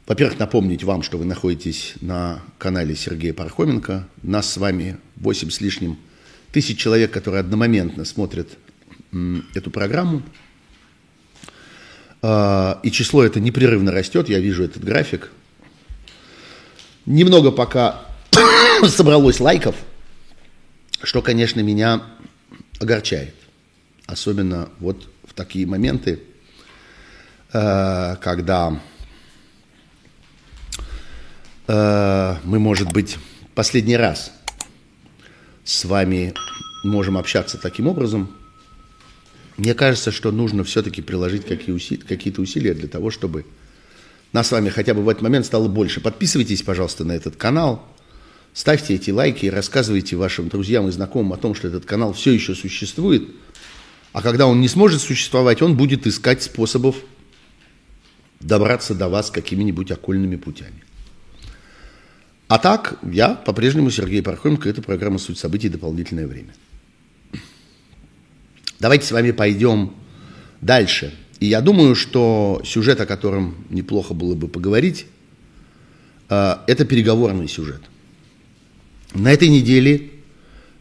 во-первых, 0.05 0.37
напомнить 0.37 0.83
вам, 0.83 1.01
что 1.01 1.17
вы 1.17 1.25
находитесь 1.25 1.93
на 1.99 2.43
канале 2.59 2.95
Сергея 2.95 3.33
Пархоменко. 3.33 4.07
Нас 4.21 4.53
с 4.53 4.57
вами 4.57 4.99
8 5.15 5.49
с 5.49 5.61
лишним 5.61 5.97
тысяч 6.51 6.77
человек, 6.77 7.09
которые 7.09 7.39
одномоментно 7.39 8.05
смотрят 8.05 8.49
эту 9.55 9.71
программу. 9.71 10.21
А, 12.27 12.79
и 12.81 12.89
число 12.89 13.23
это 13.23 13.39
непрерывно 13.39 13.91
растет, 13.91 14.29
я 14.29 14.39
вижу 14.39 14.63
этот 14.63 14.83
график. 14.83 15.29
Немного 17.05 17.51
пока 17.51 18.01
собралось 18.87 19.39
лайков, 19.39 19.75
что, 21.03 21.21
конечно, 21.21 21.59
меня 21.59 22.01
огорчает. 22.79 23.35
Особенно 24.07 24.69
вот 24.79 25.07
в 25.27 25.35
такие 25.35 25.67
моменты, 25.67 26.19
э, 27.53 28.15
когда 28.19 28.81
э, 31.67 32.35
мы, 32.43 32.57
может 32.57 32.91
быть, 32.91 33.19
последний 33.53 33.97
раз 33.97 34.31
с 35.63 35.85
вами 35.85 36.33
можем 36.83 37.19
общаться 37.19 37.59
таким 37.59 37.85
образом. 37.85 38.35
Мне 39.57 39.73
кажется, 39.73 40.11
что 40.11 40.31
нужно 40.31 40.63
все-таки 40.63 41.01
приложить 41.01 41.45
какие-то 41.45 42.41
усилия 42.41 42.73
для 42.73 42.87
того, 42.87 43.09
чтобы 43.09 43.45
нас 44.33 44.47
с 44.47 44.51
вами 44.51 44.69
хотя 44.69 44.93
бы 44.93 45.01
в 45.01 45.09
этот 45.09 45.21
момент 45.23 45.45
стало 45.45 45.69
больше. 45.69 46.01
Подписывайтесь, 46.01 46.61
пожалуйста, 46.61 47.05
на 47.05 47.13
этот 47.13 47.37
канал, 47.37 47.87
ставьте 48.53 48.95
эти 48.95 49.11
лайки 49.11 49.45
и 49.45 49.49
рассказывайте 49.49 50.17
вашим 50.17 50.49
друзьям 50.49 50.89
и 50.89 50.91
знакомым 50.91 51.33
о 51.33 51.37
том, 51.37 51.55
что 51.55 51.69
этот 51.69 51.85
канал 51.85 52.11
все 52.11 52.31
еще 52.33 52.53
существует, 52.53 53.29
а 54.11 54.21
когда 54.21 54.47
он 54.47 54.59
не 54.59 54.67
сможет 54.67 55.01
существовать, 55.01 55.61
он 55.61 55.77
будет 55.77 56.05
искать 56.05 56.43
способов 56.43 56.97
добраться 58.41 58.93
до 58.93 59.07
вас 59.07 59.31
какими-нибудь 59.31 59.91
окольными 59.91 60.35
путями. 60.35 60.83
А 62.47 62.59
так, 62.59 62.99
я 63.03 63.35
по-прежнему 63.35 63.89
Сергей 63.89 64.21
Пархоменко, 64.21 64.69
это 64.69 64.81
программа 64.81 65.17
«Суть 65.17 65.39
событий. 65.39 65.67
Дополнительное 65.67 66.27
время». 66.27 66.53
Давайте 68.79 69.05
с 69.05 69.11
вами 69.11 69.31
пойдем 69.31 69.93
дальше– 70.61 71.13
и 71.39 71.47
я 71.47 71.61
думаю, 71.61 71.95
что 71.95 72.61
сюжет, 72.65 73.01
о 73.01 73.05
котором 73.05 73.65
неплохо 73.69 74.13
было 74.13 74.35
бы 74.35 74.47
поговорить, 74.47 75.05
э, 76.29 76.55
это 76.67 76.85
переговорный 76.85 77.47
сюжет. 77.47 77.81
На 79.13 79.31
этой 79.31 79.49
неделе 79.49 80.11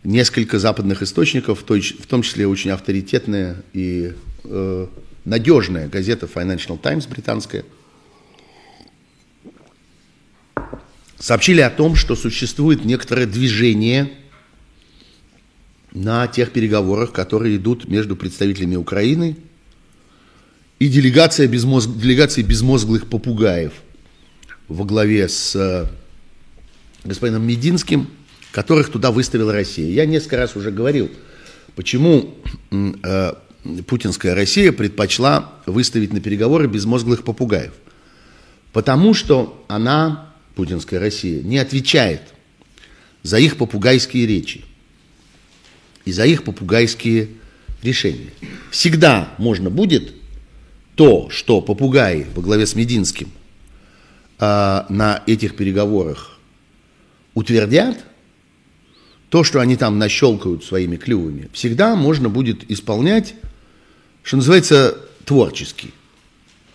несколько 0.04 0.58
западных 0.58 1.02
источников, 1.02 1.60
в 1.60 2.06
том 2.06 2.22
числе 2.22 2.46
очень 2.46 2.70
авторитетная 2.70 3.62
и 3.72 4.12
э, 4.44 4.86
надежная 5.24 5.88
газета 5.88 6.28
Financial 6.32 6.78
Times 6.78 7.06
британская, 7.06 7.64
сообщили 11.18 11.62
о 11.62 11.70
том, 11.70 11.96
что 11.96 12.14
существует 12.16 12.84
некоторое 12.84 13.26
движение 13.26 14.12
на 15.94 16.26
тех 16.26 16.50
переговорах, 16.50 17.12
которые 17.12 17.56
идут 17.56 17.88
между 17.88 18.16
представителями 18.16 18.76
Украины 18.76 19.36
и 20.80 20.88
делегация 20.88 21.46
безмозг... 21.46 21.88
делегации 21.96 22.42
безмозглых 22.42 23.08
попугаев 23.08 23.72
во 24.66 24.84
главе 24.84 25.28
с 25.28 25.54
э, 25.54 25.86
господином 27.04 27.46
Мединским, 27.46 28.08
которых 28.50 28.90
туда 28.90 29.12
выставила 29.12 29.52
Россия. 29.52 29.88
Я 29.88 30.04
несколько 30.04 30.36
раз 30.36 30.56
уже 30.56 30.72
говорил, 30.72 31.10
почему 31.76 32.34
э, 32.70 33.34
путинская 33.86 34.34
Россия 34.34 34.72
предпочла 34.72 35.52
выставить 35.64 36.12
на 36.12 36.20
переговоры 36.20 36.66
безмозглых 36.66 37.22
попугаев. 37.22 37.72
Потому 38.72 39.14
что 39.14 39.64
она, 39.68 40.34
путинская 40.56 40.98
Россия, 40.98 41.40
не 41.42 41.58
отвечает 41.58 42.22
за 43.22 43.38
их 43.38 43.56
попугайские 43.56 44.26
речи 44.26 44.64
и 46.04 46.12
за 46.12 46.24
их 46.24 46.44
попугайские 46.44 47.28
решения. 47.82 48.30
Всегда 48.70 49.34
можно 49.38 49.70
будет 49.70 50.14
то, 50.94 51.28
что 51.30 51.60
попугаи 51.60 52.26
во 52.34 52.42
главе 52.42 52.66
с 52.66 52.74
Мединским 52.74 53.30
э, 54.38 54.84
на 54.88 55.22
этих 55.26 55.56
переговорах 55.56 56.38
утвердят, 57.34 58.04
то, 59.28 59.42
что 59.42 59.60
они 59.60 59.76
там 59.76 59.98
нащелкают 59.98 60.64
своими 60.64 60.96
клювами, 60.96 61.48
всегда 61.52 61.96
можно 61.96 62.28
будет 62.28 62.70
исполнять, 62.70 63.34
что 64.22 64.36
называется, 64.36 64.96
творчески. 65.24 65.90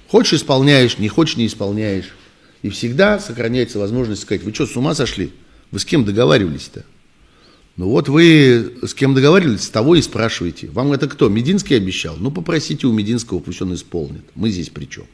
Хочешь 0.10 0.40
исполняешь, 0.40 0.98
не 0.98 1.08
хочешь 1.08 1.38
не 1.38 1.46
исполняешь. 1.46 2.14
И 2.62 2.70
всегда 2.70 3.20
сохраняется 3.20 3.80
возможность 3.80 4.24
сказать, 4.24 4.44
вы 4.44 4.54
что, 4.54 4.66
с 4.66 4.76
ума 4.76 4.94
сошли? 4.94 5.32
Вы 5.72 5.80
с 5.80 5.86
кем 5.86 6.04
договаривались-то? 6.04 6.84
Ну 7.80 7.88
вот 7.88 8.10
вы 8.10 8.76
с 8.82 8.94
кем 8.94 9.14
договаривались, 9.14 9.64
с 9.64 9.70
того 9.70 9.96
и 9.96 10.02
спрашиваете. 10.02 10.68
Вам 10.68 10.92
это 10.92 11.08
кто? 11.08 11.30
Мединский 11.30 11.78
обещал? 11.78 12.18
Ну 12.18 12.30
попросите 12.30 12.88
у 12.88 12.92
Мединского, 12.92 13.40
пусть 13.40 13.62
он 13.62 13.74
исполнит. 13.74 14.26
Мы 14.36 14.50
здесь 14.50 14.68
при 14.70 14.84
чем? 14.84 15.06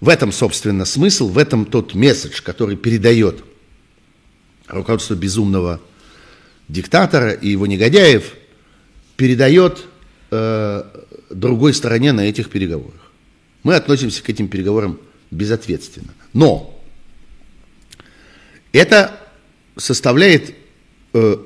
В 0.00 0.08
этом, 0.08 0.30
собственно, 0.30 0.84
смысл, 0.84 1.28
в 1.28 1.36
этом 1.36 1.64
тот 1.64 1.96
месседж, 1.96 2.40
который 2.42 2.76
передает 2.76 3.42
руководство 4.68 5.14
безумного 5.14 5.80
диктатора 6.68 7.32
и 7.32 7.48
его 7.48 7.66
негодяев, 7.66 8.32
передает 9.16 9.86
э, 10.30 10.84
другой 11.28 11.74
стороне 11.74 12.12
на 12.12 12.20
этих 12.20 12.50
переговорах. 12.50 13.10
Мы 13.64 13.74
относимся 13.74 14.22
к 14.22 14.30
этим 14.30 14.46
переговорам 14.46 15.00
безответственно. 15.32 16.14
Но 16.32 16.80
это 18.70 19.18
составляет 19.76 20.54
э, 21.14 21.36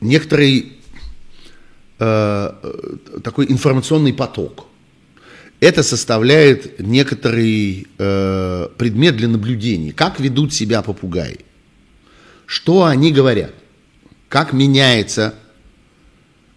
некоторый 0.00 0.72
э, 1.98 2.50
такой 3.22 3.46
информационный 3.50 4.12
поток. 4.12 4.66
Это 5.60 5.82
составляет 5.82 6.78
некоторый 6.80 7.86
э, 7.98 8.68
предмет 8.76 9.16
для 9.16 9.28
наблюдений. 9.28 9.92
Как 9.92 10.20
ведут 10.20 10.52
себя 10.52 10.82
попугаи? 10.82 11.40
Что 12.46 12.84
они 12.84 13.12
говорят? 13.12 13.54
Как 14.28 14.52
меняется 14.52 15.34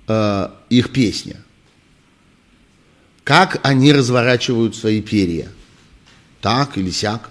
э, 0.08 0.50
их 0.70 0.92
песня? 0.92 1.38
Как 3.24 3.60
они 3.64 3.94
разворачивают 3.94 4.76
свои 4.76 5.02
перья? 5.02 5.50
Так 6.42 6.78
или 6.78 6.90
сяк? 6.90 7.30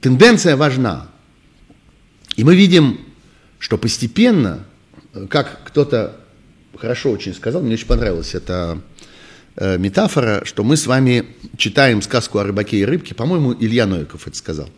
Тенденция 0.00 0.56
важна. 0.56 1.08
И 2.36 2.44
мы 2.44 2.56
видим, 2.56 3.00
что 3.62 3.78
постепенно, 3.78 4.64
как 5.30 5.60
кто-то 5.64 6.16
хорошо 6.76 7.12
очень 7.12 7.32
сказал, 7.32 7.62
мне 7.62 7.74
очень 7.74 7.86
понравилась 7.86 8.34
эта 8.34 8.82
э, 9.54 9.78
метафора, 9.78 10.42
что 10.44 10.64
мы 10.64 10.76
с 10.76 10.88
вами 10.88 11.26
читаем 11.56 12.02
сказку 12.02 12.38
о 12.38 12.44
рыбаке 12.44 12.78
и 12.78 12.84
рыбке, 12.84 13.14
по-моему, 13.14 13.54
Илья 13.54 13.86
Новиков 13.86 14.26
это 14.26 14.36
сказал. 14.36 14.68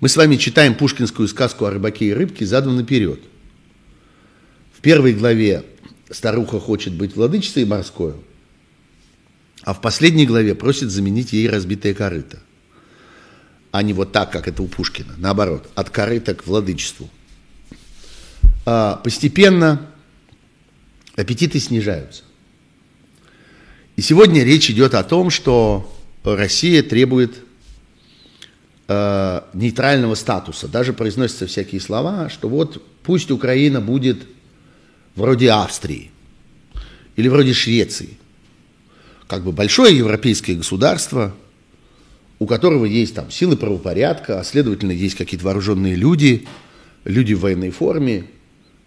Мы 0.00 0.08
с 0.08 0.16
вами 0.16 0.36
читаем 0.36 0.74
пушкинскую 0.74 1.28
сказку 1.28 1.66
о 1.66 1.70
рыбаке 1.70 2.06
и 2.06 2.14
рыбке 2.14 2.46
задом 2.46 2.76
наперед. 2.76 3.20
В 4.72 4.80
первой 4.80 5.12
главе 5.12 5.62
старуха 6.10 6.58
хочет 6.58 6.94
быть 6.94 7.16
владычицей 7.16 7.66
морской, 7.66 8.14
а 9.64 9.74
в 9.74 9.82
последней 9.82 10.24
главе 10.24 10.54
просит 10.54 10.90
заменить 10.90 11.34
ей 11.34 11.46
разбитое 11.46 11.92
корыто– 11.92 12.38
а 13.70 13.82
не 13.82 13.92
вот 13.92 14.12
так, 14.12 14.30
как 14.30 14.46
это 14.46 14.62
у 14.62 14.68
Пушкина. 14.68 15.14
Наоборот, 15.18 15.68
от 15.74 15.90
корыта 15.90 16.32
к 16.32 16.46
владычеству. 16.46 17.10
А, 18.66 18.96
постепенно 18.96 19.86
аппетиты 21.16 21.60
снижаются. 21.60 22.22
И 23.96 24.02
сегодня 24.02 24.42
речь 24.42 24.70
идет 24.70 24.94
о 24.94 25.04
том, 25.04 25.30
что 25.30 25.92
Россия 26.24 26.82
требует 26.82 27.36
э, 28.88 29.40
нейтрального 29.52 30.16
статуса. 30.16 30.66
Даже 30.66 30.92
произносятся 30.92 31.46
всякие 31.46 31.80
слова, 31.80 32.28
что 32.28 32.48
вот 32.48 32.82
пусть 33.04 33.30
Украина 33.30 33.80
будет 33.80 34.26
вроде 35.14 35.50
Австрии 35.50 36.10
или 37.14 37.28
вроде 37.28 37.52
Швеции. 37.52 38.18
Как 39.28 39.44
бы 39.44 39.52
большое 39.52 39.96
европейское 39.96 40.56
государство– 40.56 41.34
у 42.38 42.46
которого 42.46 42.84
есть 42.84 43.14
там 43.14 43.30
силы 43.30 43.56
правопорядка, 43.56 44.40
а 44.40 44.44
следовательно 44.44 44.92
есть 44.92 45.14
какие-то 45.14 45.46
вооруженные 45.46 45.94
люди, 45.94 46.46
люди 47.04 47.34
в 47.34 47.40
военной 47.40 47.70
форме, 47.70 48.24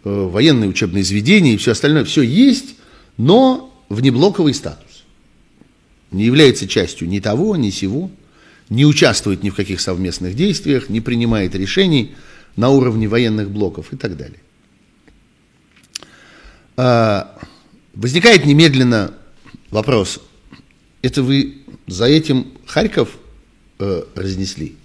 военные 0.08 0.70
учебные 0.70 1.03
заведения 1.03 1.53
и 1.53 1.58
все 1.58 1.72
остальное, 1.72 2.05
все 2.05 2.22
есть, 2.22 2.76
но 3.18 3.74
внеблоковый 3.89 4.53
статус. 4.53 5.03
Не 6.12 6.26
является 6.26 6.68
частью 6.68 7.10
ни 7.10 7.20
того, 7.20 7.55
ни 7.55 7.70
сего, 7.70 8.10
не 8.70 8.86
участвует 8.86 9.43
ни 9.43 9.49
в 9.49 9.55
каких 9.55 9.82
совместных 9.82 10.36
действиях, 10.36 10.89
не 10.89 11.01
принимает 11.01 11.55
решений 11.55 12.16
на 12.55 12.70
уровне 12.70 13.08
военных 13.08 13.49
блоков 13.49 13.93
и 13.93 13.97
так 13.97 14.18
далее. 14.18 14.39
А, 16.76 17.38
возникает 17.93 18.45
немедленно 18.45 19.14
вопрос, 19.70 20.22
это 21.01 21.24
вы 21.24 21.60
за 21.88 22.05
этим 22.05 22.53
Харьков 22.66 23.18
э, 23.80 24.03
разнесли. 24.16 24.76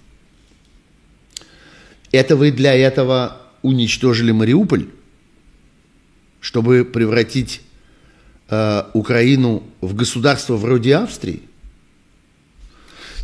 Это 2.11 2.35
вы 2.35 2.51
для 2.51 2.73
этого 2.73 3.41
уничтожили 3.61 4.31
Мариуполь, 4.31 4.87
чтобы 6.43 6.83
превратить 6.83 7.61
э, 8.49 8.83
Украину 8.93 9.63
в 9.79 9.95
государство 9.95 10.57
вроде 10.57 10.97
Австрии? 10.97 11.41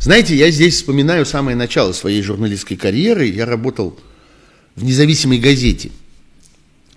Знаете, 0.00 0.34
я 0.34 0.50
здесь 0.50 0.76
вспоминаю 0.76 1.26
самое 1.26 1.54
начало 1.54 1.92
своей 1.92 2.22
журналистской 2.22 2.78
карьеры. 2.78 3.26
Я 3.26 3.44
работал 3.44 4.00
в 4.74 4.84
независимой 4.84 5.38
газете. 5.38 5.90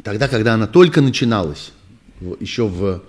Тогда, 0.01 0.29
когда 0.29 0.53
она 0.53 0.65
только 0.67 1.01
начиналась, 1.01 1.73
еще 2.39 2.67
в 2.67 3.03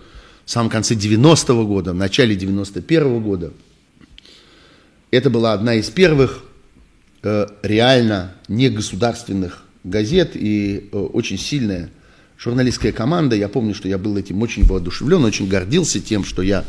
самом 0.45 0.69
конце 0.69 0.95
90-го 0.95 1.65
года, 1.65 1.93
в 1.93 1.97
начале 1.97 2.35
91-го 2.35 3.21
года– 3.21 3.53
это 5.13 5.31
была 5.31 5.53
одна 5.53 5.77
из 5.77 5.91
первых 5.91 6.43
э, 7.23 7.47
реально 7.63 8.35
негосударственных 8.49 9.63
газет 9.85 10.33
и 10.35 10.89
э, 10.91 10.97
очень 10.97 11.39
сильная 11.39 11.91
журналистская 12.39 12.93
команда. 12.93 13.37
Я 13.37 13.49
помню, 13.49 13.75
что 13.75 13.89
я 13.89 13.99
был 13.99 14.17
этим 14.17 14.43
очень 14.43 14.65
воодушевлен, 14.65 15.25
очень 15.25 15.49
гордился 15.49 16.01
тем, 16.01 16.25
что 16.25 16.43
я 16.43 16.65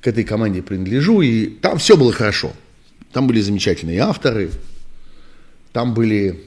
к 0.00 0.06
этой 0.06 0.24
команде 0.24 0.62
принадлежу, 0.62 1.20
и 1.22 1.46
там 1.46 1.78
все 1.78 1.96
было 1.96 2.12
хорошо. 2.12 2.52
Там 3.12 3.26
были 3.26 3.40
замечательные 3.40 4.00
авторы, 4.00 4.50
там 5.72 5.94
были 5.94 6.44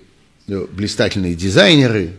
э, 0.48 0.68
блистательные 0.72 1.36
дизайнеры, 1.36 2.14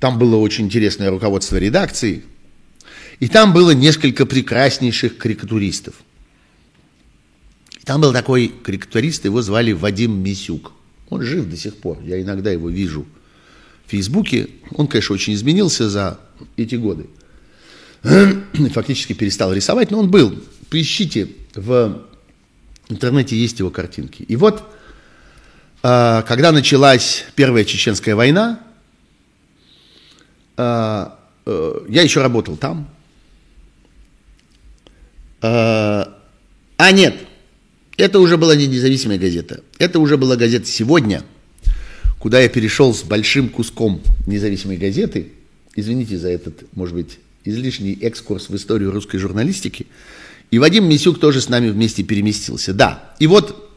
там 0.00 0.18
было 0.18 0.36
очень 0.36 0.66
интересное 0.66 1.10
руководство 1.10 1.56
редакции, 1.56 2.24
и 3.20 3.28
там 3.28 3.52
было 3.52 3.70
несколько 3.70 4.26
прекраснейших 4.26 5.16
карикатуристов– 5.16 5.94
там 7.84 8.00
был 8.00 8.12
такой 8.12 8.48
карикатурист, 8.48 9.24
его 9.24 9.42
звали 9.42 9.72
Вадим 9.72 10.22
Мисюк. 10.22 10.72
Он 11.08 11.22
жив 11.22 11.48
до 11.48 11.56
сих 11.56 11.76
пор, 11.76 11.98
я 12.02 12.20
иногда 12.20 12.50
его 12.50 12.68
вижу 12.68 13.06
Фейсбуке. 13.86 14.48
Он, 14.70 14.86
конечно, 14.86 15.14
очень 15.14 15.34
изменился 15.34 15.88
за 15.90 16.18
эти 16.56 16.76
годы. 16.76 17.06
Фактически 18.02 19.12
перестал 19.12 19.52
рисовать, 19.52 19.90
но 19.90 20.00
он 20.00 20.10
был. 20.10 20.34
Поищите, 20.70 21.28
в 21.54 22.02
интернете 22.88 23.36
есть 23.36 23.58
его 23.58 23.70
картинки. 23.70 24.22
И 24.22 24.36
вот, 24.36 24.62
а, 25.82 26.22
когда 26.22 26.52
началась 26.52 27.24
Первая 27.34 27.64
Чеченская 27.64 28.14
война, 28.14 28.60
а, 30.56 31.18
э, 31.46 31.86
я 31.88 32.02
еще 32.02 32.22
работал 32.22 32.56
там. 32.56 32.88
А, 35.40 36.16
а 36.76 36.92
нет, 36.92 37.16
это 37.96 38.20
уже 38.20 38.36
была 38.36 38.54
не 38.54 38.66
независимая 38.66 39.18
газета. 39.18 39.62
Это 39.78 39.98
уже 39.98 40.16
была 40.16 40.36
газета 40.36 40.66
«Сегодня», 40.66 41.24
куда 42.22 42.38
я 42.38 42.48
перешел 42.48 42.94
с 42.94 43.02
большим 43.02 43.48
куском 43.48 44.00
независимой 44.28 44.76
газеты. 44.76 45.32
Извините 45.74 46.16
за 46.16 46.28
этот, 46.28 46.72
может 46.76 46.94
быть, 46.94 47.18
излишний 47.42 47.98
экскурс 48.00 48.48
в 48.48 48.54
историю 48.54 48.92
русской 48.92 49.18
журналистики. 49.18 49.88
И 50.52 50.60
Вадим 50.60 50.88
Мисюк 50.88 51.18
тоже 51.18 51.40
с 51.40 51.48
нами 51.48 51.68
вместе 51.68 52.04
переместился. 52.04 52.72
Да, 52.72 53.12
и 53.18 53.26
вот 53.26 53.76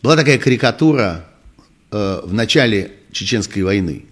была 0.00 0.16
такая 0.16 0.38
карикатура 0.38 1.28
э, 1.90 2.20
в 2.24 2.32
начале 2.32 2.92
Чеченской 3.12 3.62
войны, 3.62 4.06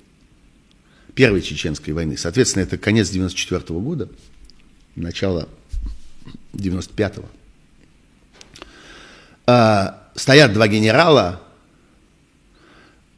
Первой 1.14 1.40
Чеченской 1.40 1.94
войны. 1.94 2.18
Соответственно, 2.18 2.64
это 2.64 2.76
конец 2.76 3.08
94 3.08 3.60
-го 3.60 3.80
года, 3.80 4.10
начало 4.94 5.48
95-го. 6.52 7.24
Э, 9.46 9.92
стоят 10.14 10.52
два 10.52 10.68
генерала 10.68 11.40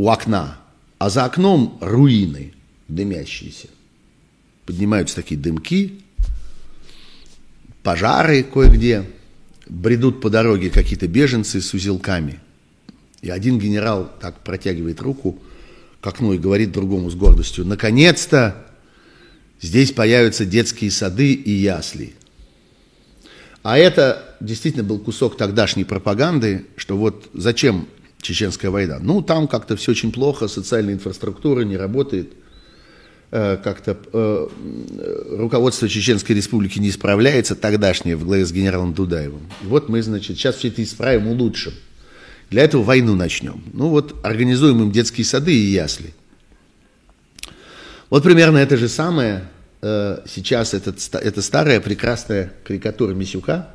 у 0.02 0.08
окна, 0.08 0.58
а 0.98 1.10
за 1.10 1.24
окном 1.24 1.78
руины 1.80 2.54
дымящиеся. 2.88 3.68
Поднимаются 4.66 5.14
такие 5.14 5.38
дымки, 5.38 6.00
пожары 7.84 8.42
кое-где, 8.42 9.08
бредут 9.68 10.20
по 10.20 10.28
дороге 10.28 10.70
какие-то 10.70 11.06
беженцы 11.06 11.60
с 11.60 11.72
узелками. 11.72 12.40
И 13.20 13.30
один 13.30 13.60
генерал 13.60 14.10
так 14.20 14.42
протягивает 14.42 15.00
руку 15.00 15.38
к 16.00 16.06
окну 16.08 16.32
и 16.32 16.38
говорит 16.38 16.72
другому 16.72 17.08
с 17.08 17.14
гордостью, 17.14 17.64
наконец-то 17.64 18.56
здесь 19.60 19.92
появятся 19.92 20.44
детские 20.44 20.90
сады 20.90 21.32
и 21.32 21.52
ясли. 21.52 22.14
А 23.62 23.78
это 23.78 24.36
действительно 24.40 24.82
был 24.82 24.98
кусок 24.98 25.36
тогдашней 25.36 25.84
пропаганды, 25.84 26.66
что 26.74 26.96
вот 26.96 27.30
зачем 27.34 27.86
чеченская 28.22 28.70
война. 28.70 28.98
Ну, 29.00 29.20
там 29.20 29.46
как-то 29.48 29.76
все 29.76 29.90
очень 29.90 30.12
плохо, 30.12 30.48
социальная 30.48 30.94
инфраструктура 30.94 31.62
не 31.62 31.76
работает, 31.76 32.32
э, 33.30 33.58
как-то 33.62 33.98
э, 34.12 34.48
руководство 35.36 35.88
Чеченской 35.88 36.34
Республики 36.34 36.78
не 36.78 36.90
справляется, 36.90 37.54
тогдашнее, 37.54 38.16
в 38.16 38.24
главе 38.24 38.46
с 38.46 38.52
генералом 38.52 38.94
Дудаевым. 38.94 39.42
И 39.62 39.66
вот 39.66 39.88
мы, 39.90 40.02
значит, 40.02 40.38
сейчас 40.38 40.56
все 40.56 40.68
это 40.68 40.82
исправим, 40.82 41.26
улучшим. 41.26 41.74
Для 42.48 42.62
этого 42.62 42.82
войну 42.82 43.14
начнем. 43.16 43.62
Ну 43.72 43.88
вот, 43.88 44.14
организуем 44.24 44.82
им 44.82 44.92
детские 44.92 45.24
сады 45.24 45.54
и 45.54 45.72
ясли. 45.72 46.14
Вот 48.08 48.22
примерно 48.22 48.58
это 48.58 48.76
же 48.76 48.88
самое 48.88 49.48
э, 49.80 50.18
сейчас, 50.26 50.74
этот, 50.74 50.98
эта 51.14 51.42
старая 51.42 51.80
прекрасная 51.80 52.52
карикатура 52.64 53.14
Мисюка 53.14 53.70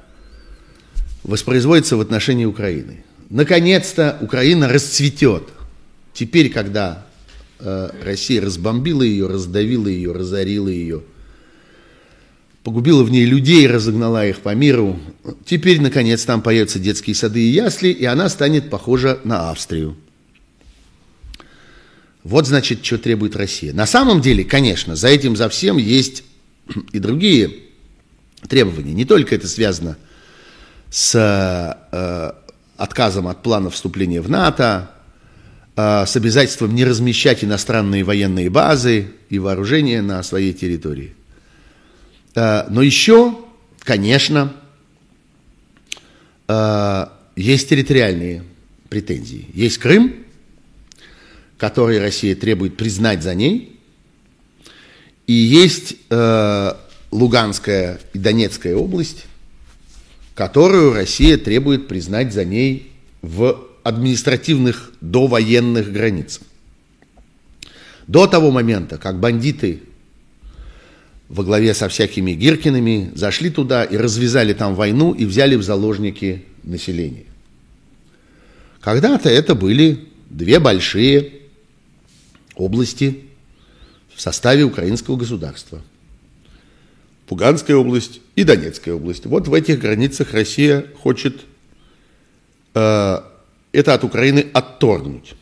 воспроизводится 1.24 1.98
в 1.98 2.02
отношении 2.02 2.46
Украины. 2.46 3.04
Наконец-то 3.30 4.18
Украина 4.22 4.70
расцветет. 4.70 5.50
Теперь, 6.14 6.50
когда 6.50 7.06
э, 7.60 7.90
Россия 8.04 8.42
разбомбила 8.42 9.04
ее, 9.04 9.28
раздавила 9.28 9.88
ее, 9.88 10.14
разорила 10.14 10.70
ее, 10.70 11.04
погубила 12.64 13.04
в 13.04 13.12
ней 13.12 13.26
людей, 13.26 13.68
разогнала 13.68 14.26
их 14.26 14.40
по 14.40 14.56
миру, 14.56 15.00
теперь, 15.46 15.82
наконец, 15.82 16.24
там 16.24 16.42
появятся 16.42 16.80
детские 16.80 17.16
сады 17.16 17.42
и 17.42 17.50
ясли, 17.50 17.90
и 17.90 18.06
она 18.06 18.30
станет 18.30 18.70
похожа 18.70 19.20
на 19.24 19.52
Австрию. 19.52 19.98
Вот, 22.24 22.48
значит, 22.48 22.84
что 22.86 22.98
требует 22.98 23.36
Россия. 23.36 23.74
На 23.74 23.86
самом 23.86 24.22
деле, 24.22 24.44
конечно, 24.44 24.96
за 24.96 25.10
этим, 25.10 25.36
за 25.36 25.50
всем 25.50 25.78
есть 25.78 26.24
и 26.94 27.00
другие 27.00 27.52
требования. 28.48 28.94
Не 28.94 29.06
только 29.06 29.36
это 29.36 29.48
связано 29.48 29.98
с 30.90 31.14
э, 31.92 32.47
отказом 32.78 33.28
от 33.28 33.44
плана 33.44 33.70
вступления 33.70 34.22
в 34.22 34.30
НАТО, 34.30 34.92
а, 35.76 36.06
с 36.06 36.16
обязательством 36.16 36.74
не 36.74 36.86
размещать 36.86 37.44
иностранные 37.44 38.04
военные 38.04 38.50
базы 38.50 39.10
и 39.30 39.38
вооружения 39.38 40.02
на 40.02 40.24
своей 40.24 40.54
территории. 40.54 41.14
А, 42.36 42.66
но 42.70 42.82
еще, 42.82 43.38
конечно, 43.80 44.54
а, 46.48 47.14
есть 47.36 47.70
территориальные 47.70 48.44
претензии. 48.90 49.48
Есть 49.54 49.78
Крым, 49.78 50.26
который 51.58 52.00
Россия 52.00 52.36
требует 52.36 52.78
признать 52.78 53.22
за 53.22 53.36
ней, 53.36 53.80
и 55.26 55.34
есть 55.34 55.96
Луганская 57.12 58.00
и 58.14 58.18
Донецкая 58.18 58.76
область, 58.76 59.26
которую 60.38 60.94
Россия 60.94 61.36
требует 61.36 61.88
признать 61.88 62.32
за 62.32 62.46
ней 62.46 62.92
в 63.24 63.60
административных 63.82 64.92
довоенных 65.02 65.92
границах. 65.92 66.44
До 68.06 68.28
того 68.28 68.52
момента, 68.52 69.00
как 69.00 69.20
бандиты 69.20 69.82
во 71.28 71.44
главе 71.44 71.74
со 71.74 71.90
всякими 71.90 72.34
Гиркиными 72.34 73.12
зашли 73.16 73.50
туда 73.50 73.84
и 73.84 73.98
развязали 73.98 74.54
там 74.54 74.76
войну 74.76 75.12
и 75.12 75.26
взяли 75.26 75.56
в 75.56 75.64
заложники 75.64 76.46
население. 76.62 77.26
Когда-то 78.80 79.30
это 79.30 79.56
были 79.56 80.06
две 80.30 80.60
большие 80.60 81.32
области 82.54 83.24
в 84.14 84.22
составе 84.22 84.66
украинского 84.66 85.16
государства– 85.16 85.82
Луганская 87.30 87.76
область 87.76 88.22
и 88.36 88.44
Донецкая 88.44 88.96
область. 88.96 89.26
Вот 89.26 89.48
в 89.48 89.54
этих 89.54 89.80
границах 89.80 90.34
Россия 90.34 90.86
хочет 91.02 91.42
э, 92.74 93.22
это 93.72 93.94
от 93.94 94.04
Украины 94.04 94.48
отторгнуть. 94.54 95.36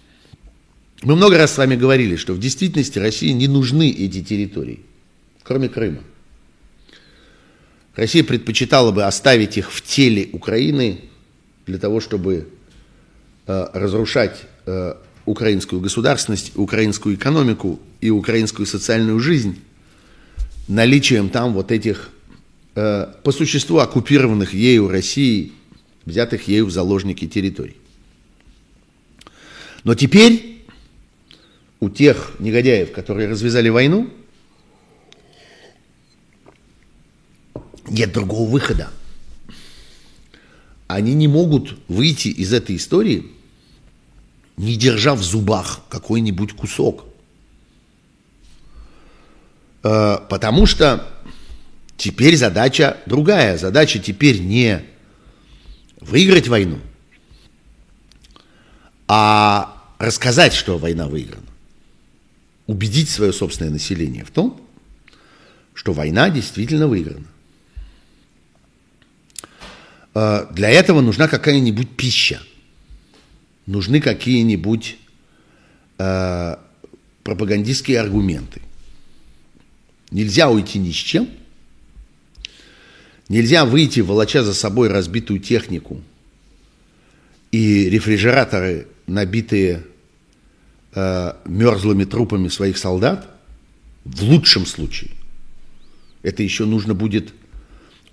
Мы 1.04 1.16
много 1.16 1.38
раз 1.38 1.54
с 1.54 1.58
вами 1.58 1.76
говорили, 1.76 2.16
что 2.16 2.34
в 2.34 2.40
действительности 2.40 2.98
России 2.98 3.30
не 3.30 3.48
нужны 3.48 3.92
эти 3.92 4.24
территории, 4.24 4.80
кроме 5.44 5.70
Крыма. 5.70 6.02
Россия 7.96 8.24
предпочитала 8.24 8.92
бы 8.92 9.04
оставить 9.04 9.58
их 9.58 9.72
в 9.72 9.82
теле 9.82 10.30
Украины 10.34 11.02
для 11.68 11.78
того, 11.78 12.02
чтобы 12.02 12.50
э, 13.46 13.68
разрушать 13.74 14.42
э, 14.66 14.96
украинскую 15.26 15.82
государственность, 15.82 16.54
украинскую 16.56 17.16
экономику 17.16 17.80
и 18.02 18.10
украинскую 18.10 18.66
социальную 18.66 19.20
жизнь 19.20 19.60
наличием 20.68 21.30
там 21.30 21.54
вот 21.54 21.72
этих 21.72 22.10
э, 22.76 23.14
по 23.24 23.32
существу 23.32 23.78
оккупированных 23.80 24.54
ею 24.54 24.88
Россией, 24.88 25.54
взятых 26.06 26.48
ею 26.48 26.66
в 26.66 26.72
заложники 26.72 27.28
территорий. 27.28 27.78
Но 29.84 29.96
теперь 29.96 30.66
у 31.80 31.90
тех 31.90 32.34
негодяев, 32.40 32.92
которые 32.92 33.30
развязали 33.30 33.70
войну, 33.70 34.10
нет 37.88 38.12
другого 38.12 38.50
выхода. 38.50 38.90
Они 40.88 41.14
не 41.14 41.28
могут 41.28 41.78
выйти 41.88 42.30
из 42.30 42.54
этой 42.54 42.76
истории, 42.76 43.28
не 44.58 44.76
держа 44.76 45.16
в 45.16 45.24
зубах 45.24 45.82
какой-нибудь 45.90 46.54
кусок– 46.54 47.06
потому 49.86 50.66
что 50.66 51.08
теперь 51.98 52.36
задача 52.38 52.98
другая. 53.06 53.58
Задача 53.58 54.00
теперь 54.00 54.40
не 54.40 54.84
выиграть 56.00 56.48
войну, 56.48 56.80
а 59.08 59.76
рассказать, 60.00 60.54
что 60.54 60.78
война 60.78 61.08
выиграна. 61.08 61.46
Убедить 62.68 63.10
свое 63.10 63.32
собственное 63.32 63.72
население 63.72 64.26
в 64.26 64.32
том, 64.32 64.60
что 65.74 65.94
война 65.94 66.30
действительно 66.30 66.88
выиграна. 66.88 67.28
Э, 70.16 70.48
для 70.52 70.70
этого 70.70 71.02
нужна 71.02 71.28
какая-нибудь 71.28 71.96
пища, 71.96 72.42
нужны 73.68 74.02
какие-нибудь 74.02 74.98
э, 76.00 76.56
пропагандистские 77.24 78.00
аргументы. 78.00 78.62
Нельзя 80.12 80.50
уйти 80.50 80.80
ни 80.80 80.92
с 80.92 80.96
чем. 80.96 81.30
Нельзя 83.28 83.66
выйти, 83.66 84.02
волоча 84.02 84.44
за 84.44 84.54
собой 84.54 84.88
разбитую 84.88 85.40
технику 85.40 86.02
и 87.52 87.90
рефрижераторы, 87.90 88.88
набитые 89.08 89.84
э, 90.94 91.34
мерзлыми 91.46 92.04
трупами 92.04 92.50
своих 92.50 92.78
солдат, 92.78 93.28
в 94.04 94.22
лучшем 94.24 94.68
случае. 94.68 95.12
Это 96.22 96.44
еще 96.44 96.66
нужно 96.66 96.94
будет 96.94 97.34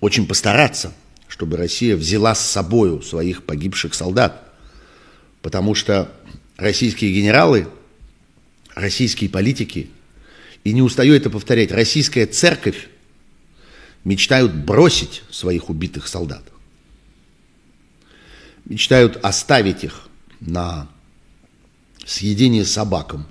очень 0.01 0.27
постараться, 0.27 0.95
чтобы 1.29 1.59
Россия 1.59 1.97
взяла 1.97 2.35
с 2.35 2.41
собою 2.41 3.03
своих 3.03 3.45
погибших 3.45 3.93
солдат. 3.93 4.43
Потому 5.43 5.75
что 5.75 6.11
российские 6.57 7.13
генералы, 7.13 7.69
российские 8.75 9.29
политики– 9.29 9.91
и 10.65 10.73
не 10.73 10.83
устаю 10.83 11.15
это 11.15 11.31
повторять, 11.31 11.73
российская 11.73 12.27
церковь 12.27 12.89
мечтают 14.05 14.55
бросить 14.55 15.23
своих 15.31 15.71
убитых 15.71 16.09
солдат. 16.09 16.43
Мечтают 18.65 19.19
оставить 19.23 19.85
их 19.85 20.09
на 20.41 20.89
съедение 22.05 22.65
собакам 22.65 23.27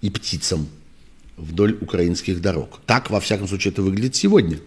и 0.00 0.10
птицам 0.10 0.68
вдоль 1.36 1.76
украинских 1.80 2.40
дорог. 2.40 2.80
Так, 2.86 3.10
во 3.10 3.20
всяком 3.20 3.48
случае, 3.48 3.72
это 3.72 3.82
выглядит 3.82 4.14
сегодня. 4.14 4.60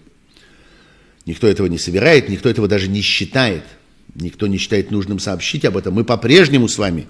Никто 1.26 1.48
этого 1.48 1.68
не 1.68 1.78
собирает, 1.78 2.30
никто 2.30 2.50
этого 2.50 2.68
даже 2.68 2.88
не 2.88 3.02
считает. 3.02 3.64
Никто 4.16 4.48
не 4.48 4.58
считает 4.58 4.92
нужным 4.92 5.20
сообщить 5.20 5.66
об 5.66 5.78
этом. 5.78 5.94
Мы 5.94 6.04
по-прежнему 6.04 6.68
с 6.68 6.78
вами 6.78 7.08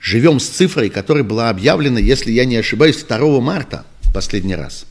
живем 0.00 0.40
с 0.40 0.46
цифрой, 0.46 0.90
которая 0.90 1.24
была 1.24 1.50
объявлена, 1.50 2.00
если 2.00 2.32
я 2.32 2.44
не 2.44 2.56
ошибаюсь, 2.56 3.02
2 3.02 3.40
марта– 3.40 3.84
последний 4.16 4.56
раз. 4.56 4.86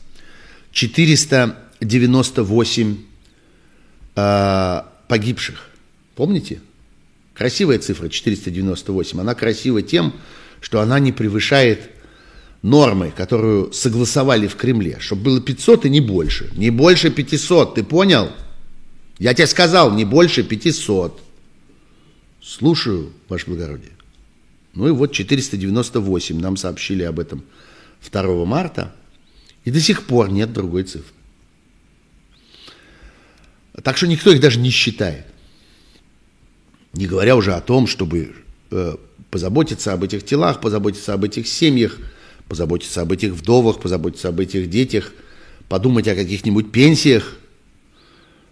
498 0.70 2.96
э, 4.14 4.82
погибших. 5.08 5.68
Помните? 6.14 6.60
Красивая 7.34 7.80
цифра 7.80 8.08
498. 8.08 9.20
Она 9.20 9.34
красива 9.34 9.82
тем, 9.82 10.12
что 10.60 10.80
она 10.80 11.00
не 11.00 11.10
превышает 11.10 11.90
нормы, 12.62 13.12
которую 13.16 13.72
согласовали 13.72 14.46
в 14.46 14.54
Кремле, 14.54 14.98
чтобы 15.00 15.24
было 15.24 15.40
500 15.40 15.86
и 15.86 15.90
не 15.90 16.00
больше. 16.00 16.52
Не 16.54 16.70
больше 16.70 17.10
500, 17.10 17.74
ты 17.74 17.82
понял? 17.82 18.30
Я 19.18 19.34
тебе 19.34 19.48
сказал, 19.48 19.92
не 19.92 20.04
больше 20.04 20.44
500. 20.44 21.20
Слушаю, 22.40 23.12
Ваше 23.28 23.46
Благородие. 23.46 23.95
Ну 24.76 24.88
и 24.88 24.90
вот 24.90 25.12
498 25.12 26.38
нам 26.38 26.58
сообщили 26.58 27.02
об 27.02 27.18
этом 27.18 27.42
2 28.12 28.44
марта. 28.44 28.94
И 29.64 29.70
до 29.70 29.80
сих 29.80 30.06
пор 30.06 30.30
нет 30.30 30.52
другой 30.52 30.84
цифры. 30.84 31.14
Так 33.82 33.96
что 33.96 34.06
никто 34.06 34.30
их 34.30 34.40
даже 34.40 34.60
не 34.60 34.70
считает. 34.70 35.26
Не 36.92 37.06
говоря 37.06 37.36
уже 37.36 37.54
о 37.54 37.60
том, 37.60 37.86
чтобы 37.86 38.34
э, 38.70 38.96
позаботиться 39.30 39.94
об 39.94 40.04
этих 40.04 40.24
телах, 40.24 40.60
позаботиться 40.60 41.14
об 41.14 41.24
этих 41.24 41.48
семьях, 41.48 41.98
позаботиться 42.46 43.00
об 43.00 43.12
этих 43.12 43.32
вдовах, 43.32 43.80
позаботиться 43.80 44.28
об 44.28 44.40
этих 44.40 44.68
детях, 44.68 45.12
подумать 45.68 46.06
о 46.06 46.14
каких-нибудь 46.14 46.70
пенсиях, 46.70 47.38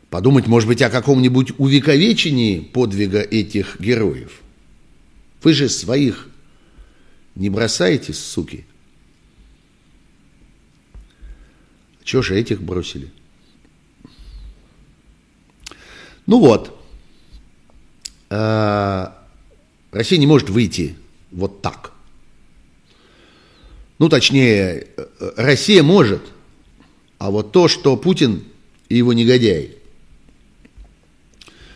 подумать, 0.09 0.47
может 0.47 0.68
быть, 0.68 0.81
о 0.81 0.91
каком-нибудь 0.91 1.53
увековечении 1.59 2.61
подвига 2.61 3.20
этих 3.20 3.79
героев. 3.79 4.41
Вы 5.45 5.53
же 5.53 5.68
своих 5.68 6.30
не 7.34 7.51
бросаете, 7.51 8.14
суки. 8.14 8.64
Чего 12.03 12.22
же 12.22 12.38
этих 12.38 12.62
бросили? 12.62 13.12
Ну 16.24 16.40
вот, 16.40 16.82
э, 18.30 19.07
Россия 19.90 20.18
не 20.18 20.26
может 20.26 20.49
выйти 20.49 20.97
вот 21.30 21.61
так. 21.61 21.92
Ну, 23.99 24.09
точнее, 24.09 24.88
Россия 25.36 25.82
может, 25.82 26.22
а 27.18 27.30
вот 27.30 27.53
то, 27.53 27.68
что 27.68 27.99
Путин 27.99 28.45
и 28.88 28.97
его 28.97 29.12
негодяи 29.12 29.76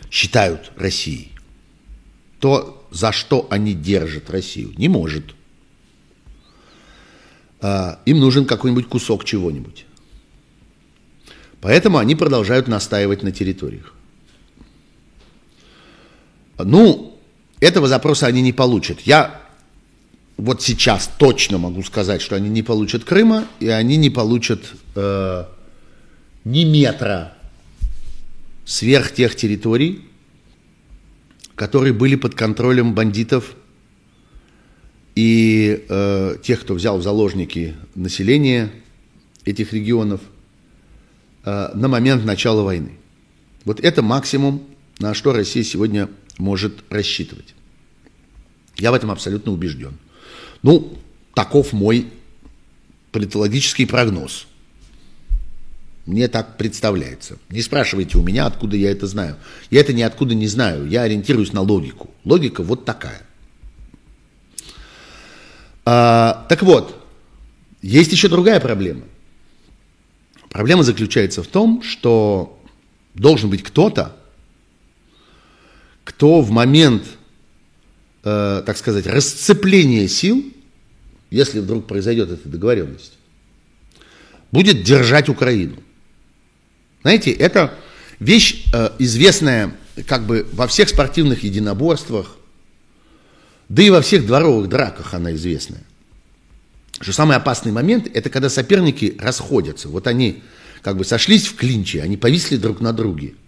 считают 0.09 0.71
Россией, 0.75 1.31
то, 2.39 2.78
за 2.91 3.11
что 3.11 3.47
они 3.49 3.73
держат 3.73 4.29
Россию, 4.29 4.73
не 4.77 4.87
может. 4.87 5.35
А, 7.61 7.99
им 8.05 8.19
нужен 8.19 8.45
какой-нибудь 8.45 8.87
кусок 8.87 9.25
чего-нибудь. 9.25 9.85
Поэтому 11.61 11.97
они 11.97 12.15
продолжают 12.15 12.67
настаивать 12.67 13.21
на 13.21 13.31
территориях. 13.31 13.93
Ну, 16.57 17.17
этого 17.59 17.87
запроса 17.87 18.27
они 18.27 18.41
не 18.41 18.53
получат. 18.53 19.01
Я 19.01 19.41
вот 20.37 20.61
сейчас 20.61 21.09
точно 21.17 21.57
могу 21.57 21.83
сказать, 21.83 22.21
что 22.21 22.35
они 22.35 22.49
не 22.49 22.63
получат 22.63 23.03
Крыма, 23.03 23.45
и 23.59 23.67
они 23.67 23.97
не 23.97 24.09
получат 24.09 24.61
э, 24.95 25.45
ни 26.45 26.63
метра 26.63 27.33
сверх 28.65 29.13
тех 29.13 29.35
территорий, 29.35 30.08
которые 31.59 31.91
были 31.91 32.15
под 32.15 32.35
контролем 32.35 32.95
бандитов 32.95 33.53
и 35.13 35.83
э, 35.89 36.37
тех, 36.41 36.61
кто 36.61 36.73
взял 36.73 36.97
в 36.97 37.03
заложники 37.03 37.75
население 37.95 38.71
этих 39.43 39.73
регионов 39.73 40.21
э, 41.43 41.71
на 41.73 41.89
момент 41.89 42.23
начала 42.23 42.63
войны. 42.63 42.93
Вот 43.65 43.81
это 43.81 44.01
максимум, 44.01 44.63
на 44.99 45.13
что 45.13 45.33
Россия 45.33 45.63
сегодня 45.63 46.07
может 46.37 46.81
рассчитывать. 46.89 47.53
Я 48.77 48.91
в 48.91 48.93
этом 48.93 49.11
абсолютно 49.11 49.51
убежден. 49.51 49.97
Ну, 50.61 50.97
таков 51.33 51.73
мой 51.73 52.07
политологический 53.11 53.85
прогноз. 53.85 54.47
Мне 56.09 56.27
так 56.27 56.57
представляется. 56.57 57.37
Не 57.49 57.61
спрашивайте 57.61 58.17
у 58.17 58.23
меня, 58.23 58.47
откуда 58.47 58.75
я 58.75 58.89
это 58.89 59.05
знаю. 59.05 59.35
Я 59.69 59.81
это 59.81 59.93
ниоткуда 59.93 60.33
не 60.33 60.47
знаю. 60.47 60.87
Я 60.87 61.03
ориентируюсь 61.03 61.53
на 61.53 61.61
логику. 61.61 62.09
Логика 62.25 62.63
вот 62.63 62.83
такая. 62.83 63.21
А, 65.85 66.47
так 66.49 66.63
вот, 66.63 66.99
есть 67.83 68.11
еще 68.11 68.27
другая 68.27 68.59
проблема. 68.59 69.03
Проблема 70.49 70.81
заключается 70.81 71.43
в 71.43 71.47
том, 71.47 71.83
что 71.83 72.59
должен 73.13 73.51
быть 73.51 73.61
кто-то, 73.61 74.15
кто 76.03 76.41
в 76.41 76.49
момент, 76.49 77.03
э, 78.23 78.63
так 78.65 78.77
сказать, 78.77 79.05
расцепления 79.05 80.07
сил, 80.07 80.43
если 81.29 81.59
вдруг 81.59 81.85
произойдет 81.85 82.31
эта 82.31 82.49
договоренность, 82.49 83.13
будет 84.51 84.81
держать 84.81 85.29
Украину. 85.29 85.83
Знаете, 87.01 87.31
это 87.31 87.73
вещь 88.19 88.65
э, 88.73 88.91
известная 88.99 89.75
как 90.07 90.25
бы 90.25 90.47
во 90.53 90.67
всех 90.67 90.89
спортивных 90.89 91.43
единоборствах, 91.43 92.37
да 93.67 93.83
и 93.83 93.89
во 93.89 94.01
всех 94.01 94.25
дворовых 94.25 94.69
драках 94.69 95.13
она 95.13 95.33
известная. 95.33 95.83
Что 97.01 97.13
самый 97.13 97.37
опасный 97.37 97.71
момент– 97.71 98.09
это 98.13 98.29
когда 98.29 98.49
соперники 98.49 99.15
расходятся. 99.19 99.87
Вот 99.89 100.07
они 100.07 100.43
как 100.81 100.97
бы 100.97 101.05
сошлись 101.05 101.47
в 101.47 101.55
клинче, 101.55 102.01
они 102.01 102.17
повисли 102.17 102.57
друг 102.57 102.81
на 102.81 102.93
друге– 102.93 103.35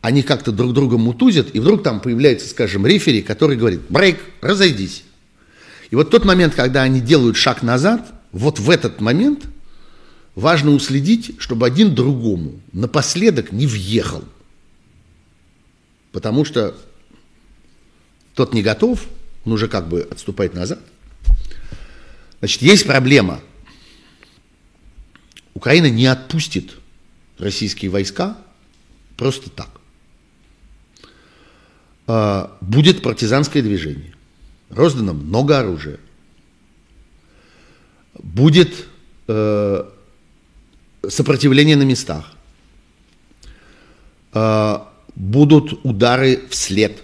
они 0.00 0.22
как-то 0.22 0.52
друг 0.52 0.72
друга 0.72 0.96
мутузят, 0.96 1.54
и 1.54 1.60
вдруг 1.60 1.82
там 1.82 2.00
появляется, 2.00 2.48
скажем, 2.48 2.86
рефери, 2.86 3.22
который 3.22 3.56
говорит, 3.56 3.82
брейк, 3.88 4.18
разойдись. 4.40 5.04
И 5.90 5.96
вот 5.96 6.10
тот 6.10 6.24
момент, 6.24 6.54
когда 6.54 6.82
они 6.82 7.00
делают 7.00 7.36
шаг 7.36 7.62
назад, 7.62 8.12
вот 8.30 8.58
в 8.58 8.70
этот 8.70 9.00
момент 9.00 9.44
важно 10.38 10.70
уследить, 10.70 11.34
чтобы 11.40 11.66
один 11.66 11.94
другому 11.94 12.60
напоследок 12.72 13.50
не 13.50 13.66
въехал. 13.66 14.22
Потому 16.12 16.44
что 16.44 16.76
тот 18.34 18.54
не 18.54 18.62
готов, 18.62 19.04
он 19.44 19.52
уже 19.52 19.66
как 19.66 19.88
бы 19.88 20.02
отступает 20.08 20.54
назад. 20.54 20.78
Значит, 22.38 22.62
есть 22.62 22.86
проблема. 22.86 23.40
Украина 25.54 25.90
не 25.90 26.06
отпустит 26.06 26.76
российские 27.38 27.90
войска 27.90 28.38
просто 29.16 29.50
так. 29.50 29.70
А, 32.06 32.56
будет 32.60 33.02
партизанское 33.02 33.62
движение. 33.62 34.14
Роздано 34.70 35.14
много 35.14 35.58
оружия. 35.58 35.98
Будет 38.14 38.86
э, 39.26 39.84
сопротивление 41.06 41.76
на 41.76 41.82
местах. 41.82 42.32
Э, 44.32 44.78
будут 45.14 45.84
удары 45.84 46.44
вслед. 46.50 47.02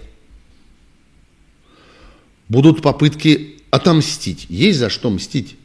Будут 2.49 2.81
попытки 2.81 3.61
отомстить. 3.71 4.45
Есть 4.49 4.79
за 4.79 4.89
что 4.89 5.09
мстить. 5.09 5.57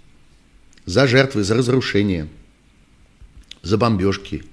За 0.87 1.07
жертвы, 1.07 1.45
за 1.45 1.55
разрушение, 1.55 2.29
за 3.63 3.77
бомбежки, 3.79 4.45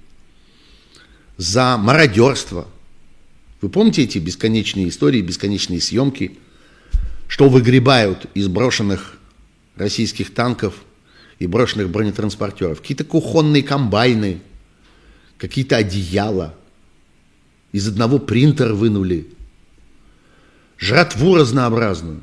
за 1.36 1.76
мародерство– 1.76 2.66
вы 3.60 3.68
помните 3.70 4.04
эти 4.04 4.18
бесконечные 4.18 4.88
истории, 4.88 5.20
бесконечные 5.20 5.80
съемки, 5.80 6.38
что 7.26 7.48
выгребают 7.48 8.26
из 8.34 8.46
брошенных 8.46 9.18
российских 9.74 10.32
танков 10.32 10.74
и 11.38 11.46
брошенных 11.46 11.90
бронетранспортеров? 11.90 12.80
Какие-то 12.80 13.04
кухонные 13.04 13.62
комбайны, 13.62 14.40
какие-то 15.36 15.76
одеяла. 15.76 16.54
Из 17.72 17.86
одного 17.86 18.18
принтера 18.18 18.74
вынули. 18.74 19.28
Жратву 20.78 21.36
разнообразную. 21.36 22.22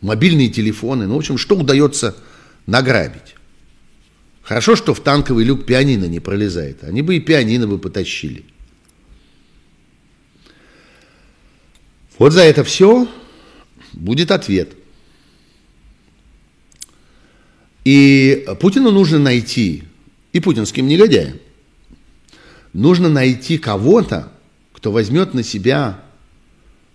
Мобильные 0.00 0.48
телефоны. 0.48 1.06
Ну, 1.06 1.14
в 1.14 1.18
общем, 1.18 1.36
что 1.36 1.56
удается 1.56 2.16
награбить? 2.66 3.34
Хорошо, 4.42 4.74
что 4.74 4.94
в 4.94 5.00
танковый 5.00 5.44
люк 5.44 5.66
пианино 5.66 6.06
не 6.06 6.18
пролезает. 6.18 6.82
Они 6.82 7.02
бы 7.02 7.16
и 7.16 7.20
пианино 7.20 7.66
бы 7.66 7.78
потащили. 7.78 8.44
Вот 12.18 12.32
за 12.32 12.42
это 12.42 12.64
все 12.64 13.08
будет 13.92 14.30
ответ. 14.30 14.74
И 17.90 18.46
Путину 18.60 18.92
нужно 18.92 19.18
найти, 19.18 19.82
и 20.32 20.38
путинским 20.38 20.86
негодяям, 20.86 21.38
нужно 22.72 23.08
найти 23.08 23.58
кого-то, 23.58 24.32
кто 24.72 24.92
возьмет 24.92 25.34
на 25.34 25.42
себя 25.42 26.00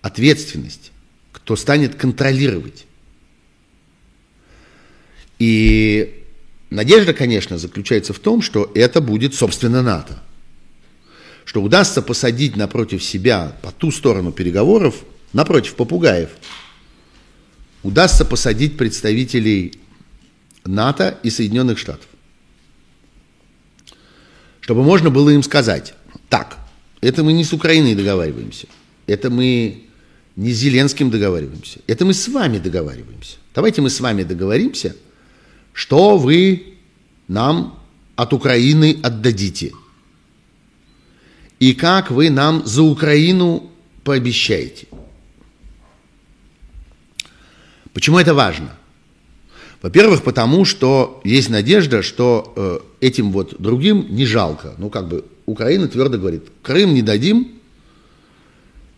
ответственность, 0.00 0.92
кто 1.32 1.54
станет 1.54 1.96
контролировать. 1.96 2.86
И 5.38 6.24
надежда, 6.70 7.12
конечно, 7.12 7.58
заключается 7.58 8.14
в 8.14 8.18
том, 8.18 8.40
что 8.40 8.72
это 8.74 9.02
будет, 9.02 9.34
собственно, 9.34 9.82
НАТО. 9.82 10.22
Что 11.44 11.60
удастся 11.60 12.00
посадить 12.00 12.56
напротив 12.56 13.04
себя 13.04 13.54
по 13.60 13.70
ту 13.70 13.90
сторону 13.90 14.32
переговоров– 14.32 14.94
напротив 15.36 15.74
попугаев, 15.74 16.30
удастся 17.82 18.24
посадить 18.24 18.76
представителей 18.78 19.74
НАТО 20.66 21.18
и 21.22 21.30
Соединенных 21.30 21.78
Штатов. 21.78 22.08
Чтобы 24.60 24.82
можно 24.82 25.10
было 25.10 25.30
им 25.30 25.42
сказать, 25.42 25.94
так, 26.28 26.58
это 27.00 27.22
мы 27.22 27.32
не 27.32 27.44
с 27.44 27.52
Украиной 27.52 27.94
договариваемся, 27.94 28.66
это 29.06 29.30
мы 29.30 29.84
не 30.34 30.52
с 30.52 30.56
Зеленским 30.56 31.10
договариваемся, 31.10 31.80
это 31.86 32.04
мы 32.04 32.14
с 32.14 32.28
вами 32.28 32.58
договариваемся. 32.58 33.36
Давайте 33.54 33.80
мы 33.80 33.90
с 33.90 34.00
вами 34.00 34.22
договоримся, 34.24 34.96
что 35.72 36.18
вы 36.18 36.74
нам 37.28 37.78
от 38.16 38.32
Украины 38.32 38.98
отдадите. 39.02 39.72
И 41.58 41.72
как 41.72 42.10
вы 42.10 42.28
нам 42.30 42.66
за 42.66 42.82
Украину 42.82 43.70
пообещаете. 44.04 44.88
Почему 47.92 48.18
это 48.18 48.34
важно? 48.34 48.76
Во-первых, 49.86 50.24
потому 50.24 50.64
что 50.64 51.20
есть 51.22 51.48
надежда, 51.48 52.02
что 52.02 52.52
э, 52.56 53.06
этим 53.06 53.30
вот 53.30 53.54
другим 53.60 54.04
не 54.10 54.26
жалко. 54.26 54.74
Ну, 54.78 54.90
как 54.90 55.06
бы 55.06 55.24
Украина 55.46 55.86
твердо 55.86 56.18
говорит, 56.18 56.42
Крым 56.64 56.92
не 56.92 57.02
дадим, 57.02 57.52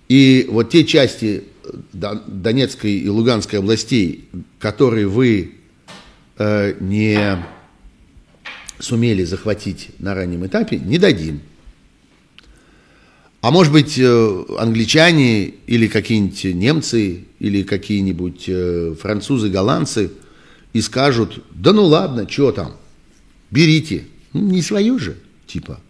и 0.09 0.49
вот 0.51 0.71
те 0.71 0.87
части 0.87 1.45
э, 1.63 2.15
Донецкой 2.27 2.93
и 3.01 3.07
Луганской 3.07 3.59
областей, 3.59 4.31
которые 4.59 5.07
вы 5.09 5.57
э, 6.39 6.75
не 6.81 7.45
сумели 8.79 9.25
захватить 9.25 9.91
на 9.99 10.15
раннем 10.15 10.47
этапе, 10.47 10.79
не 10.79 10.97
дадим. 10.97 11.43
А 13.43 13.51
может 13.51 13.75
быть, 13.75 13.99
э, 13.99 14.45
англичане 14.59 15.49
или 15.67 15.87
какие-нибудь 15.87 16.45
немцы 16.45 17.25
или 17.41 17.63
какие-нибудь 17.63 18.45
э, 18.49 18.95
французы, 18.99 19.51
голландцы– 19.51 20.13
и 20.79 20.83
скажут, 20.83 21.45
да 21.51 21.73
ну 21.73 21.85
ладно, 21.85 22.29
что 22.29 22.53
там, 22.53 22.77
берите. 23.51 24.07
Ну, 24.33 24.43
не 24.43 24.63
свое 24.63 24.97
же, 24.99 25.17
типа. 25.47 25.81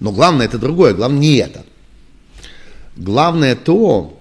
Но 0.00 0.12
главное 0.12 0.46
это 0.46 0.58
другое, 0.58 0.94
главное 0.94 1.20
не 1.20 1.36
это. 1.36 1.64
Главное 2.96 3.54
то, 3.54 4.18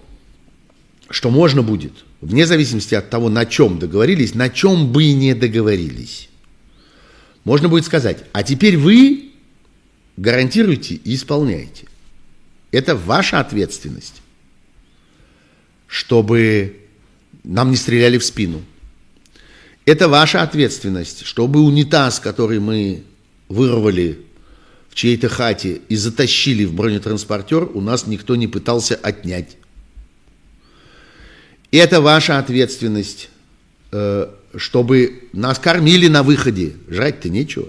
что 1.09 1.29
можно 1.29 1.61
будет, 1.61 1.93
вне 2.19 2.45
зависимости 2.45 2.95
от 2.95 3.09
того, 3.09 3.29
на 3.29 3.45
чем 3.45 3.79
договорились, 3.79 4.35
на 4.35 4.49
чем 4.49 4.91
бы 4.91 5.03
и 5.05 5.13
не 5.13 5.33
договорились. 5.33 6.29
Можно 7.45 7.69
будет 7.69 7.85
сказать, 7.85 8.25
а 8.33 8.43
теперь 8.43 8.77
вы 8.77 9.31
гарантируете 10.17 10.95
и 10.95 11.15
исполняете. 11.15 11.87
Это 12.71 12.95
ваша 12.95 13.39
ответственность, 13.39 14.21
чтобы 15.87 16.77
нам 17.45 17.71
не 17.71 17.77
стреляли 17.77 18.17
в 18.17 18.25
спину– 18.25 18.61
это 19.85 20.07
ваша 20.07 20.41
ответственность, 20.41 21.25
чтобы 21.25 21.61
унитаз, 21.61 22.19
который 22.19 22.59
мы 22.59 23.03
вырвали 23.49 24.19
в 24.89 24.95
чьей-то 24.95 25.27
хате 25.27 25.81
и 25.89 25.95
затащили 25.95 26.63
в 26.63 26.73
бронетранспортер, 26.73 27.69
у 27.73 27.81
нас 27.81 28.07
никто 28.07 28.35
не 28.35 28.47
пытался 28.47 28.95
отнять. 28.95 29.57
Это 31.71 31.99
ваша 31.99 32.39
ответственность, 32.39 33.29
э, 33.91 34.27
чтобы 34.55 35.23
нас 35.33 35.59
кормили 35.59 36.07
на 36.07 36.23
выходе, 36.23 36.73
жрать-то 36.87 37.29
нечего, 37.29 37.67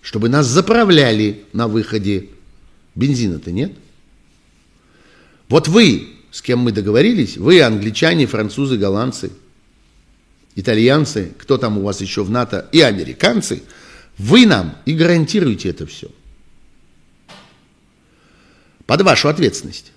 чтобы 0.00 0.28
нас 0.28 0.46
заправляли 0.46 1.44
на 1.52 1.68
выходе, 1.68 2.28
бензина-то 2.94 3.50
нет. 3.50 3.72
Вот 5.48 5.68
вы, 5.68 6.08
с 6.30 6.40
кем 6.40 6.60
мы 6.60 6.72
договорились, 6.72 7.36
вы 7.36 7.60
англичане, 7.60 8.26
французы, 8.26 8.78
голландцы– 8.78 9.32
итальянцы, 10.56 11.32
кто 11.38 11.58
там 11.58 11.78
у 11.78 11.82
вас 11.82 12.00
еще 12.00 12.24
в 12.24 12.30
НАТО, 12.30 12.68
и 12.72 12.80
американцы, 12.80 13.62
вы 14.18 14.46
нам 14.46 14.78
и 14.86 14.94
гарантируете 14.94 15.68
это 15.68 15.86
все. 15.86 16.10
Под 18.86 19.02
вашу 19.02 19.28
ответственность. 19.28 19.92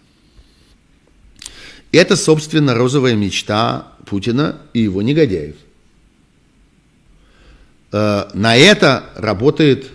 Это, 1.91 2.15
собственно, 2.15 2.75
розовая 2.75 3.15
мечта 3.15 3.93
Путина 4.05 4.61
и 4.73 4.81
его 4.81 5.01
негодяев. 5.01 5.55
Э, 7.91 8.29
на 8.33 8.55
это 8.55 9.09
работает 9.15 9.89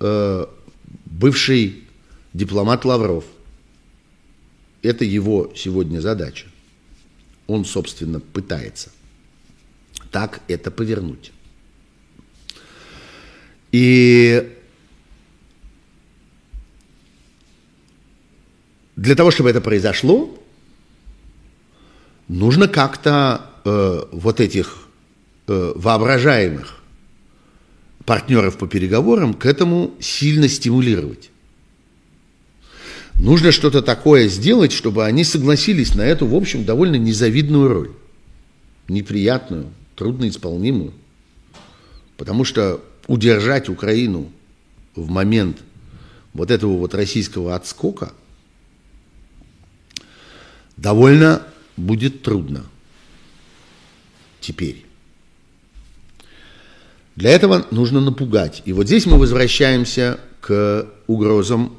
э, 0.00 0.46
бывший 1.04 1.84
дипломат 2.32 2.84
Лавров. 2.84 3.24
Это 4.82 5.04
его 5.04 5.52
сегодня 5.56 6.00
задача. 6.00 6.46
Он, 7.46 7.64
собственно, 7.64 8.20
пытается 8.20 8.90
так 10.10 10.40
это 10.48 10.70
повернуть. 10.70 11.32
И 13.72 14.56
для 18.96 19.14
того, 19.14 19.30
чтобы 19.30 19.50
это 19.50 19.60
произошло, 19.60 20.36
нужно 22.28 22.68
как-то 22.68 23.50
э, 23.64 24.04
вот 24.12 24.40
этих 24.40 24.88
э, 25.46 25.72
воображаемых 25.74 26.82
партнеров 28.04 28.56
по 28.56 28.66
переговорам 28.66 29.34
к 29.34 29.44
этому 29.44 29.94
сильно 30.00 30.48
стимулировать. 30.48 31.30
Нужно 33.14 33.50
что-то 33.50 33.82
такое 33.82 34.28
сделать, 34.28 34.72
чтобы 34.72 35.04
они 35.04 35.24
согласились 35.24 35.94
на 35.94 36.02
эту, 36.02 36.26
в 36.26 36.34
общем, 36.34 36.64
довольно 36.64 36.96
незавидную 36.96 37.68
роль, 37.68 37.90
неприятную, 38.88 39.66
трудноисполнимую. 39.96 40.92
Потому 42.16 42.44
что 42.44 42.82
удержать 43.06 43.68
Украину 43.68 44.30
в 44.94 45.10
момент 45.10 45.58
вот 46.32 46.50
этого 46.50 46.76
вот 46.78 46.94
российского 46.94 47.54
отскока 47.54 48.12
довольно 50.76 51.42
будет 51.76 52.22
трудно 52.22 52.64
теперь. 54.40 54.84
Для 57.16 57.30
этого 57.30 57.66
нужно 57.70 58.00
напугать. 58.00 58.62
И 58.66 58.72
вот 58.72 58.86
здесь 58.86 59.06
мы 59.06 59.18
возвращаемся 59.18 60.20
к 60.40 60.86
угрозам 61.06 61.76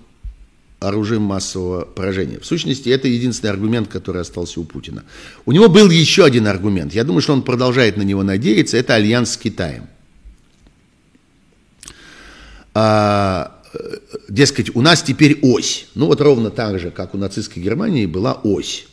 оружием 0.79 1.23
массового 1.23 1.85
поражения. 1.85 2.39
В 2.39 2.45
сущности, 2.45 2.89
это 2.89 3.07
единственный 3.07 3.49
аргумент, 3.49 3.87
который 3.87 4.21
остался 4.21 4.59
у 4.59 4.63
Путина. 4.63 5.03
У 5.45 5.51
него 5.51 5.69
был 5.69 5.89
еще 5.89 6.23
один 6.23 6.47
аргумент. 6.47 6.93
Я 6.93 7.03
думаю, 7.03 7.21
что 7.21 7.33
он 7.33 7.41
продолжает 7.41 7.97
на 7.97 8.03
него 8.03 8.23
надеяться. 8.23 8.77
Это 8.77 8.95
альянс 8.95 9.31
с 9.31 9.37
Китаем. 9.37 9.87
А, 12.73 13.59
дескать, 14.29 14.75
у 14.75 14.81
нас 14.81 15.01
теперь 15.01 15.39
ось. 15.41 15.87
Ну 15.95 16.05
вот 16.05 16.21
ровно 16.21 16.51
так 16.51 16.79
же, 16.79 16.91
как 16.91 17.15
у 17.15 17.17
нацистской 17.17 17.61
Германии 17.61 18.05
была 18.05 18.33
ось. 18.43 18.87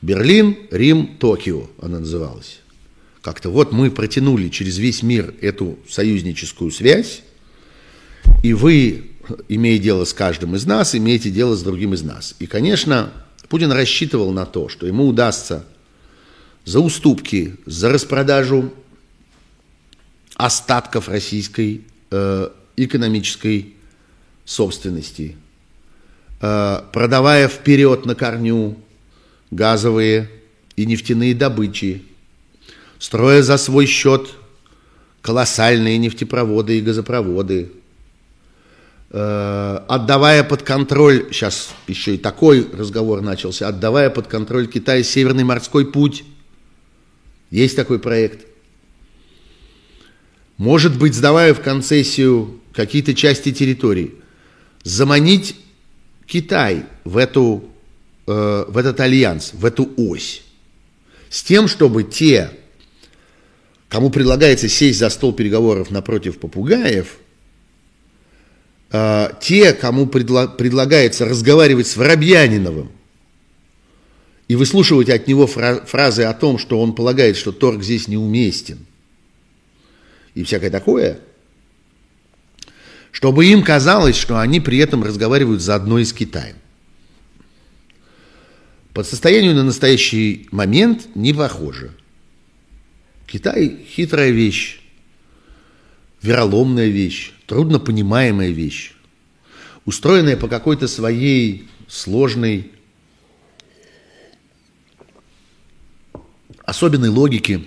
Берлин, 0.00 0.56
Рим, 0.70 1.16
Токио 1.18 1.68
она 1.82 1.98
называлась. 1.98 2.60
Как-то 3.20 3.50
вот 3.50 3.72
мы 3.72 3.90
протянули 3.90 4.48
через 4.48 4.78
весь 4.78 5.02
мир 5.02 5.34
эту 5.40 5.76
союзническую 5.88 6.70
связь, 6.70 7.22
и 8.44 8.52
вы 8.52 9.10
имея 9.48 9.78
дело 9.78 10.04
с 10.04 10.12
каждым 10.12 10.54
из 10.54 10.66
нас, 10.66 10.94
имеете 10.94 11.30
дело 11.30 11.56
с 11.56 11.62
другим 11.62 11.94
из 11.94 12.02
нас. 12.02 12.34
И, 12.38 12.46
конечно, 12.46 13.12
Путин 13.48 13.72
рассчитывал 13.72 14.32
на 14.32 14.46
то, 14.46 14.68
что 14.68 14.86
ему 14.86 15.06
удастся 15.06 15.64
за 16.64 16.80
уступки, 16.80 17.56
за 17.66 17.90
распродажу 17.90 18.72
остатков 20.34 21.08
российской 21.08 21.82
э, 22.10 22.50
экономической 22.76 23.74
собственности, 24.44 25.36
э, 26.40 26.82
продавая 26.92 27.48
вперед 27.48 28.06
на 28.06 28.14
корню 28.14 28.76
газовые 29.50 30.30
и 30.76 30.86
нефтяные 30.86 31.34
добычи, 31.34 32.04
строя 32.98 33.42
за 33.42 33.56
свой 33.56 33.86
счет 33.86 34.28
колоссальные 35.22 35.98
нефтепроводы 35.98 36.78
и 36.78 36.82
газопроводы, 36.82 37.72
отдавая 39.10 40.44
под 40.44 40.62
контроль, 40.62 41.28
сейчас 41.30 41.70
еще 41.86 42.16
и 42.16 42.18
такой 42.18 42.68
разговор 42.70 43.22
начался, 43.22 43.68
отдавая 43.68 44.10
под 44.10 44.26
контроль 44.26 44.66
Китая 44.66 45.02
Северный 45.02 45.44
морской 45.44 45.90
путь. 45.90 46.24
Есть 47.50 47.76
такой 47.76 47.98
проект. 47.98 48.46
Может 50.58 50.98
быть, 50.98 51.14
сдавая 51.14 51.54
в 51.54 51.62
концессию 51.62 52.60
какие-то 52.72 53.14
части 53.14 53.52
территории, 53.52 54.14
заманить 54.82 55.56
Китай 56.26 56.84
в, 57.04 57.16
эту, 57.16 57.64
э, 58.26 58.64
в 58.68 58.76
этот 58.76 59.00
альянс, 59.00 59.52
в 59.54 59.64
эту 59.64 59.88
ось, 59.96 60.42
с 61.30 61.42
тем, 61.42 61.66
чтобы 61.66 62.02
те, 62.02 62.50
кому 63.88 64.10
предлагается 64.10 64.68
сесть 64.68 64.98
за 64.98 65.08
стол 65.08 65.32
переговоров 65.32 65.90
напротив 65.90 66.38
попугаев– 66.38 67.16
э, 68.90 69.30
те, 69.40 69.72
кому 69.72 70.06
предла- 70.06 70.48
предлагается 70.48 71.24
разговаривать 71.24 71.86
с 71.86 71.96
Воробьяниновым 71.96 72.90
и 74.48 74.56
выслушивать 74.56 75.10
от 75.10 75.26
него 75.26 75.46
фра- 75.46 75.84
фразы 75.84 76.22
о 76.22 76.34
том, 76.34 76.58
что 76.58 76.80
он 76.80 76.94
полагает, 76.94 77.36
что 77.36 77.52
торг 77.52 77.82
здесь 77.82 78.08
неуместен, 78.08 78.78
и 80.34 80.44
всякое 80.44 80.70
такое, 80.70 81.20
чтобы 83.12 83.46
им 83.46 83.62
казалось, 83.62 84.16
что 84.16 84.38
они 84.38 84.60
при 84.60 84.78
этом 84.78 85.02
разговаривают 85.02 85.60
заодно 85.60 85.98
и 85.98 86.04
с 86.04 86.12
Китаем. 86.12 86.56
По 88.94 89.04
состоянию 89.04 89.54
на 89.54 89.64
настоящий 89.64 90.48
момент 90.50 91.08
не 91.14 91.32
похоже. 91.32 91.92
Китай– 93.26 93.84
хитрая 93.88 94.30
вещь, 94.30 94.80
вероломная 96.22 96.88
вещь, 96.88 97.32
трудно 97.48 97.80
понимаемая 97.80 98.50
вещь, 98.50 98.92
устроенная 99.86 100.36
по 100.36 100.48
какой-то 100.48 100.86
своей 100.86 101.66
сложной 101.88 102.70
особенной 106.62 107.08
логики 107.08 107.66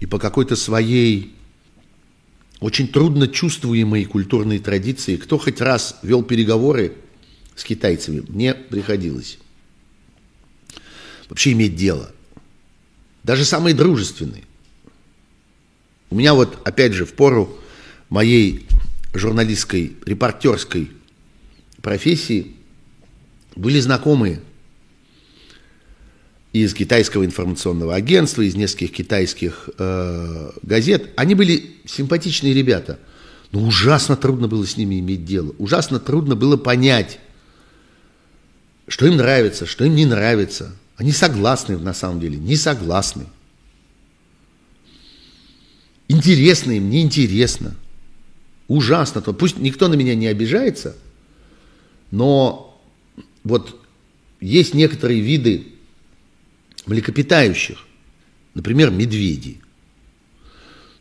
и 0.00 0.06
по 0.06 0.18
какой-то 0.18 0.54
своей 0.54 1.34
очень 2.60 2.88
трудно 2.88 3.26
чувствуемой 3.26 4.04
культурной 4.04 4.58
традиции, 4.58 5.16
кто 5.16 5.38
хоть 5.38 5.62
раз 5.62 5.98
вел 6.02 6.22
переговоры 6.22 6.92
с 7.54 7.64
китайцами, 7.64 8.22
мне 8.28 8.52
приходилось 8.52 9.38
вообще 11.30 11.52
иметь 11.52 11.74
дело. 11.74 12.10
Даже 13.22 13.46
самые 13.46 13.74
дружественные. 13.74 14.44
У 16.10 16.16
меня 16.16 16.34
вот, 16.34 16.58
опять 16.64 16.92
же, 16.92 17.06
в 17.06 17.14
пору 17.14 17.58
моей 18.10 18.65
журналистской, 19.18 19.96
репортерской 20.04 20.90
профессии 21.82 22.56
были 23.54 23.80
знакомые 23.80 24.40
из 26.52 26.74
китайского 26.74 27.24
информационного 27.24 27.94
агентства, 27.94 28.42
из 28.42 28.54
нескольких 28.54 28.92
китайских 28.92 29.68
э, 29.78 30.50
газет. 30.62 31.10
Они 31.16 31.34
были 31.34 31.76
симпатичные 31.84 32.54
ребята, 32.54 32.98
но 33.52 33.62
ужасно 33.62 34.16
трудно 34.16 34.48
было 34.48 34.66
с 34.66 34.76
ними 34.76 34.98
иметь 35.00 35.24
дело. 35.24 35.54
Ужасно 35.58 36.00
трудно 36.00 36.34
было 36.34 36.56
понять, 36.56 37.18
что 38.88 39.06
им 39.06 39.16
нравится, 39.16 39.66
что 39.66 39.84
им 39.84 39.94
не 39.94 40.06
нравится. 40.06 40.74
Они 40.96 41.12
согласны 41.12 41.78
на 41.78 41.92
самом 41.92 42.20
деле, 42.20 42.38
не 42.38 42.56
согласны. 42.56 43.26
Интересно 46.08 46.72
им, 46.72 46.88
неинтересно. 46.88 47.74
Ужасно. 48.68 49.20
Пусть 49.20 49.58
никто 49.58 49.88
на 49.88 49.94
меня 49.94 50.14
не 50.14 50.26
обижается, 50.26 50.96
но 52.10 52.80
вот 53.44 53.80
есть 54.40 54.74
некоторые 54.74 55.20
виды 55.20 55.68
млекопитающих, 56.86 57.78
например, 58.54 58.90
медведи, 58.90 59.60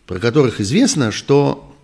про 0.05 0.19
которых 0.19 0.61
известно, 0.61 1.11
что 1.11 1.75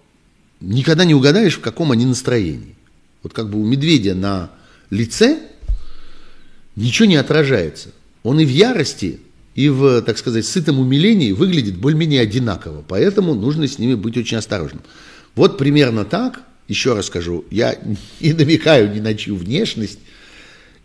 никогда 0.60 1.06
не 1.06 1.16
угадаешь, 1.16 1.58
в 1.58 1.62
каком 1.62 1.92
они 1.92 2.06
настроении. 2.06 2.76
Вот 3.24 3.34
как 3.34 3.50
бы 3.50 3.60
у 3.60 3.66
медведя 3.66 4.16
на 4.16 4.52
лице 4.90 5.40
ничего 6.76 7.08
не 7.08 7.16
отражается. 7.16 7.90
Он 8.24 8.40
и 8.40 8.46
в 8.46 8.50
ярости, 8.50 9.20
и 9.56 9.70
в, 9.70 10.02
так 10.04 10.18
сказать, 10.18 10.46
сытом 10.46 10.80
умилении 10.80 11.32
выглядит 11.32 11.78
более-менее 11.78 12.22
одинаково. 12.22 12.84
Поэтому 12.88 13.34
нужно 13.34 13.68
с 13.68 13.80
ними 13.80 13.96
быть 13.96 14.18
очень 14.18 14.38
осторожным. 14.38 14.82
Вот 15.36 15.58
примерно 15.58 16.06
так, 16.06 16.44
еще 16.68 16.94
раз 16.94 17.08
скажу, 17.08 17.46
я 17.52 17.78
не 18.20 18.34
намекаю 18.34 18.94
ни 18.94 19.00
на 19.00 19.14
чью 19.14 19.36
внешность, 19.36 20.00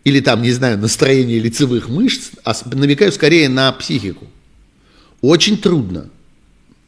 или 0.03 0.21
там, 0.21 0.41
не 0.41 0.51
знаю, 0.51 0.77
настроение 0.77 1.39
лицевых 1.39 1.89
мышц, 1.89 2.29
а 2.45 2.53
намекаю 2.73 3.11
скорее 3.11 3.49
на 3.49 3.71
психику. 3.73 4.27
Очень 5.21 5.57
трудно 5.57 6.09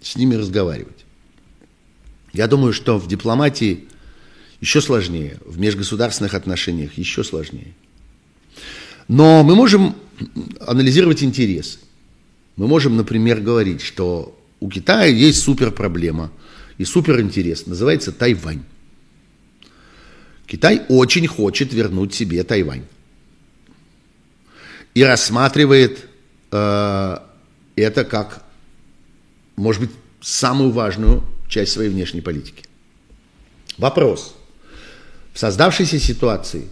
с 0.02 0.16
ними 0.16 0.36
разговаривать. 0.36 1.06
Я 2.32 2.48
думаю, 2.48 2.72
что 2.72 2.98
в 2.98 3.08
дипломатии 3.08 3.86
еще 4.62 4.80
сложнее, 4.82 5.38
в 5.46 5.60
межгосударственных 5.60 6.34
отношениях 6.34 6.98
еще 6.98 7.24
сложнее. 7.24 7.74
Но 9.08 9.44
мы 9.44 9.56
можем 9.56 9.96
анализировать 10.62 11.24
интересы. 11.24 11.80
Мы 12.56 12.68
можем, 12.68 12.96
например, 12.98 13.42
говорить, 13.42 13.82
что 13.82 14.38
у 14.60 14.70
Китая 14.70 15.06
есть 15.06 15.42
супер 15.42 15.72
проблема 15.72 16.32
и 16.80 16.86
супер 16.86 17.20
интерес, 17.20 17.68
называется 17.68 18.12
Тайвань. 18.12 18.64
Китай 20.48 20.82
очень 20.90 21.28
хочет 21.28 21.74
вернуть 21.74 22.16
себе 22.16 22.44
Тайвань 22.44 22.86
и 24.96 25.04
рассматривает 25.04 26.08
э, 26.52 27.18
это 27.76 28.06
как, 28.06 28.44
может 29.56 29.82
быть, 29.82 29.92
самую 30.22 30.72
важную 30.72 31.24
часть 31.48 31.74
своей 31.74 31.90
внешней 31.90 32.22
политики. 32.22 32.64
Вопрос. 33.78 34.36
В 35.34 35.40
создавшейся 35.40 36.00
ситуации 36.00 36.70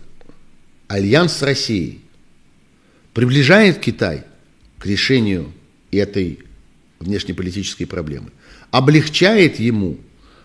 альянс 0.88 1.34
с 1.34 1.42
Россией 1.42 2.02
приближает 3.14 3.80
Китай 3.80 4.24
к 4.80 4.86
решению 4.86 5.54
этой 5.92 6.40
внешнеполитической 7.00 7.86
проблемы, 7.86 8.32
облегчает 8.72 9.60
ему 9.60 9.98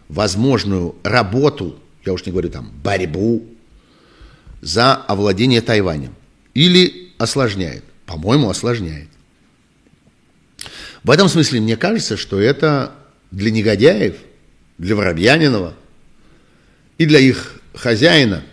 возможную 0.09 0.95
работу, 1.03 1.79
я 2.05 2.13
уж 2.13 2.25
не 2.27 2.33
говорю 2.33 2.51
там, 2.51 2.71
борьбу 2.83 3.47
за 4.61 4.95
овладение 4.95 5.61
Тайванем. 5.61 6.15
Или 6.55 7.13
осложняет? 7.19 7.85
По-моему, 8.07 8.51
осложняет. 8.51 9.09
В 11.03 11.11
этом 11.11 11.29
смысле 11.29 11.61
мне 11.61 11.77
кажется, 11.77 12.17
что 12.17 12.39
это 12.41 12.95
для 13.31 13.51
негодяев, 13.51 14.17
для 14.79 14.95
Воробьянинова 14.95 15.75
и 16.99 17.07
для 17.07 17.19
их 17.19 17.61
хозяина, 17.75 18.45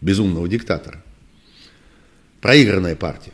безумного 0.00 0.48
диктатора, 0.48 1.02
проигранная 2.40 2.96
партия. 2.96 3.32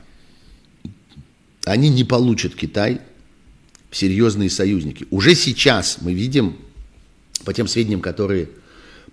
Они 1.64 1.88
не 1.90 2.04
получат 2.04 2.54
Китай 2.54 3.00
серьезные 3.92 4.50
союзники. 4.50 5.06
Уже 5.10 5.34
сейчас 5.34 5.98
мы 6.00 6.14
видим, 6.14 6.56
по 7.44 7.52
тем 7.52 7.68
сведениям, 7.68 8.00
которые 8.00 8.48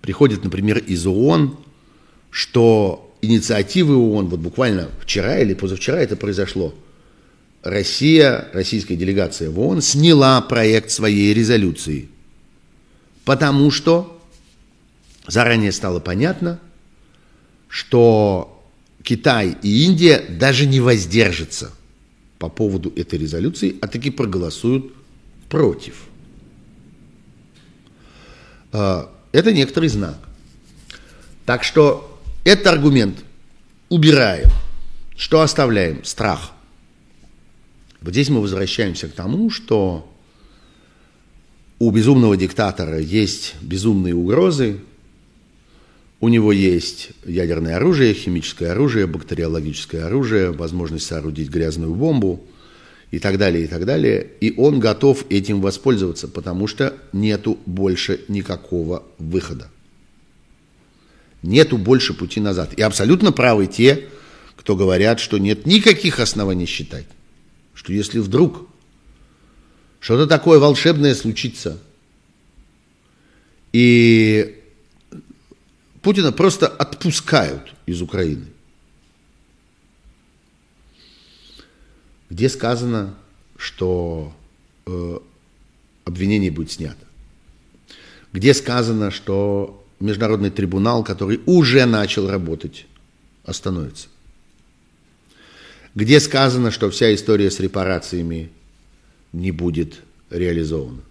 приходят, 0.00 0.42
например, 0.42 0.78
из 0.78 1.06
ООН, 1.06 1.56
что 2.30 3.14
инициативы 3.22 3.96
ООН, 3.96 4.28
вот 4.28 4.40
буквально 4.40 4.88
вчера 5.00 5.38
или 5.38 5.54
позавчера 5.54 6.00
это 6.00 6.16
произошло, 6.16 6.74
Россия, 7.62 8.48
российская 8.54 8.96
делегация 8.96 9.50
в 9.50 9.60
ООН 9.60 9.82
сняла 9.82 10.40
проект 10.40 10.90
своей 10.90 11.34
резолюции, 11.34 12.08
потому 13.26 13.70
что 13.70 14.18
заранее 15.26 15.72
стало 15.72 16.00
понятно, 16.00 16.58
что 17.68 18.64
Китай 19.02 19.56
и 19.62 19.84
Индия 19.84 20.24
даже 20.28 20.66
не 20.66 20.80
воздержатся 20.80 21.70
по 22.40 22.48
поводу 22.48 22.90
этой 22.96 23.18
резолюции, 23.18 23.76
а 23.82 23.86
таки 23.86 24.10
проголосуют 24.10 24.92
против. 25.50 26.06
А, 28.72 29.12
это 29.30 29.52
некоторый 29.52 29.90
знак. 29.90 30.16
Так 31.44 31.62
что 31.62 32.18
этот 32.44 32.66
аргумент 32.68 33.18
убираем. 33.90 34.48
Что 35.16 35.42
оставляем? 35.42 36.02
Страх. 36.02 36.52
Вот 38.00 38.12
здесь 38.12 38.30
мы 38.30 38.40
возвращаемся 38.40 39.08
к 39.08 39.12
тому, 39.12 39.50
что 39.50 40.10
у 41.78 41.90
безумного 41.90 42.38
диктатора 42.38 42.98
есть 43.00 43.54
безумные 43.60 44.14
угрозы, 44.14 44.80
у 46.20 46.28
него 46.28 46.52
есть 46.52 47.10
ядерное 47.24 47.76
оружие, 47.76 48.12
химическое 48.12 48.72
оружие, 48.72 49.06
бактериологическое 49.06 50.04
оружие, 50.06 50.52
возможность 50.52 51.06
соорудить 51.06 51.48
грязную 51.48 51.94
бомбу 51.94 52.44
и 53.10 53.18
так 53.18 53.38
далее, 53.38 53.64
и 53.64 53.66
так 53.66 53.86
далее. 53.86 54.26
И 54.40 54.52
он 54.58 54.80
готов 54.80 55.24
этим 55.30 55.62
воспользоваться, 55.62 56.28
потому 56.28 56.66
что 56.66 56.94
нету 57.14 57.58
больше 57.64 58.20
никакого 58.28 59.02
выхода. 59.18 59.68
Нету 61.42 61.78
больше 61.78 62.12
пути 62.12 62.38
назад. 62.38 62.74
И 62.74 62.82
абсолютно 62.82 63.32
правы 63.32 63.66
те, 63.66 64.06
кто 64.56 64.76
говорят, 64.76 65.20
что 65.20 65.38
нет 65.38 65.64
никаких 65.64 66.20
оснований 66.20 66.66
считать, 66.66 67.06
что 67.72 67.94
если 67.94 68.18
вдруг 68.18 68.68
что-то 70.00 70.26
такое 70.26 70.58
волшебное 70.58 71.14
случится, 71.14 71.78
и 73.72 74.59
Путина 76.02 76.32
просто 76.32 76.66
отпускают 76.66 77.74
из 77.86 78.00
Украины, 78.00 78.46
где 82.30 82.48
сказано, 82.48 83.14
что 83.56 84.32
э, 84.86 85.18
обвинение 86.04 86.50
будет 86.50 86.70
снято, 86.70 87.06
где 88.32 88.54
сказано, 88.54 89.10
что 89.10 89.84
международный 89.98 90.50
трибунал, 90.50 91.04
который 91.04 91.40
уже 91.44 91.84
начал 91.84 92.30
работать, 92.30 92.86
остановится. 93.44 94.08
Где 95.94 96.20
сказано, 96.20 96.70
что 96.70 96.88
вся 96.90 97.14
история 97.14 97.50
с 97.50 97.60
репарациями 97.60 98.50
не 99.32 99.50
будет 99.50 100.00
реализована. 100.30 101.02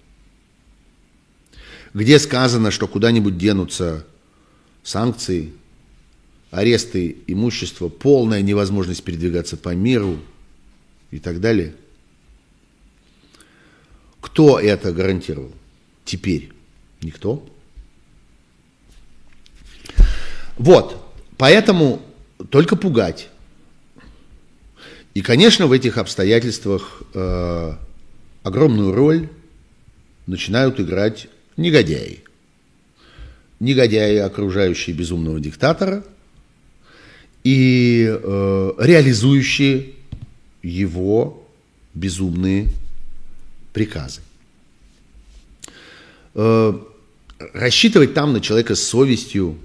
Где 1.93 2.17
сказано, 2.17 2.71
что 2.71 2.87
куда-нибудь 2.87 3.37
денутся 3.37 4.05
санкции, 4.83 5.53
аресты 6.51 7.17
имущества, 7.27 7.89
полная 7.89 8.41
невозможность 8.41 9.03
передвигаться 9.03 9.57
по 9.57 9.75
миру 9.75 10.19
и 11.11 11.19
так 11.19 11.39
далее. 11.39 11.75
Кто 14.21 14.59
это 14.59 14.91
гарантировал? 14.91 15.51
Теперь 16.05 16.51
никто. 17.01 17.47
Вот, 20.57 21.13
поэтому 21.37 22.01
только 22.49 22.75
пугать. 22.75 23.29
И, 25.13 25.21
конечно, 25.21 25.67
в 25.67 25.71
этих 25.71 25.97
обстоятельствах 25.97 27.01
э, 27.13 27.73
огромную 28.43 28.93
роль 28.93 29.29
начинают 30.27 30.79
играть 30.79 31.27
негодяи. 31.57 32.23
Негодяи, 33.59 34.17
окружающие 34.17 34.95
безумного 34.95 35.39
диктатора, 35.39 36.03
и 37.43 38.05
э, 38.09 38.71
реализующие 38.77 39.91
его 40.61 41.45
безумные 41.93 42.67
приказы. 43.73 44.21
Э, 46.35 46.73
рассчитывать 47.53 48.13
там 48.13 48.33
на 48.33 48.41
человека 48.41 48.75
с 48.75 48.83
совестью, 48.83 49.57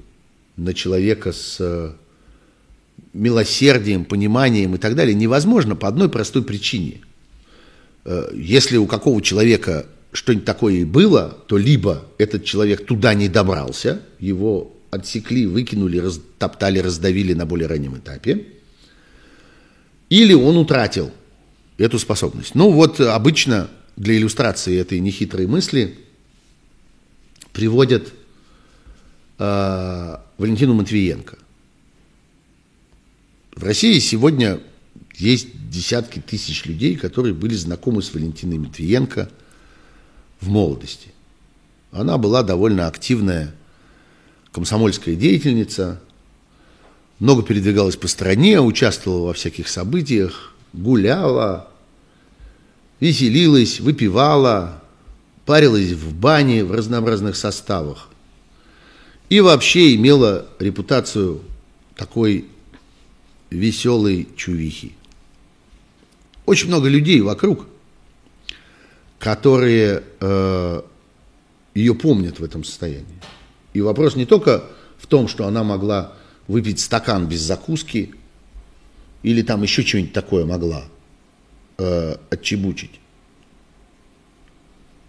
на 0.57 0.75
человека 0.75 1.33
с 1.33 1.57
э, 1.61 1.93
милосердием, 3.13 4.05
пониманием 4.05 4.75
и 4.75 4.79
так 4.79 4.95
далее 4.95 5.15
невозможно 5.15 5.77
по 5.77 5.89
одной 5.89 6.09
простой 6.09 6.43
причине. 6.43 7.01
Э, 8.05 8.31
если 8.35 8.77
у 8.77 8.87
какого 8.87 9.21
человека 9.23 9.87
что-нибудь 10.15 10.45
такое 10.45 10.75
и 10.75 10.85
было, 10.85 11.37
то 11.49 11.59
либо 11.59 12.07
этот 12.19 12.45
человек 12.45 12.87
туда 12.87 13.15
не 13.15 13.29
добрался, 13.29 14.01
его 14.21 14.73
отсекли, 14.91 15.45
выкинули, 15.45 15.99
растоптали, 15.99 16.79
раздавили 16.79 17.35
на 17.35 17.47
более 17.47 17.67
раннем 17.67 17.99
этапе, 17.99 18.47
или 20.09 20.33
он 20.33 20.57
утратил 20.57 21.11
эту 21.79 21.99
способность. 21.99 22.55
Ну 22.55 22.71
вот 22.71 23.01
обычно 23.01 23.69
для 23.97 24.17
иллюстрации 24.17 24.79
этой 24.79 25.01
нехитрой 25.01 25.49
мысли 25.49 25.99
приводят 27.53 28.13
э, 29.41 30.17
Валентину 30.39 30.75
Матвиенко. 30.75 31.39
В 33.57 33.65
России 33.65 33.99
сегодня 33.99 34.61
есть 35.17 35.49
десятки 35.71 36.21
тысяч 36.21 36.67
людей, 36.67 36.95
которые 36.95 37.35
были 37.35 37.55
знакомы 37.55 38.01
с 38.01 38.15
Валентиной 38.15 38.59
Матвиенко 38.59 39.29
в 40.45 40.49
молодости. 40.51 41.09
Она 41.91 42.19
была 42.19 42.43
довольно 42.43 42.87
активная 42.87 43.55
комсомольская 44.53 45.15
деятельница, 45.17 46.01
много 47.19 47.43
передвигалась 47.43 47.97
по 47.97 48.09
стране, 48.09 48.61
участвовала 48.61 49.29
во 49.29 49.33
всяких 49.33 49.69
событиях, 49.69 50.53
гуляла, 50.73 51.69
веселилась, 53.01 53.81
выпивала, 53.81 54.83
парилась 55.47 55.93
в 55.93 56.15
бане 56.15 56.65
в 56.65 56.73
разнообразных 56.73 57.37
составах. 57.37 58.09
И 59.29 59.41
вообще 59.41 59.95
имела 59.95 60.47
репутацию 60.59 61.41
такой 61.97 62.47
веселой 63.51 64.29
чувихи. 64.37 64.93
Очень 66.45 66.69
много 66.69 66.89
людей 66.89 67.21
вокруг, 67.21 67.67
которые 69.25 70.03
э, 70.21 70.83
ее 71.75 71.95
помнят 71.95 72.41
в 72.41 72.45
этом 72.45 72.63
состоянии. 72.63 73.23
И 73.73 73.81
вопрос 73.81 74.17
не 74.17 74.27
только 74.27 74.65
в 74.99 75.07
том, 75.07 75.29
что 75.29 75.47
она 75.47 75.65
могла 75.65 76.13
выпить 76.47 76.79
стакан 76.79 77.27
без 77.27 77.41
закуски 77.41 78.15
или 79.23 79.41
там 79.41 79.63
еще 79.63 79.81
что-нибудь 79.83 80.13
такое 80.13 80.45
могла 80.45 80.85
э, 81.79 82.17
отчебучить. 82.29 83.01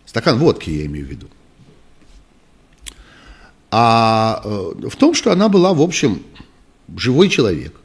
Стакан 0.05 0.39
водки, 0.39 0.69
я 0.69 0.85
имею 0.85 1.05
в 1.05 1.09
виду. 1.09 1.27
А 3.69 4.41
э, 4.45 4.87
в 4.87 4.95
том, 4.95 5.13
что 5.13 5.33
она 5.33 5.49
была, 5.49 5.73
в 5.73 5.81
общем, 5.81 6.23
живой 6.95 7.27
человек. 7.27 7.75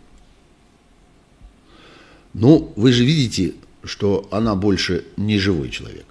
Ну, 2.35 2.73
вы 2.77 2.93
же 2.93 3.05
видите, 3.05 3.55
что 3.83 4.29
она 4.31 4.55
больше 4.55 5.07
не 5.17 5.37
живой 5.39 5.71
человек. 5.71 6.07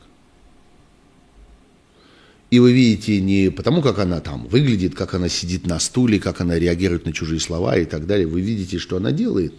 И 2.50 2.60
вы 2.60 2.74
видите 2.74 3.22
не 3.22 3.52
потому, 3.52 3.82
как 3.82 4.00
она 4.00 4.22
там 4.22 4.48
выглядит, 4.48 4.96
как 4.96 5.14
она 5.14 5.30
сидит 5.30 5.68
на 5.68 5.80
стуле, 5.80 6.20
как 6.20 6.42
она 6.42 6.58
реагирует 6.58 7.06
на 7.06 7.14
чужие 7.14 7.40
слова 7.40 7.78
и 7.78 7.86
так 7.86 8.08
далее. 8.08 8.26
Вы 8.26 8.42
видите, 8.42 8.80
что 8.80 8.98
она 8.98 9.12
делает. 9.12 9.54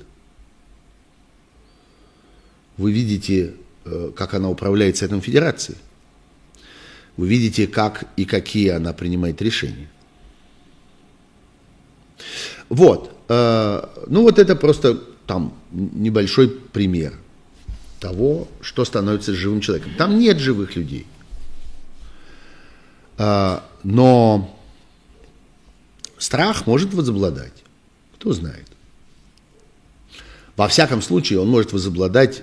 Вы 2.77 2.93
видите, 2.93 3.55
э, 3.85 4.11
как 4.17 4.35
она 4.35 4.49
управляет 4.49 4.97
Советом 4.97 5.21
Федерации. 5.21 5.77
Вы 7.17 7.29
видите, 7.29 7.69
как 7.69 8.07
и 8.17 8.25
какие 8.25 8.71
она 8.71 8.93
принимает 8.93 9.41
решения. 9.41 9.89
Вот. 12.69 13.15
Э, 13.29 13.83
ну 14.09 14.23
вот 14.23 14.41
это 14.41 14.57
просто 14.57 15.01
там 15.27 15.55
небольшой 15.71 16.49
пример 16.49 17.13
того, 18.01 18.49
что 18.63 18.85
становится 18.85 19.33
живым 19.33 19.61
человеком. 19.61 19.93
Там 19.97 20.19
нет 20.19 20.39
живых 20.39 20.75
людей. 20.75 21.07
А, 23.23 23.63
но 23.83 24.59
страх 26.17 26.67
может 26.67 26.95
возобладать. 26.95 27.53
Кто 28.15 28.33
знает. 28.33 28.67
Во 30.57 30.69
всяком 30.69 31.03
случае, 31.03 31.41
он 31.41 31.49
может 31.49 31.75
возобладать 31.75 32.43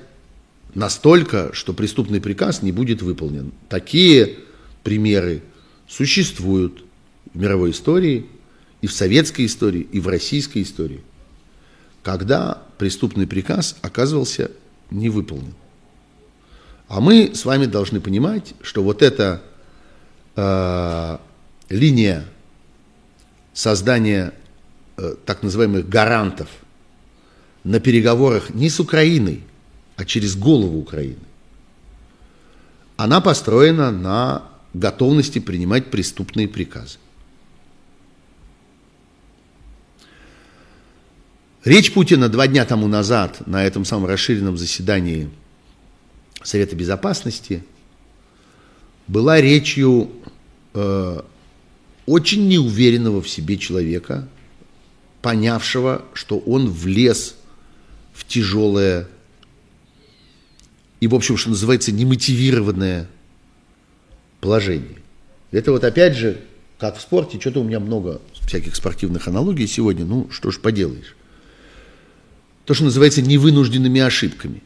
настолько, 0.76 1.50
что 1.54 1.74
преступный 1.74 2.22
приказ 2.22 2.62
не 2.62 2.72
будет 2.72 3.02
выполнен. 3.02 3.54
Такие 3.70 4.38
примеры 4.84 5.42
существуют 5.88 6.84
в 7.34 7.40
мировой 7.40 7.72
истории, 7.72 8.28
и 8.82 8.86
в 8.86 8.94
советской 8.94 9.48
истории, 9.48 9.82
и 9.92 10.00
в 10.00 10.08
российской 10.08 10.62
истории, 10.62 11.02
когда 12.04 12.62
преступный 12.78 13.26
приказ 13.26 13.78
оказывался 13.82 14.52
не 14.92 15.10
выполнен. 15.10 15.56
А 16.88 17.02
мы 17.02 17.32
с 17.34 17.46
вами 17.46 17.66
должны 17.66 18.00
понимать, 18.00 18.54
что 18.62 18.84
вот 18.84 19.02
эта 19.02 19.42
э, 20.38 21.18
линия 21.70 22.26
создания 23.54 24.34
э, 24.96 25.16
так 25.26 25.44
называемых 25.44 25.90
гарантов 25.90 26.48
на 27.64 27.82
переговорах 27.82 28.52
не 28.52 28.70
с 28.70 28.80
Украиной, 28.80 29.44
а 29.98 30.06
через 30.06 30.38
голову 30.38 30.80
Украины, 30.80 31.18
она 32.96 33.20
построена 33.20 33.92
на 33.92 34.44
готовности 34.74 35.40
принимать 35.40 35.92
преступные 35.92 36.48
приказы. 36.48 37.00
Речь 41.64 41.94
Путина 41.94 42.30
два 42.30 42.48
дня 42.48 42.64
тому 42.64 42.88
назад 42.88 43.46
на 43.46 43.66
этом 43.66 43.84
самом 43.84 44.06
расширенном 44.06 44.58
заседании 44.58 45.30
Совета 46.42 46.76
Безопасности 46.76 47.64
была 49.08 49.42
речью 49.42 50.10
э, 50.78 51.22
очень 52.06 52.48
неуверенного 52.48 53.22
в 53.22 53.30
себе 53.30 53.58
человека, 53.58 54.28
понявшего, 55.22 56.06
что 56.14 56.38
он 56.40 56.70
влез 56.70 57.36
в 58.14 58.26
тяжелое 58.26 59.08
и, 61.00 61.08
в 61.08 61.16
общем, 61.16 61.38
что 61.38 61.50
называется, 61.50 61.92
немотивированное 61.92 63.08
положение. 64.42 64.98
Это 65.52 65.72
вот 65.72 65.84
опять 65.84 66.16
же, 66.16 66.42
как 66.80 66.98
в 66.98 67.02
спорте, 67.02 67.40
что-то 67.40 67.62
у 67.62 67.64
меня 67.64 67.80
много 67.80 68.22
всяких 68.46 68.76
спортивных 68.76 69.28
аналогий 69.28 69.68
сегодня, 69.68 70.06
ну 70.06 70.30
что 70.32 70.52
ж 70.52 70.60
поделаешь. 70.60 71.16
То, 72.66 72.74
что 72.74 72.84
называется 72.84 73.22
невынужденными 73.22 74.02
ошибками. 74.02 74.64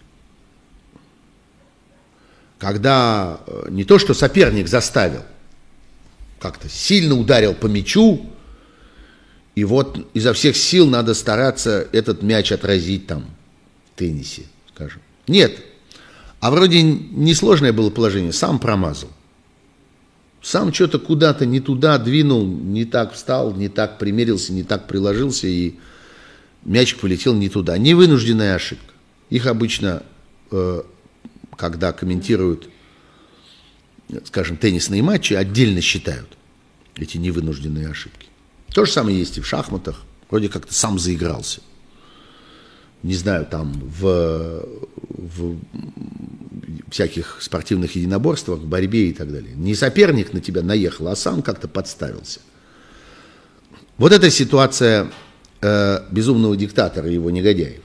Когда 2.58 3.42
э, 3.46 3.68
не 3.70 3.84
то, 3.84 4.00
что 4.00 4.14
соперник 4.14 4.68
заставил, 4.68 5.24
как-то 6.42 6.68
сильно 6.68 7.16
ударил 7.16 7.54
по 7.54 7.68
мячу, 7.68 8.26
и 9.54 9.64
вот 9.64 10.08
изо 10.16 10.34
всех 10.34 10.58
сил 10.58 10.88
надо 10.88 11.14
стараться 11.14 11.88
этот 11.92 12.24
мяч 12.24 12.52
отразить 12.52 13.06
там 13.06 13.26
в 13.86 14.00
теннисе, 14.00 14.44
скажем. 14.74 15.02
Нет. 15.28 15.62
А 16.40 16.50
вроде 16.50 16.82
несложное 16.82 17.72
было 17.72 17.92
положение, 17.92 18.34
сам 18.34 18.58
промазал. 18.58 19.10
Сам 20.42 20.74
что-то 20.74 20.98
куда-то 20.98 21.46
не 21.46 21.60
туда 21.60 22.00
двинул, 22.00 22.44
не 22.48 22.86
так 22.86 23.14
встал, 23.14 23.54
не 23.54 23.70
так 23.70 24.00
примерился, 24.00 24.52
не 24.52 24.64
так 24.64 24.88
приложился, 24.88 25.46
и 25.46 25.76
мячик 26.66 27.00
полетел 27.00 27.36
не 27.36 27.50
туда. 27.50 27.78
Невынужденная 27.78 28.56
ошибка. 28.56 28.94
Их 29.30 29.46
обычно, 29.46 30.02
э, 30.50 30.82
когда 31.56 31.92
комментируют 31.92 32.70
скажем, 34.26 34.58
теннисные 34.58 35.02
матчи 35.02 35.34
отдельно 35.34 35.82
считают 35.82 36.38
эти 36.96 37.18
невынужденные 37.18 37.90
ошибки. 37.90 38.28
То 38.74 38.86
же 38.86 38.92
самое 38.92 39.18
есть 39.18 39.38
и 39.38 39.42
в 39.42 39.48
шахматах. 39.48 40.04
Вроде 40.30 40.50
как-то 40.50 40.74
сам 40.74 40.98
заигрался. 40.98 41.62
Не 43.04 43.16
знаю, 43.16 43.46
там 43.46 43.74
в, 43.74 44.66
в 45.10 45.60
всяких 46.90 47.38
спортивных 47.42 47.96
единоборствах, 47.96 48.60
в 48.60 48.68
борьбе 48.68 49.10
и 49.10 49.14
так 49.14 49.32
далее. 49.32 49.54
Не 49.56 49.76
соперник 49.76 50.34
на 50.34 50.40
тебя 50.40 50.62
наехал, 50.62 51.08
а 51.08 51.16
сам 51.16 51.42
как-то 51.42 51.68
подставился. 51.68 52.42
Вот 53.98 54.12
эта 54.12 54.30
ситуация 54.30 55.12
э, 55.62 56.00
безумного 56.12 56.56
диктатора 56.56 57.10
и 57.10 57.14
его 57.16 57.32
негодяев. 57.32 57.82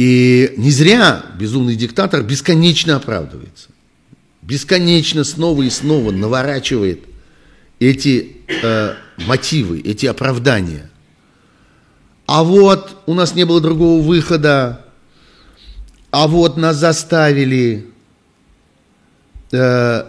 И 0.00 0.54
не 0.56 0.70
зря 0.70 1.22
безумный 1.38 1.76
диктатор 1.76 2.22
бесконечно 2.22 2.96
оправдывается. 2.96 3.68
Бесконечно 4.40 5.24
снова 5.24 5.62
и 5.62 5.68
снова 5.68 6.10
наворачивает 6.10 7.00
эти 7.80 8.38
э, 8.62 8.94
мотивы, 9.26 9.78
эти 9.80 10.06
оправдания. 10.06 10.88
А 12.24 12.44
вот 12.44 12.96
у 13.04 13.12
нас 13.12 13.34
не 13.34 13.44
было 13.44 13.60
другого 13.60 14.02
выхода, 14.02 14.86
а 16.10 16.28
вот 16.28 16.56
нас 16.56 16.78
заставили. 16.78 17.84
Э, 19.52 20.04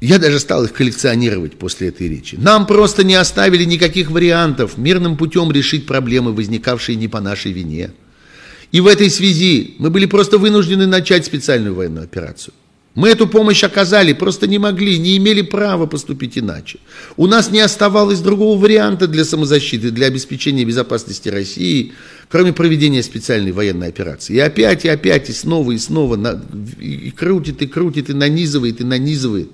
я 0.00 0.18
даже 0.18 0.40
стал 0.40 0.64
их 0.64 0.72
коллекционировать 0.72 1.56
после 1.56 1.90
этой 1.90 2.08
речи. 2.08 2.34
Нам 2.34 2.66
просто 2.66 3.04
не 3.04 3.14
оставили 3.14 3.62
никаких 3.62 4.10
вариантов 4.10 4.76
мирным 4.76 5.16
путем 5.16 5.52
решить 5.52 5.86
проблемы, 5.86 6.32
возникавшие 6.32 6.96
не 6.96 7.06
по 7.06 7.20
нашей 7.20 7.52
вине. 7.52 7.92
И 8.74 8.80
в 8.80 8.88
этой 8.88 9.08
связи 9.08 9.76
мы 9.78 9.88
были 9.88 10.04
просто 10.04 10.36
вынуждены 10.36 10.88
начать 10.88 11.24
специальную 11.24 11.76
военную 11.76 12.02
операцию. 12.02 12.52
Мы 12.96 13.08
эту 13.08 13.28
помощь 13.28 13.62
оказали, 13.62 14.12
просто 14.14 14.48
не 14.48 14.58
могли, 14.58 14.98
не 14.98 15.16
имели 15.16 15.42
права 15.42 15.86
поступить 15.86 16.36
иначе. 16.36 16.80
У 17.16 17.28
нас 17.28 17.52
не 17.52 17.60
оставалось 17.60 18.18
другого 18.18 18.60
варианта 18.60 19.06
для 19.06 19.24
самозащиты, 19.24 19.92
для 19.92 20.08
обеспечения 20.08 20.64
безопасности 20.64 21.28
России, 21.28 21.92
кроме 22.28 22.52
проведения 22.52 23.04
специальной 23.04 23.52
военной 23.52 23.86
операции. 23.86 24.34
И 24.34 24.40
опять, 24.40 24.84
и 24.84 24.88
опять, 24.88 25.30
и 25.30 25.32
снова, 25.32 25.70
и 25.70 25.78
снова, 25.78 26.42
и 26.80 27.12
крутит, 27.12 27.62
и 27.62 27.68
крутит, 27.68 28.10
и 28.10 28.12
нанизывает, 28.12 28.80
и 28.80 28.84
нанизывает. 28.84 29.50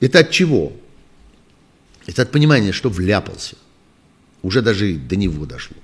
Это 0.00 0.18
от 0.18 0.32
чего? 0.32 0.72
Это 2.08 2.22
от 2.22 2.32
понимания, 2.32 2.72
что 2.72 2.88
вляпался. 2.88 3.54
Уже 4.42 4.62
даже 4.62 4.94
до 4.94 5.14
него 5.14 5.46
дошло. 5.46 5.76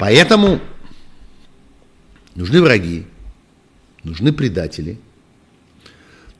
Поэтому 0.00 0.62
нужны 2.34 2.62
враги, 2.62 3.04
нужны 4.02 4.32
предатели, 4.32 4.98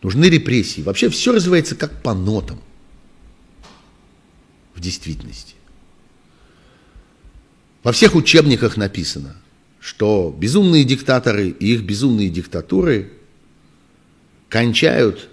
нужны 0.00 0.24
репрессии. 0.30 0.80
Вообще 0.80 1.10
все 1.10 1.30
развивается 1.30 1.76
как 1.76 2.02
по 2.02 2.14
нотам 2.14 2.58
в 4.74 4.80
действительности. 4.80 5.56
Во 7.82 7.92
всех 7.92 8.14
учебниках 8.14 8.78
написано, 8.78 9.36
что 9.78 10.34
безумные 10.40 10.84
диктаторы 10.84 11.50
и 11.50 11.74
их 11.74 11.82
безумные 11.82 12.30
диктатуры 12.30 13.12
кончают 14.48 15.28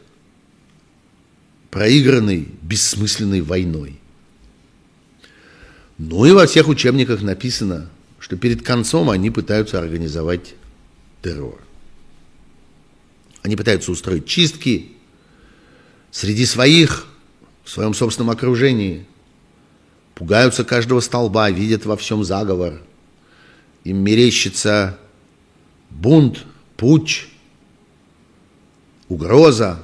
проигранной 1.72 2.50
бессмысленной 2.62 3.40
войной. 3.40 4.02
Ну 5.98 6.26
и 6.26 6.32
во 6.32 6.46
всех 6.46 6.68
учебниках 6.68 7.22
написано, 7.22 7.90
что 8.28 8.36
перед 8.36 8.62
концом 8.62 9.10
они 9.10 9.32
пытаются 9.32 9.80
организовать 9.80 10.54
террор. 11.24 11.62
Они 13.42 13.56
пытаются 13.56 13.90
устроить 13.90 14.26
чистки 14.26 14.92
среди 16.12 16.46
своих, 16.46 17.08
в 17.64 17.70
своем 17.70 17.94
собственном 17.94 18.32
окружении. 18.32 19.06
Пугаются 20.14 20.66
каждого 20.66 21.00
столба, 21.00 21.50
видят 21.50 21.86
во 21.86 21.96
всем 21.96 22.26
заговор. 22.26 22.82
Им 23.86 24.00
мерещится 24.00 25.00
бунт, 25.90 26.44
путь, 26.76 27.30
угроза. 29.08 29.82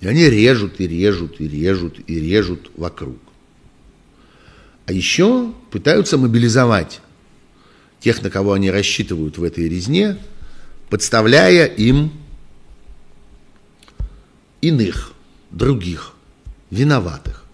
И 0.00 0.08
они 0.08 0.30
режут, 0.30 0.80
и 0.80 0.88
режут, 0.88 1.42
и 1.42 1.46
режут, 1.46 2.00
и 2.06 2.18
режут 2.18 2.70
вокруг. 2.74 3.18
А 4.86 4.94
еще 4.94 5.52
пытаются 5.70 6.16
мобилизовать 6.16 7.01
тех, 8.02 8.22
на 8.22 8.30
кого 8.30 8.52
они 8.52 8.70
рассчитывают 8.70 9.38
в 9.38 9.44
этой 9.44 9.68
резне, 9.68 10.18
подставляя 10.90 11.66
им 11.66 12.12
иных, 14.60 15.12
других, 15.50 16.12
виноватых. 16.70 17.44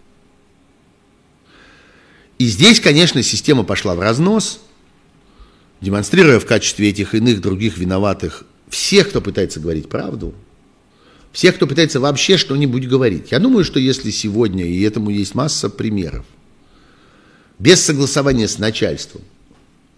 И 2.38 2.46
здесь, 2.46 2.80
конечно, 2.80 3.22
система 3.22 3.64
пошла 3.64 3.94
в 3.94 4.00
разнос, 4.00 4.60
демонстрируя 5.80 6.40
в 6.40 6.46
качестве 6.46 6.88
этих 6.88 7.14
иных, 7.14 7.40
других 7.40 7.76
виноватых 7.76 8.44
всех, 8.68 9.10
кто 9.10 9.20
пытается 9.20 9.60
говорить 9.60 9.88
правду, 9.88 10.34
всех, 11.32 11.56
кто 11.56 11.66
пытается 11.66 12.00
вообще 12.00 12.36
что-нибудь 12.36 12.88
говорить. 12.88 13.32
Я 13.32 13.38
думаю, 13.38 13.64
что 13.64 13.78
если 13.78 14.10
сегодня, 14.10 14.64
и 14.64 14.80
этому 14.82 15.10
есть 15.10 15.34
масса 15.34 15.68
примеров, 15.68 16.24
без 17.58 17.82
согласования 17.82 18.48
с 18.48 18.58
начальством 18.58 19.22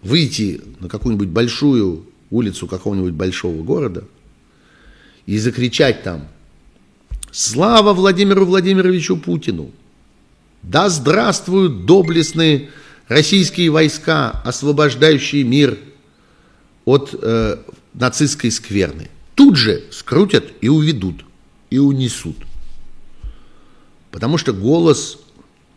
выйти 0.01 0.61
на 0.79 0.89
какую-нибудь 0.89 1.29
большую 1.29 2.05
улицу 2.29 2.67
какого-нибудь 2.67 3.13
большого 3.13 3.61
города 3.63 4.03
и 5.25 5.37
закричать 5.37 6.03
там 6.03 6.27
«Слава 7.31 7.93
Владимиру 7.93 8.45
Владимировичу 8.45 9.17
Путину! 9.17 9.71
Да 10.63 10.89
здравствуют 10.89 11.85
доблестные 11.85 12.69
российские 13.07 13.69
войска, 13.69 14.41
освобождающие 14.43 15.43
мир 15.43 15.77
от 16.85 17.15
э, 17.19 17.57
нацистской 17.93 18.51
скверны!» 18.51 19.09
Тут 19.35 19.55
же 19.55 19.83
скрутят 19.91 20.45
и 20.61 20.69
уведут, 20.69 21.25
и 21.69 21.79
унесут. 21.79 22.35
Потому 24.11 24.37
что 24.37 24.53
голос 24.53 25.19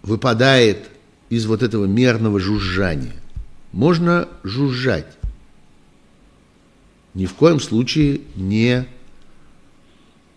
выпадает 0.03 0.89
из 1.31 1.47
вот 1.47 1.63
этого 1.63 1.87
мерного 1.87 2.41
жужжания. 2.41 3.15
Можно 3.75 4.29
жужжать, 4.45 5.19
ни 7.13 7.27
в 7.27 7.35
коем 7.35 7.59
случае 7.59 8.21
не 8.37 8.87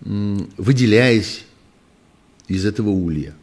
выделяясь 0.01 1.43
из 2.47 2.65
этого 2.65 2.89
улья. 2.89 3.35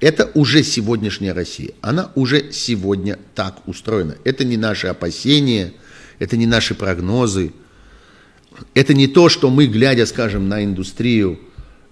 Это 0.00 0.30
уже 0.34 0.62
сегодняшняя 0.62 1.32
Россия. 1.32 1.70
Она 1.80 2.12
уже 2.14 2.52
сегодня 2.52 3.18
так 3.34 3.66
устроена. 3.66 4.16
Это 4.24 4.44
не 4.44 4.58
наши 4.58 4.86
опасения, 4.86 5.72
это 6.18 6.36
не 6.36 6.46
наши 6.46 6.74
прогнозы. 6.74 7.54
Это 8.74 8.92
не 8.92 9.06
то, 9.06 9.30
что 9.30 9.48
мы, 9.48 9.66
глядя, 9.66 10.04
скажем, 10.04 10.50
на 10.50 10.62
индустрию 10.62 11.40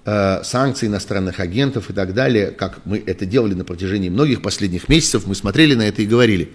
Э, 0.07 0.43
санкций 0.45 0.89
иностранных 0.89 1.41
агентов 1.41 1.89
и 1.89 1.95
так 1.95 2.13
далее, 2.13 2.51
как 2.51 2.85
мы 2.85 3.03
это 3.07 3.25
делали 3.25 3.55
на 3.55 3.65
протяжении 3.65 4.11
многих 4.11 4.43
последних 4.43 4.91
месяцев, 4.91 5.27
мы 5.27 5.35
смотрели 5.35 5.75
на 5.75 5.89
это 5.89 6.03
и 6.03 6.07
говорили, 6.07 6.53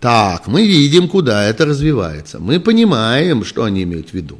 так, 0.00 0.46
мы 0.46 0.66
видим, 0.66 1.08
куда 1.08 1.44
это 1.44 1.64
развивается, 1.64 2.38
мы 2.38 2.60
понимаем, 2.60 3.44
что 3.44 3.64
они 3.64 3.82
имеют 3.82 4.10
в 4.10 4.14
виду. 4.14 4.38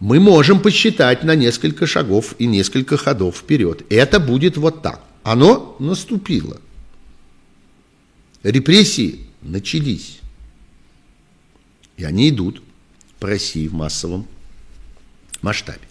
Мы 0.00 0.18
можем 0.18 0.60
посчитать 0.60 1.22
на 1.22 1.36
несколько 1.36 1.86
шагов 1.86 2.34
и 2.38 2.46
несколько 2.46 2.96
ходов 2.96 3.36
вперед. 3.36 3.84
Это 3.88 4.18
будет 4.18 4.56
вот 4.56 4.82
так. 4.82 5.00
Оно 5.22 5.76
наступило. 5.78 6.60
Репрессии 8.42 9.26
начались. 9.42 10.18
И 11.96 12.04
они 12.04 12.30
идут 12.30 12.62
по 13.20 13.28
России 13.28 13.68
в 13.68 13.74
массовом 13.74 14.26
масштабе. 15.40 15.86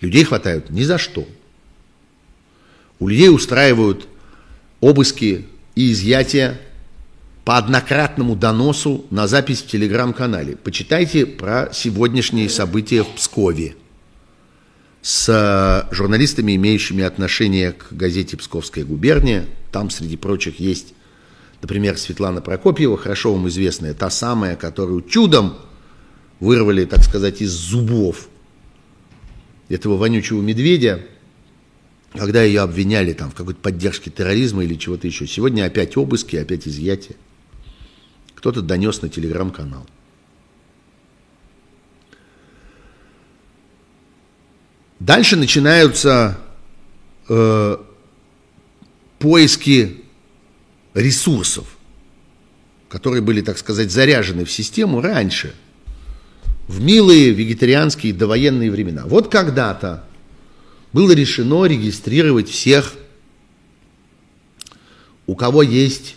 Людей 0.00 0.24
хватают 0.24 0.70
ни 0.70 0.82
за 0.84 0.96
что. 0.96 1.28
У 2.98 3.08
людей 3.08 3.28
устраивают 3.28 4.08
обыски 4.80 5.46
и 5.76 5.92
изъятия 5.92 6.58
по 7.44 7.58
однократному 7.58 8.34
доносу 8.34 9.04
на 9.10 9.28
запись 9.28 9.62
в 9.62 9.68
телеграм-канале. 9.68 10.56
Почитайте 10.56 11.26
про 11.26 11.68
сегодняшние 11.72 12.48
события 12.48 13.04
в 13.04 13.14
Пскове 13.14 13.76
с 15.02 15.28
э, 15.28 15.94
журналистами, 15.94 16.56
имеющими 16.56 17.04
отношение 17.04 17.72
к 17.72 17.92
газете 17.92 18.36
«Псковская 18.36 18.84
губерния». 18.84 19.44
Там, 19.70 19.90
среди 19.90 20.16
прочих, 20.16 20.58
есть, 20.58 20.94
например, 21.62 21.96
Светлана 21.98 22.40
Прокопьева, 22.40 22.96
хорошо 22.96 23.32
вам 23.32 23.46
известная, 23.48 23.94
та 23.94 24.10
самая, 24.10 24.56
которую 24.56 25.02
чудом 25.02 25.56
вырвали, 26.40 26.84
так 26.86 27.04
сказать, 27.04 27.40
из 27.40 27.50
зубов 27.50 28.28
этого 29.68 29.96
вонючего 29.96 30.40
медведя, 30.40 31.02
когда 32.12 32.42
ее 32.42 32.60
обвиняли 32.60 33.12
там 33.12 33.30
в 33.30 33.34
какой-то 33.34 33.60
поддержке 33.60 34.10
терроризма 34.10 34.64
или 34.64 34.74
чего-то 34.74 35.06
еще. 35.06 35.26
Сегодня 35.26 35.64
опять 35.64 35.96
обыски, 35.96 36.36
опять 36.36 36.66
изъятия. 36.66 37.16
Кто-то 38.34 38.62
донес 38.62 39.02
на 39.02 39.08
телеграм-канал. 39.08 39.86
Дальше 44.98 45.36
начинаются 45.36 46.38
э, 47.28 47.76
поиски 49.18 50.04
ресурсов, 50.94 51.76
которые 52.88 53.20
были, 53.20 53.42
так 53.42 53.58
сказать, 53.58 53.90
заряжены 53.90 54.44
в 54.44 54.50
систему 54.50 55.00
раньше– 55.00 55.54
в 56.68 56.80
милые 56.80 57.30
вегетарианские 57.30 58.12
довоенные 58.12 58.70
времена. 58.70 59.04
Вот 59.06 59.30
когда-то 59.30 60.04
было 60.92 61.12
решено 61.12 61.66
регистрировать 61.66 62.48
всех 62.48 62.94
у 65.26 65.34
кого 65.34 65.62
есть 65.62 66.14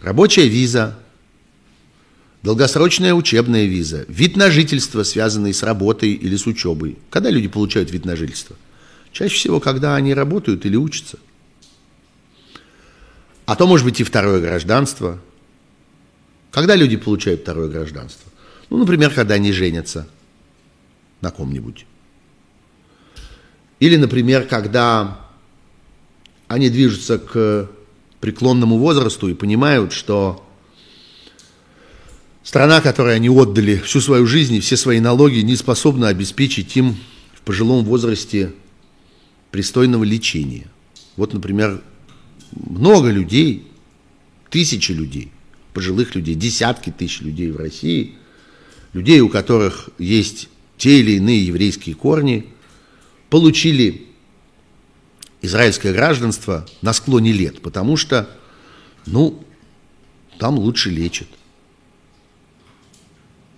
рабочая 0.00 0.48
виза, 0.48 0.98
долгосрочная 2.42 3.14
учебная 3.14 3.66
виза, 3.66 4.04
вид 4.08 4.36
на 4.36 4.50
жительство, 4.50 5.02
связанный 5.02 5.52
с 5.52 5.62
работой 5.62 6.12
или 6.12 6.36
с 6.36 6.46
учебой. 6.46 6.98
Когда 7.10 7.30
люди 7.30 7.48
получают 7.48 7.90
вид 7.90 8.04
на 8.04 8.16
жительство? 8.16 8.56
Чаще 9.12 9.34
всего, 9.34 9.60
когда 9.60 9.96
они 9.96 10.14
работают 10.14 10.64
или 10.66 10.76
учатся. 10.76 11.18
А 13.44 13.54
то 13.54 13.66
может 13.66 13.84
быть 13.84 14.00
и 14.00 14.04
второе 14.04 14.40
гражданство. 14.40 15.20
Когда 16.50 16.74
люди 16.74 16.96
получают 16.96 17.42
второе 17.42 17.68
гражданство? 17.68 18.30
Ну, 18.70 18.78
например, 18.78 19.12
когда 19.14 19.34
они 19.34 19.52
женятся 19.52 20.08
на 21.20 21.30
ком-нибудь. 21.30 21.86
Или, 23.78 23.96
например, 23.96 24.46
когда 24.46 25.20
они 26.48 26.70
движутся 26.70 27.18
к 27.18 27.68
преклонному 28.20 28.78
возрасту 28.78 29.28
и 29.28 29.34
понимают, 29.34 29.92
что 29.92 30.44
страна, 32.42 32.80
которой 32.80 33.16
они 33.16 33.28
отдали 33.28 33.76
всю 33.76 34.00
свою 34.00 34.26
жизнь 34.26 34.54
и 34.54 34.60
все 34.60 34.76
свои 34.76 35.00
налоги, 35.00 35.40
не 35.40 35.56
способна 35.56 36.08
обеспечить 36.08 36.76
им 36.76 36.96
в 37.34 37.42
пожилом 37.42 37.84
возрасте 37.84 38.52
пристойного 39.50 40.04
лечения. 40.04 40.66
Вот, 41.16 41.34
например, 41.34 41.82
много 42.52 43.10
людей, 43.10 43.66
тысячи 44.50 44.92
людей, 44.92 45.30
пожилых 45.74 46.14
людей, 46.14 46.34
десятки 46.34 46.90
тысяч 46.90 47.20
людей 47.20 47.50
в 47.50 47.56
России, 47.56 48.14
людей, 48.92 49.20
у 49.20 49.28
которых 49.28 49.90
есть 49.98 50.48
те 50.78 51.00
или 51.00 51.12
иные 51.12 51.46
еврейские 51.46 51.94
корни, 51.94 52.46
получили 53.30 54.06
израильское 55.42 55.92
гражданство 55.92 56.66
на 56.82 56.92
склоне 56.92 57.32
лет, 57.32 57.62
потому 57.62 57.96
что, 57.96 58.28
ну, 59.06 59.44
там 60.38 60.58
лучше 60.58 60.90
лечат. 60.90 61.28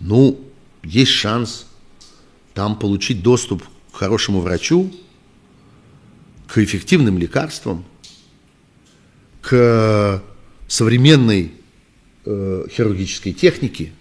Ну, 0.00 0.40
есть 0.82 1.10
шанс 1.10 1.66
там 2.54 2.78
получить 2.78 3.22
доступ 3.22 3.64
к 3.92 3.96
хорошему 3.96 4.40
врачу, 4.40 4.92
к 6.46 6.58
эффективным 6.58 7.18
лекарствам, 7.18 7.84
к 9.42 10.22
современной 10.66 11.52
э, 12.24 12.66
хирургической 12.70 13.32
технике, 13.32 13.92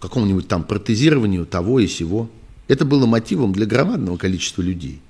какому-нибудь 0.00 0.48
там 0.48 0.64
протезированию 0.64 1.46
того 1.46 1.80
и 1.80 1.86
сего. 1.86 2.30
Это 2.70 2.84
было 2.84 3.04
мотивом 3.04 3.52
для 3.52 3.66
громадного 3.66 4.16
количества 4.16 4.62
людей. 4.62 5.00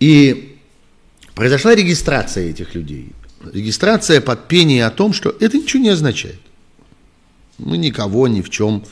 И 0.00 0.58
произошла 1.36 1.72
регистрация 1.72 2.50
этих 2.50 2.74
людей. 2.74 3.12
Регистрация 3.52 4.20
под 4.20 4.48
пение 4.48 4.84
о 4.86 4.90
том, 4.90 5.12
что 5.12 5.30
это 5.38 5.56
ничего 5.56 5.84
не 5.84 5.90
означает. 5.90 6.40
Мы 7.58 7.78
никого 7.78 8.26
ни 8.26 8.42
в 8.42 8.50
чем 8.50 8.84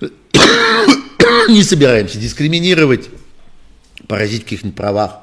не 1.48 1.64
собираемся 1.64 2.16
дискриминировать, 2.16 3.10
поразить 4.06 4.44
каких-нибудь 4.44 4.76
правах. 4.76 5.18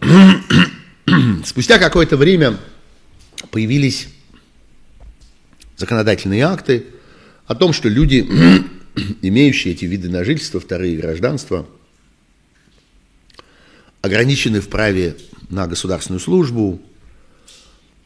Спустя 1.44 1.80
какое-то 1.80 2.16
время 2.16 2.58
появились 3.50 4.06
законодательные 5.76 6.42
акты 6.42 6.91
о 7.46 7.54
том, 7.54 7.72
что 7.72 7.88
люди, 7.88 8.26
имеющие 9.22 9.74
эти 9.74 9.84
виды 9.84 10.08
на 10.08 10.24
жительство, 10.24 10.60
вторые 10.60 10.96
гражданства, 10.96 11.66
ограничены 14.00 14.60
в 14.60 14.68
праве 14.68 15.16
на 15.48 15.66
государственную 15.66 16.20
службу, 16.20 16.80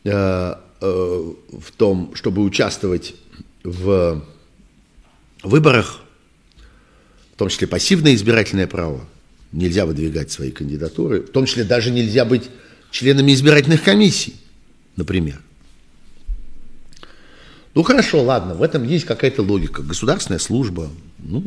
э, 0.05 0.11
э, 0.11 0.55
в 0.81 1.73
том, 1.77 2.15
чтобы 2.15 2.43
участвовать 2.43 3.15
в 3.65 4.25
выборах, 5.43 6.01
в 7.35 7.39
том 7.39 7.49
числе 7.49 7.67
пассивное 7.67 8.15
избирательное 8.15 8.67
право, 8.67 9.07
нельзя 9.53 9.87
выдвигать 9.87 10.31
свои 10.31 10.51
кандидатуры, 10.51 11.23
в 11.23 11.31
том 11.31 11.47
числе 11.47 11.65
даже 11.65 11.91
нельзя 11.91 12.25
быть 12.25 12.51
членами 12.91 13.33
избирательных 13.33 13.83
комиссий, 13.83 14.37
например. 14.97 15.41
Ну 17.77 17.83
хорошо, 17.83 18.23
ладно, 18.23 18.55
в 18.55 18.63
этом 18.63 18.85
есть 18.85 19.05
какая-то 19.05 19.43
логика. 19.43 19.83
Государственная 19.83 20.39
служба, 20.39 20.91
ну, 21.19 21.45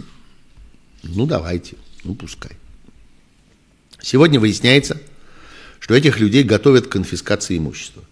ну 1.01 1.25
давайте, 1.25 1.75
ну 2.03 2.13
пускай. 2.13 2.51
Сегодня 3.99 4.39
выясняется, 4.39 5.01
что 5.79 5.95
этих 5.95 6.19
людей 6.19 6.43
готовят 6.43 6.85
к 6.85 6.91
конфискации 6.91 7.57
имущества. 7.57 8.03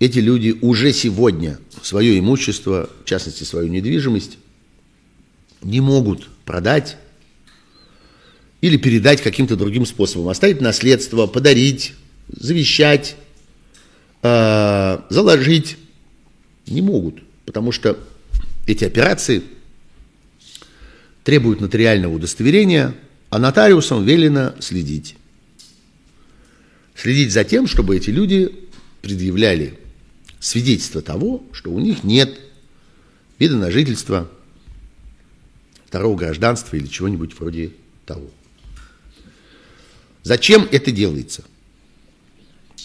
Эти 0.00 0.18
люди 0.18 0.54
уже 0.60 0.92
сегодня 0.92 1.58
свое 1.80 2.18
имущество, 2.18 2.90
в 3.02 3.08
частности 3.08 3.44
свою 3.44 3.68
недвижимость, 3.68 4.36
не 5.62 5.80
могут 5.80 6.28
продать 6.44 6.98
или 8.60 8.76
передать 8.76 9.22
каким-то 9.22 9.56
другим 9.56 9.86
способом. 9.86 10.28
Оставить 10.28 10.60
наследство, 10.60 11.26
подарить, 11.26 11.94
завещать, 12.28 13.16
э, 14.20 14.98
заложить 15.08 15.78
не 16.66 16.82
могут, 16.82 17.22
потому 17.44 17.72
что 17.72 17.98
эти 18.66 18.84
операции 18.84 19.42
требуют 21.22 21.60
нотариального 21.60 22.14
удостоверения, 22.14 22.94
а 23.30 23.38
нотариусам 23.38 24.04
велено 24.04 24.54
следить. 24.60 25.16
Следить 26.94 27.32
за 27.32 27.44
тем, 27.44 27.66
чтобы 27.66 27.96
эти 27.96 28.10
люди 28.10 28.54
предъявляли 29.02 29.78
свидетельство 30.38 31.02
того, 31.02 31.42
что 31.52 31.70
у 31.70 31.80
них 31.80 32.04
нет 32.04 32.38
вида 33.38 33.56
на 33.56 33.70
жительство, 33.70 34.30
второго 35.86 36.16
гражданства 36.16 36.76
или 36.76 36.86
чего-нибудь 36.86 37.38
вроде 37.38 37.72
того. 38.06 38.30
Зачем 40.22 40.68
это 40.70 40.90
делается? 40.90 41.44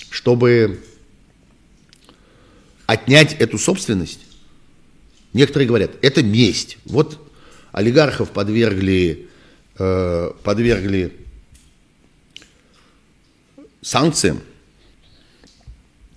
Чтобы 0.09 0.79
отнять 2.89 3.35
эту 3.35 3.59
собственность. 3.59 4.21
Некоторые 5.33 5.67
говорят, 5.67 5.91
это 6.01 6.23
месть. 6.23 6.79
Вот 6.85 7.31
олигархов 7.71 8.31
подвергли, 8.31 9.29
э, 9.77 10.31
подвергли 10.43 11.15
санкциям, 13.81 14.41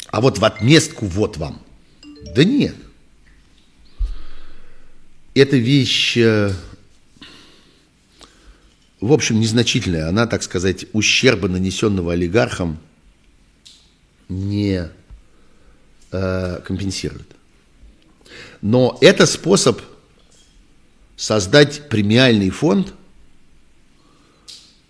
а 0.07 0.23
вот 0.23 0.39
в 0.39 0.45
отместку 0.47 1.05
вот 1.05 1.37
вам. 1.37 1.61
Да 2.35 2.43
нет. 2.43 2.75
Эта 5.35 5.59
вещь, 5.59 6.17
э, 6.17 6.53
в 8.99 9.13
общем, 9.13 9.41
незначительная. 9.41 10.09
Она, 10.09 10.27
так 10.27 10.43
сказать, 10.43 10.87
ущерба, 10.95 11.49
нанесенного 11.49 12.15
олигархам, 12.15 12.79
не 14.31 14.91
э, 16.13 16.61
компенсирует. 16.65 17.27
Но 18.61 18.97
это 19.01 19.27
способ 19.27 19.81
создать 21.17 21.89
премиальный 21.89 22.51
фонд 22.51 22.95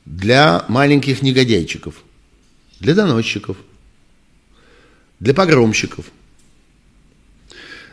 для 0.04 0.64
маленьких 0.68 1.22
негодяйчиков, 1.22 2.02
для 2.80 2.94
доносчиков, 2.94 3.56
для 5.20 5.34
погромщиков, 5.34 6.06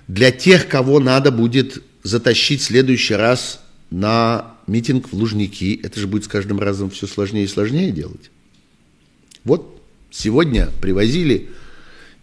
для 0.07 0.31
тех, 0.31 0.67
кого 0.67 0.99
надо 0.99 1.31
будет 1.31 1.83
затащить 2.03 2.61
в 2.61 2.65
следующий 2.65 3.13
раз 3.13 3.61
на 3.91 4.55
митинг 4.67 5.09
в 5.09 5.13
Лужники. 5.13 5.79
Это 5.83 5.99
же 5.99 6.07
будет 6.07 6.23
с 6.23 6.27
каждым 6.27 6.59
разом 6.59 6.89
все 6.89 7.07
сложнее 7.07 7.45
и 7.45 7.47
сложнее 7.47 7.91
делать. 7.91 8.31
Вот 9.43 9.81
сегодня 10.11 10.69
привозили 10.81 11.49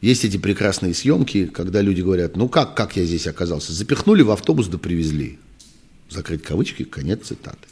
есть 0.01 0.25
эти 0.25 0.37
прекрасные 0.37 0.95
съемки, 0.95 1.47
когда 1.47 1.81
люди 1.81 2.03
говорят, 2.03 2.37
ну 2.37 2.49
как, 2.49 2.77
как 2.77 2.97
я 2.97 3.05
здесь 3.05 3.27
оказался? 3.27 3.73
Запихнули 3.73 4.23
в 4.23 4.31
автобус 4.31 4.69
да 4.69 4.79
привезли. 4.79 5.39
Закрыть 6.11 6.43
кавычки, 6.43 6.85
конец 6.85 7.27
цитаты. 7.27 7.67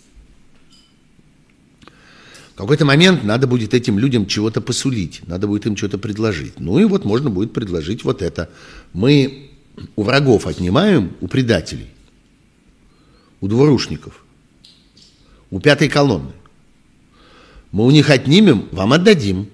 В 2.55 2.57
какой-то 2.57 2.85
момент 2.85 3.25
надо 3.25 3.47
будет 3.47 3.75
этим 3.75 3.99
людям 3.99 4.27
чего-то 4.27 4.61
посулить, 4.61 5.23
надо 5.27 5.47
будет 5.47 5.67
им 5.67 5.77
что-то 5.77 5.99
предложить. 5.99 6.61
Ну 6.61 6.79
и 6.79 6.85
вот 6.85 7.05
можно 7.05 7.29
будет 7.29 7.53
предложить 7.53 8.05
вот 8.05 8.23
это. 8.23 8.49
Мы 8.93 9.51
у 9.97 10.03
врагов 10.03 10.47
отнимаем, 10.47 11.17
у 11.21 11.27
предателей, 11.27 11.89
у 13.41 13.49
двурушников, 13.49 14.25
у 15.51 15.61
пятой 15.61 15.89
колонны. 15.89 16.33
Мы 17.73 17.85
у 17.85 17.91
них 17.91 18.09
отнимем, 18.09 18.69
вам 18.71 18.93
отдадим, 18.93 19.49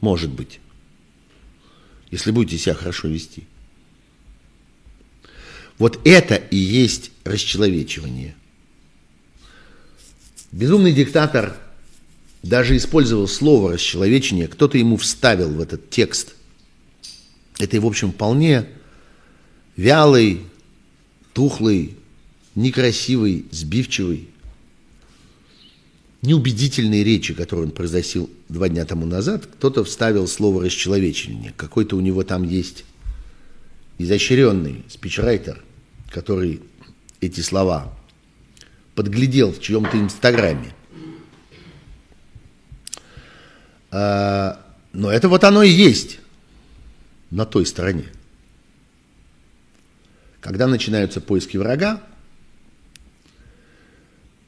может 0.00 0.30
быть 0.30 0.60
если 2.10 2.30
будете 2.30 2.58
себя 2.58 2.74
хорошо 2.74 3.08
вести. 3.08 3.44
Вот 5.78 6.00
это 6.04 6.34
и 6.34 6.56
есть 6.56 7.12
расчеловечивание. 7.24 8.34
Безумный 10.50 10.92
диктатор 10.92 11.56
даже 12.42 12.76
использовал 12.76 13.28
слово 13.28 13.74
расчеловечение, 13.74 14.48
кто-то 14.48 14.78
ему 14.78 14.96
вставил 14.96 15.50
в 15.50 15.60
этот 15.60 15.90
текст. 15.90 16.34
Это, 17.58 17.80
в 17.80 17.86
общем, 17.86 18.12
вполне 18.12 18.66
вялый, 19.76 20.42
тухлый, 21.32 21.96
некрасивый, 22.54 23.46
сбивчивый, 23.50 24.28
неубедительной 26.22 27.04
речи, 27.04 27.34
которую 27.34 27.68
он 27.68 27.72
произносил 27.72 28.30
два 28.48 28.68
дня 28.68 28.84
тому 28.84 29.06
назад, 29.06 29.46
кто-то 29.46 29.84
вставил 29.84 30.26
слово 30.26 30.64
«расчеловечение». 30.64 31.52
Какой-то 31.56 31.96
у 31.96 32.00
него 32.00 32.24
там 32.24 32.42
есть 32.42 32.84
изощренный 33.98 34.84
спичрайтер, 34.88 35.62
который 36.10 36.60
эти 37.20 37.40
слова 37.40 37.96
подглядел 38.94 39.52
в 39.52 39.60
чьем-то 39.60 39.98
инстаграме. 39.98 40.74
А, 43.90 44.60
но 44.92 45.10
это 45.10 45.28
вот 45.28 45.44
оно 45.44 45.62
и 45.62 45.70
есть 45.70 46.18
на 47.30 47.44
той 47.46 47.66
стороне. 47.66 48.06
Когда 50.40 50.66
начинаются 50.66 51.20
поиски 51.20 51.56
врага, 51.56 52.02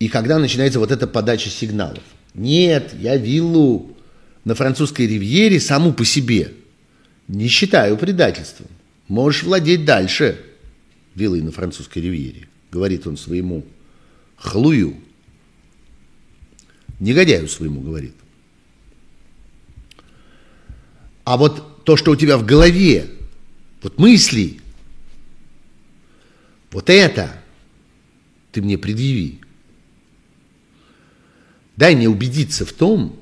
и 0.01 0.09
когда 0.09 0.39
начинается 0.39 0.81
вот 0.81 0.91
эта 0.91 1.07
подача 1.07 1.51
сигналов. 1.51 2.03
Нет, 2.35 2.95
я 2.99 3.17
виллу 3.17 3.97
на 4.45 4.55
французской 4.55 5.07
ривьере 5.07 5.61
саму 5.61 5.93
по 5.93 6.05
себе 6.05 6.55
не 7.29 7.47
считаю 7.47 7.97
предательством. 7.97 8.67
Можешь 9.09 9.43
владеть 9.45 9.85
дальше 9.85 10.41
виллой 11.15 11.43
на 11.43 11.53
французской 11.53 11.99
ривьере, 12.01 12.49
говорит 12.73 13.07
он 13.07 13.17
своему 13.17 13.65
хлую. 14.37 14.97
Негодяю 16.99 17.47
своему 17.47 17.83
говорит. 17.83 18.15
А 21.25 21.37
вот 21.37 21.85
то, 21.85 21.97
что 21.97 22.13
у 22.13 22.17
тебя 22.17 22.39
в 22.39 22.47
голове, 22.47 23.07
вот 23.83 23.99
мысли, 23.99 24.61
вот 26.71 26.89
это 26.89 27.33
ты 28.53 28.63
мне 28.63 28.79
предъяви. 28.79 29.41
Дай 31.81 31.97
мне 31.97 32.11
убедиться 32.11 32.67
в 32.67 32.75
том, 32.75 33.19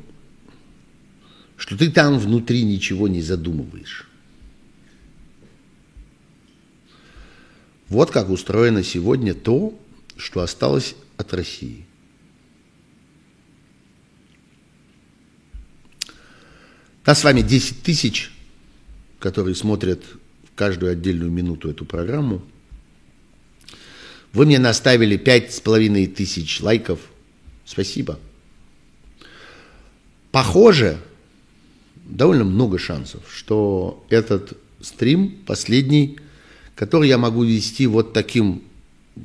что 1.57 1.79
ты 1.79 1.93
там 1.93 2.19
внутри 2.19 2.65
ничего 2.65 3.07
не 3.07 3.23
задумываешь. 3.23 4.09
Вот 7.89 8.11
как 8.11 8.31
устроено 8.31 8.83
сегодня 8.83 9.33
то, 9.33 9.81
что 10.17 10.41
осталось 10.41 10.97
от 11.17 11.33
России. 11.35 11.87
Нас 17.07 17.21
с 17.21 17.25
вами 17.25 17.43
10 17.43 17.85
тысяч, 17.85 18.33
которые 19.21 19.55
смотрят 19.55 20.03
в 20.51 20.57
каждую 20.57 20.91
отдельную 20.91 21.31
минуту 21.31 21.71
эту 21.71 21.85
программу. 21.85 22.43
Вы 24.33 24.47
мне 24.47 24.59
наставили 24.59 25.17
пять 25.17 25.55
с 25.55 25.61
половиной 25.61 26.09
тысяч 26.09 26.61
лайков. 26.61 26.99
Спасибо. 27.65 28.19
Похоже, 30.39 30.99
довольно 32.05 32.45
много 32.45 32.79
шансов, 32.79 33.23
что 33.29 34.05
этот 34.09 34.57
стрим 34.81 35.37
последний, 35.47 36.19
который 36.77 37.09
я 37.09 37.19
могу 37.19 37.43
вести 37.43 37.89
вот 37.89 38.13
таким 38.13 38.63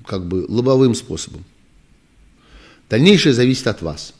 как 0.07 0.27
бы 0.27 0.45
лобовым 0.49 0.95
способом. 0.95 1.43
Дальнейшее 2.89 3.33
зависит 3.33 3.67
от 3.67 3.83
вас, 3.83 4.15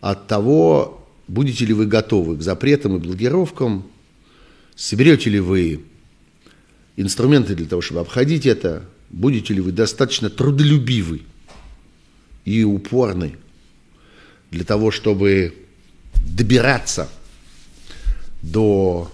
от 0.00 0.28
того, 0.28 1.00
Будете 1.30 1.64
ли 1.64 1.72
вы 1.72 1.86
готовы 1.86 2.36
к 2.36 2.42
запретам 2.42 2.96
и 2.96 2.98
блокировкам? 2.98 3.84
Соберете 4.74 5.30
ли 5.30 5.38
вы 5.38 5.82
инструменты 6.96 7.54
для 7.54 7.66
того, 7.66 7.82
чтобы 7.82 8.00
обходить 8.00 8.46
это? 8.46 8.84
Будете 9.10 9.54
ли 9.54 9.60
вы 9.60 9.70
достаточно 9.70 10.28
трудолюбивы 10.28 11.22
и 12.44 12.64
упорны 12.64 13.36
для 14.50 14.64
того, 14.64 14.90
чтобы 14.90 15.54
добираться 16.26 17.08
до 18.42 19.10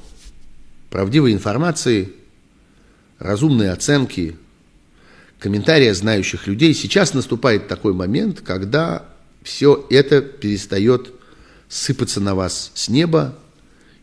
правдивой 0.90 1.32
информации, 1.32 2.12
разумной 3.18 3.70
оценки, 3.70 4.36
комментария 5.38 5.94
знающих 5.94 6.46
людей. 6.46 6.74
Сейчас 6.74 7.14
наступает 7.14 7.68
такой 7.68 7.92
момент, 7.92 8.40
когда 8.40 9.06
все 9.42 9.86
это 9.90 10.20
перестает 10.20 11.12
сыпаться 11.68 12.20
на 12.20 12.34
вас 12.34 12.70
с 12.74 12.88
неба 12.88 13.36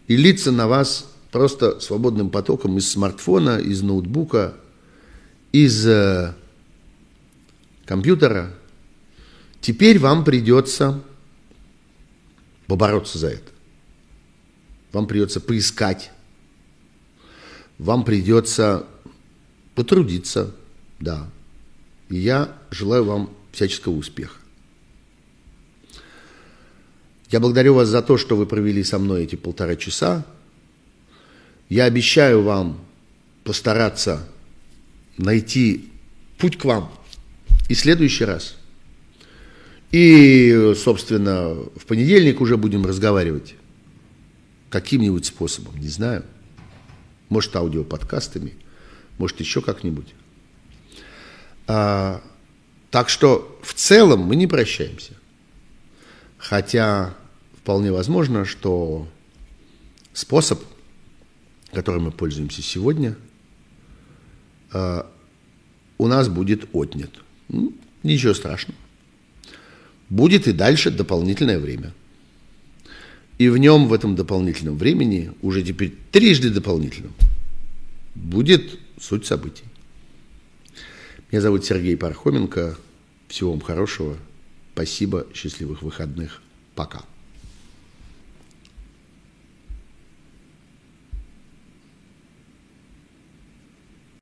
и 0.08 0.16
литься 0.16 0.52
на 0.52 0.68
вас 0.68 1.10
просто 1.32 1.80
свободным 1.80 2.30
потоком 2.30 2.78
из 2.78 2.90
смартфона, 2.92 3.58
из 3.58 3.82
ноутбука, 3.82 4.54
из 5.52 5.86
э, 5.88 6.34
компьютера. 7.86 8.54
Теперь 9.62 9.98
вам 9.98 10.24
придется 10.24 11.02
побороться 12.74 13.20
за 13.20 13.28
это. 13.28 13.52
Вам 14.94 15.06
придется 15.06 15.40
поискать. 15.40 16.10
Вам 17.78 18.04
придется 18.04 18.88
потрудиться, 19.76 20.56
да. 21.00 21.30
И 22.10 22.18
я 22.18 22.52
желаю 22.72 23.04
вам 23.04 23.30
всяческого 23.52 23.94
успеха. 23.94 24.40
Я 27.30 27.40
благодарю 27.40 27.76
вас 27.76 27.90
за 27.90 28.02
то, 28.02 28.18
что 28.18 28.36
вы 28.36 28.48
провели 28.48 28.84
со 28.84 28.98
мной 28.98 29.26
эти 29.26 29.36
полтора 29.36 29.76
часа. 29.76 30.26
Я 31.70 31.84
обещаю 31.84 32.42
вам 32.42 32.84
постараться 33.44 34.28
найти 35.18 35.92
путь 36.40 36.58
к 36.58 36.66
вам 36.66 36.92
и 37.70 37.76
следующий 37.76 38.26
раз. 38.26 38.56
И, 39.94 40.74
собственно, 40.76 41.54
в 41.54 41.86
понедельник 41.86 42.42
уже 42.42 42.58
будем 42.58 42.84
разговаривать 42.84 43.54
каким-нибудь 44.72 45.24
способом, 45.28 45.78
не 45.78 45.88
знаю. 45.88 46.26
Может, 47.30 47.56
аудиоподкастами, 47.56 48.54
может, 49.20 49.40
еще 49.40 49.62
как-нибудь. 49.62 50.16
А, 51.68 52.24
так 52.90 53.08
что 53.08 53.60
в 53.62 53.76
целом 53.76 54.22
мы 54.22 54.36
не 54.36 54.48
прощаемся. 54.48 55.14
Хотя 56.40 57.14
вполне 57.62 57.92
возможно, 57.92 58.46
что 58.46 59.08
способ, 60.12 60.60
которым 61.72 62.06
мы 62.06 62.12
пользуемся 62.12 62.64
сегодня, 62.64 63.16
э, 64.74 65.04
у 66.00 66.08
нас 66.08 66.30
будет 66.30 66.68
отнят. 66.74 67.12
Ну, 67.48 67.74
ничего 68.02 68.34
страшного. 68.34 68.83
Будет 70.14 70.48
и 70.48 70.52
дальше 70.52 70.92
дополнительное 70.92 71.58
время. 71.58 71.92
И 73.40 73.50
в 73.50 73.58
нем, 73.58 73.88
в 73.88 73.94
этом 73.94 74.16
дополнительном 74.16 74.78
времени, 74.78 75.32
уже 75.42 75.64
теперь 75.64 75.96
трижды 76.12 76.52
дополнительном, 76.52 77.16
будет 78.14 78.78
суть 79.02 79.26
событий. 79.26 79.64
Меня 81.32 81.42
зовут 81.42 81.66
Сергей 81.66 81.98
Пархоменко. 81.98 82.78
Всего 83.28 83.54
вам 83.54 83.62
хорошего. 83.62 84.16
Спасибо. 84.76 85.26
Счастливых 85.34 85.82
выходных. 85.82 86.44
Пока. 86.76 87.02